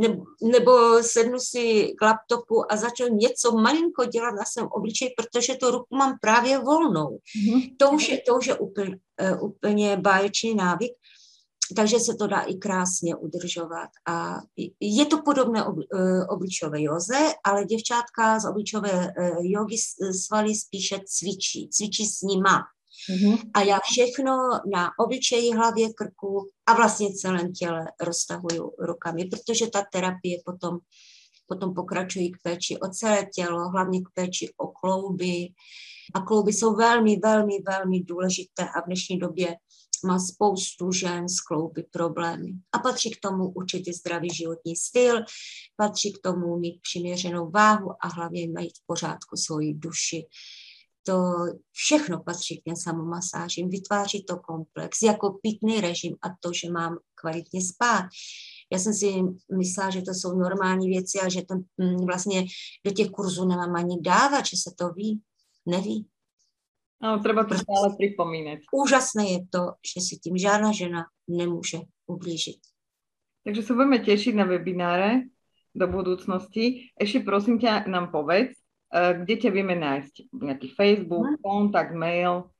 nebo, 0.00 0.24
nebo 0.42 1.02
sednu 1.02 1.38
si 1.38 1.94
k 1.98 2.02
laptopu 2.02 2.72
a 2.72 2.76
začnu 2.76 3.08
něco 3.08 3.52
malinko 3.52 4.04
dělat 4.04 4.30
na 4.30 4.44
svém 4.44 4.66
obličeji, 4.66 5.10
protože 5.16 5.54
tu 5.54 5.70
ruku 5.70 5.96
mám 5.96 6.18
právě 6.20 6.58
volnou. 6.58 7.18
Mm-hmm. 7.18 7.76
To 7.76 7.90
už 7.90 8.08
je, 8.08 8.20
to 8.26 8.36
už 8.36 8.46
je 8.46 8.58
úplně, 8.58 8.98
uh, 9.22 9.44
úplně 9.44 9.96
báječný 9.96 10.54
návyk, 10.54 10.92
takže 11.76 12.00
se 12.00 12.14
to 12.14 12.26
dá 12.26 12.40
i 12.40 12.54
krásně 12.54 13.16
udržovat. 13.16 13.88
A 14.08 14.40
je 14.80 15.06
to 15.06 15.22
podobné 15.22 15.64
ob, 15.64 15.76
uh, 15.76 16.24
obličové 16.28 16.82
joze, 16.82 17.32
ale 17.44 17.64
děvčátka 17.64 18.40
z 18.40 18.48
obličové 18.50 18.92
uh, 18.92 19.36
jogy 19.40 19.76
svaly 20.26 20.54
spíše 20.54 21.00
cvičí, 21.06 21.68
cvičí 21.68 22.06
s 22.06 22.22
nima. 22.22 22.62
Mm-hmm. 23.08 23.50
A 23.54 23.60
já 23.60 23.78
všechno 23.82 24.32
na 24.74 24.90
obličeji, 24.98 25.52
hlavě, 25.52 25.92
krku 25.94 26.48
a 26.66 26.74
vlastně 26.74 27.14
celém 27.14 27.52
těle 27.52 27.84
roztahuju 28.00 28.72
rukami, 28.78 29.24
protože 29.24 29.66
ta 29.66 29.82
terapie 29.92 30.38
potom, 30.44 30.78
potom 31.46 31.74
pokračují 31.74 32.32
k 32.32 32.36
péči 32.42 32.76
o 32.76 32.88
celé 32.88 33.26
tělo, 33.34 33.68
hlavně 33.68 34.00
k 34.00 34.08
péči 34.14 34.48
o 34.56 34.66
klouby. 34.66 35.48
A 36.14 36.20
klouby 36.20 36.52
jsou 36.52 36.74
velmi, 36.74 37.16
velmi, 37.24 37.54
velmi 37.68 38.00
důležité 38.00 38.62
a 38.62 38.80
v 38.80 38.86
dnešní 38.86 39.18
době 39.18 39.56
má 40.06 40.18
spoustu 40.18 40.92
žen 40.92 41.28
s 41.28 41.40
klouby 41.40 41.84
problémy. 41.90 42.52
A 42.72 42.78
patří 42.78 43.10
k 43.10 43.20
tomu 43.22 43.48
určitě 43.48 43.92
zdravý 43.92 44.30
životní 44.30 44.76
styl, 44.76 45.20
patří 45.76 46.12
k 46.12 46.18
tomu 46.22 46.58
mít 46.58 46.80
přiměřenou 46.82 47.50
váhu 47.50 47.90
a 48.00 48.08
hlavně 48.08 48.48
mít 48.48 48.78
v 48.78 48.86
pořádku 48.86 49.36
svoji 49.36 49.74
duši. 49.74 50.26
To 51.06 51.32
všechno 51.72 52.22
patří 52.22 52.60
k 52.60 52.64
těm 52.64 52.76
samomasážím. 52.76 53.68
Vytváří 53.68 54.24
to 54.24 54.36
komplex 54.36 55.02
jako 55.02 55.38
pitný 55.42 55.80
režim 55.80 56.16
a 56.22 56.28
to, 56.40 56.52
že 56.52 56.70
mám 56.70 56.98
kvalitně 57.14 57.62
spát. 57.64 58.04
Já 58.72 58.78
jsem 58.78 58.94
si 58.94 59.14
myslela, 59.58 59.90
že 59.90 60.02
to 60.02 60.14
jsou 60.14 60.38
normální 60.38 60.88
věci 60.88 61.18
a 61.20 61.28
že 61.28 61.42
to 61.42 61.54
mm, 61.54 62.06
vlastně 62.06 62.44
do 62.86 62.92
těch 62.92 63.10
kurzů 63.10 63.48
nemám 63.48 63.76
ani 63.76 64.00
dávat, 64.00 64.46
že 64.46 64.56
se 64.56 64.70
to 64.78 64.92
ví. 64.92 65.20
Neví. 65.66 66.06
No, 67.02 67.18
treba 67.18 67.44
to 67.44 67.54
stále 67.54 67.96
připomínat. 67.98 68.58
Úžasné 68.72 69.30
je 69.30 69.38
to, 69.50 69.72
že 69.94 70.00
si 70.00 70.16
tím 70.16 70.36
žádná 70.38 70.72
žena 70.72 71.04
nemůže 71.28 71.78
ublížit. 72.06 72.56
Takže 73.44 73.62
se 73.62 73.72
budeme 73.74 73.98
těšit 73.98 74.34
na 74.34 74.44
webináre 74.44 75.20
do 75.74 75.86
budoucnosti. 75.86 76.88
Ještě 77.00 77.20
prosím 77.20 77.58
tě, 77.58 77.84
nám 77.86 78.10
povedz, 78.10 78.52
kde 79.12 79.36
tě 79.36 79.50
víme 79.50 79.74
najít? 79.74 80.12
Nějaký 80.42 80.68
Facebook, 80.68 81.26
hmm. 81.26 81.36
kontakt, 81.44 81.94
mail? 81.94 82.50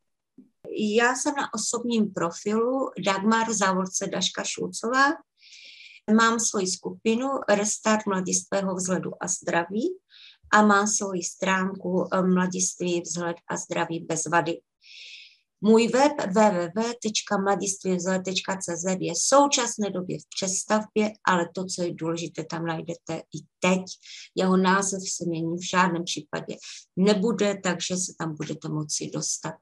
Já 0.98 1.14
jsem 1.14 1.34
na 1.34 1.54
osobním 1.54 2.12
profilu 2.12 2.90
Dagmar 3.04 3.52
Závodce 3.52 4.06
Daška 4.06 4.44
Šulcová. 4.44 5.06
Mám 6.16 6.40
svoji 6.40 6.66
skupinu 6.66 7.28
Restart 7.48 8.06
mladistvého 8.06 8.74
vzhledu 8.74 9.10
a 9.20 9.28
zdraví 9.28 9.88
a 10.52 10.62
má 10.62 10.86
svoji 10.86 11.22
stránku 11.22 12.08
eh, 12.12 12.22
Mladiství 12.22 13.00
vzhled 13.00 13.36
a 13.48 13.56
zdraví 13.56 14.00
bez 14.00 14.26
vady. 14.26 14.60
Můj 15.62 15.88
web 15.88 16.12
www.mladistvívzhled.cz 16.26 18.84
je 19.00 19.12
v 19.12 19.18
současné 19.18 19.90
době 19.90 20.18
v 20.18 20.28
přestavbě, 20.36 21.12
ale 21.26 21.48
to, 21.54 21.64
co 21.64 21.82
je 21.82 21.94
důležité, 21.94 22.44
tam 22.44 22.66
najdete 22.66 23.16
i 23.16 23.38
teď. 23.60 23.82
Jeho 24.34 24.56
název 24.56 25.00
se 25.08 25.24
mění 25.28 25.56
v 25.56 25.70
žádném 25.70 26.04
případě 26.04 26.56
nebude, 26.96 27.60
takže 27.62 27.96
se 27.96 28.12
tam 28.18 28.36
budete 28.36 28.68
moci 28.68 29.10
dostat. 29.14 29.54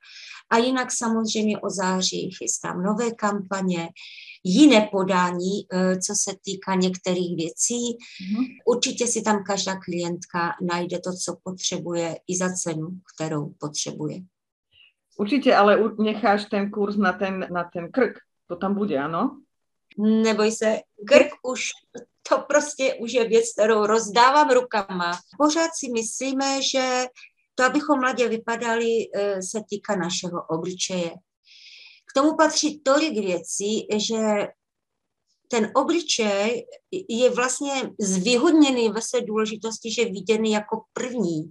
A 0.51 0.59
jinak 0.59 0.93
samozřejmě 0.93 1.59
o 1.59 1.71
září 1.71 2.31
chystám 2.39 2.83
nové 2.83 3.11
kampaně, 3.11 3.89
jiné 4.45 4.89
podání, 4.93 5.67
eh, 5.73 6.01
co 6.01 6.15
se 6.15 6.37
týká 6.45 6.75
některých 6.75 7.37
věcí. 7.37 7.97
Mm-hmm. 7.97 8.47
Určitě 8.67 9.07
si 9.07 9.23
tam 9.23 9.45
každá 9.45 9.77
klientka 9.77 10.53
najde 10.71 10.99
to, 10.99 11.13
co 11.13 11.37
potřebuje 11.43 12.19
i 12.29 12.37
za 12.37 12.53
cenu, 12.53 12.89
kterou 13.15 13.55
potřebuje. 13.59 14.21
Určitě, 15.19 15.55
ale 15.55 15.79
necháš 15.99 16.45
ten 16.45 16.71
kurz 16.71 16.97
na 16.97 17.13
ten, 17.13 17.47
na 17.51 17.71
ten 17.73 17.93
krk. 17.93 18.19
To 18.47 18.57
tam 18.57 18.75
bude, 18.75 18.99
ano? 18.99 19.41
Neboj 19.99 20.53
se, 20.53 20.81
krk 21.07 21.29
už, 21.43 21.71
to 22.29 22.39
prostě 22.39 22.95
už 22.95 23.13
je 23.13 23.29
věc, 23.29 23.53
kterou 23.53 23.87
rozdávám 23.87 24.51
rukama. 24.51 25.19
Pořád 25.39 25.71
si 25.75 25.91
myslíme, 25.93 26.63
že 26.63 27.07
to, 27.55 27.65
abychom 27.65 28.01
mladě 28.01 28.29
vypadali, 28.29 28.87
eh, 29.15 29.43
se 29.43 29.61
týká 29.71 29.97
našeho 29.97 30.47
obličeje. 30.49 31.11
K 32.05 32.15
tomu 32.15 32.37
patří 32.37 32.81
tolik 32.81 33.13
věcí, 33.13 33.87
že 33.97 34.49
ten 35.49 35.71
obličej 35.75 36.67
je 37.09 37.31
vlastně 37.31 37.73
zvýhodněný 38.01 38.89
ve 38.89 39.03
své 39.03 39.21
důležitosti, 39.21 39.93
že 39.93 40.05
viděný 40.05 40.53
jako 40.53 40.83
první. 40.93 41.51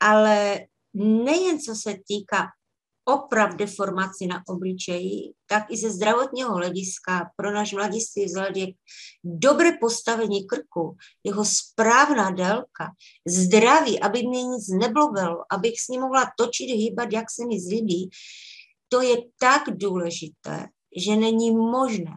Ale 0.00 0.60
nejen 0.94 1.60
co 1.60 1.74
se 1.74 1.94
týká 2.08 2.46
oprav 3.14 3.56
deformací 3.56 4.26
na 4.26 4.42
obličeji, 4.48 5.32
tak 5.46 5.64
i 5.70 5.76
ze 5.76 5.90
zdravotního 5.90 6.54
hlediska 6.54 7.30
pro 7.36 7.52
náš 7.52 7.72
mladiství 7.72 8.24
vzhled 8.24 8.56
je 8.56 8.66
dobré 9.24 9.72
postavení 9.80 10.46
krku, 10.46 10.96
jeho 11.24 11.44
správná 11.44 12.30
délka, 12.30 12.90
zdraví, 13.28 14.00
aby 14.00 14.22
mě 14.22 14.42
nic 14.42 14.68
neblovelo, 14.68 15.44
abych 15.50 15.80
s 15.80 15.88
ním 15.88 16.00
mohla 16.00 16.32
točit, 16.38 16.64
hýbat, 16.64 17.12
jak 17.12 17.30
se 17.30 17.46
mi 17.46 17.60
zlíbí, 17.60 18.10
to 18.88 19.02
je 19.02 19.16
tak 19.38 19.62
důležité, 19.76 20.66
že 20.96 21.16
není 21.16 21.50
možné 21.50 22.12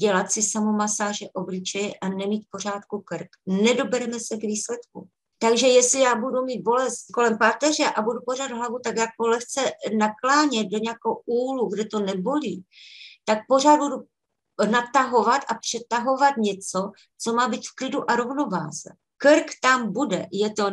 dělat 0.00 0.32
si 0.32 0.42
samomasáže 0.42 1.26
obličeje 1.34 1.94
a 2.02 2.08
nemít 2.08 2.46
pořádku 2.50 3.00
krk. 3.00 3.28
Nedobereme 3.46 4.20
se 4.20 4.36
k 4.36 4.42
výsledku. 4.42 5.08
Takže 5.38 5.66
jestli 5.66 6.00
já 6.00 6.14
budu 6.14 6.44
mít 6.44 6.62
bolest 6.62 7.06
kolem 7.14 7.38
páteře 7.38 7.84
a 7.84 8.02
budu 8.02 8.20
pořád 8.26 8.50
hlavu 8.50 8.78
tak 8.84 8.96
jako 8.96 9.26
lehce 9.26 9.72
naklánět 9.98 10.66
do 10.66 10.78
nějakého 10.78 11.20
úlu, 11.26 11.68
kde 11.68 11.84
to 11.84 12.00
nebolí, 12.00 12.64
tak 13.24 13.38
pořád 13.48 13.76
budu 13.76 13.96
natahovat 14.70 15.42
a 15.48 15.54
přetahovat 15.54 16.36
něco, 16.36 16.90
co 17.18 17.32
má 17.32 17.48
být 17.48 17.66
v 17.66 17.74
klidu 17.74 18.10
a 18.10 18.16
rovnováze. 18.16 18.90
Krk 19.16 19.46
tam 19.62 19.92
bude, 19.92 20.26
je 20.32 20.52
to 20.52 20.70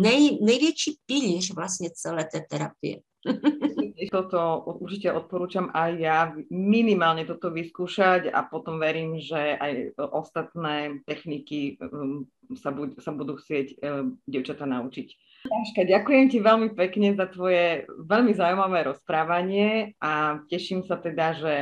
nej, 0.00 0.38
největší 0.42 0.98
pilíř 1.06 1.54
vlastně 1.54 1.90
celé 1.94 2.24
té 2.24 2.40
terapie. 2.50 3.00
toto 4.14 4.40
určite 4.84 5.08
odporúčam 5.10 5.72
aj 5.72 5.90
ja 5.96 6.18
minimálne 6.52 7.24
toto 7.24 7.48
vyskúšať 7.50 8.28
a 8.28 8.44
potom 8.44 8.76
verím, 8.76 9.18
že 9.18 9.56
aj 9.56 9.96
ostatné 9.98 11.00
techniky 11.08 11.80
um, 11.80 12.28
sa, 12.60 12.70
bud- 12.70 13.00
sa 13.00 13.10
budú 13.10 13.40
chcieť 13.40 13.80
um, 13.80 14.20
devčata 14.28 14.68
naučiť. 14.68 15.08
Táška, 15.44 15.84
ďakujem 15.84 16.26
ti 16.32 16.38
veľmi 16.40 16.72
pekne 16.72 17.12
za 17.16 17.28
tvoje 17.28 17.84
veľmi 17.88 18.32
zaujímavé 18.32 18.88
rozprávanie 18.88 19.92
a 20.00 20.40
teším 20.48 20.84
sa 20.84 20.96
teda, 20.96 21.36
že 21.36 21.54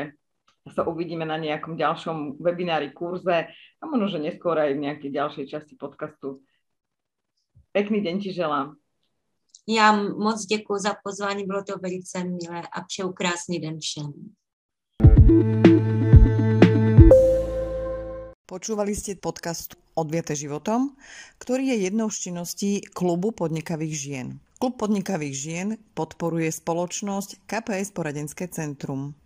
sa 0.70 0.86
uvidíme 0.86 1.26
na 1.26 1.34
nejakom 1.34 1.74
ďalšom 1.74 2.38
webinári, 2.38 2.94
kurze 2.94 3.50
a 3.50 3.82
možno, 3.82 4.06
že 4.06 4.22
neskôr 4.22 4.54
aj 4.54 4.78
v 4.78 4.82
nejakej 4.86 5.10
ďalšej 5.10 5.44
časti 5.50 5.74
podcastu. 5.74 6.38
Pekný 7.74 7.98
deň 8.04 8.16
ti 8.22 8.30
želám. 8.30 8.81
Já 9.68 9.92
moc 10.02 10.46
děkuji 10.46 10.78
za 10.78 10.94
pozvání, 11.04 11.44
bylo 11.44 11.62
to 11.64 11.78
velice 11.78 12.24
milé 12.24 12.62
a 12.72 12.80
přeju 12.80 13.12
krásný 13.12 13.58
den 13.58 13.78
všem. 13.78 14.12
Počúvali 18.42 18.92
ste 18.92 19.16
podcast 19.16 19.80
Odviete 19.96 20.36
životom, 20.36 20.92
ktorý 21.40 21.72
je 21.72 21.88
jednou 21.88 22.12
z 22.12 22.28
činností 22.28 22.70
Klubu 22.84 23.32
podnikavých 23.32 23.94
žien. 23.96 24.28
Klub 24.60 24.76
podnikavých 24.76 25.34
žien 25.36 25.68
podporuje 25.96 26.52
spoločnosť 26.52 27.48
KPS 27.48 27.96
Poradenské 27.96 28.52
centrum. 28.52 29.16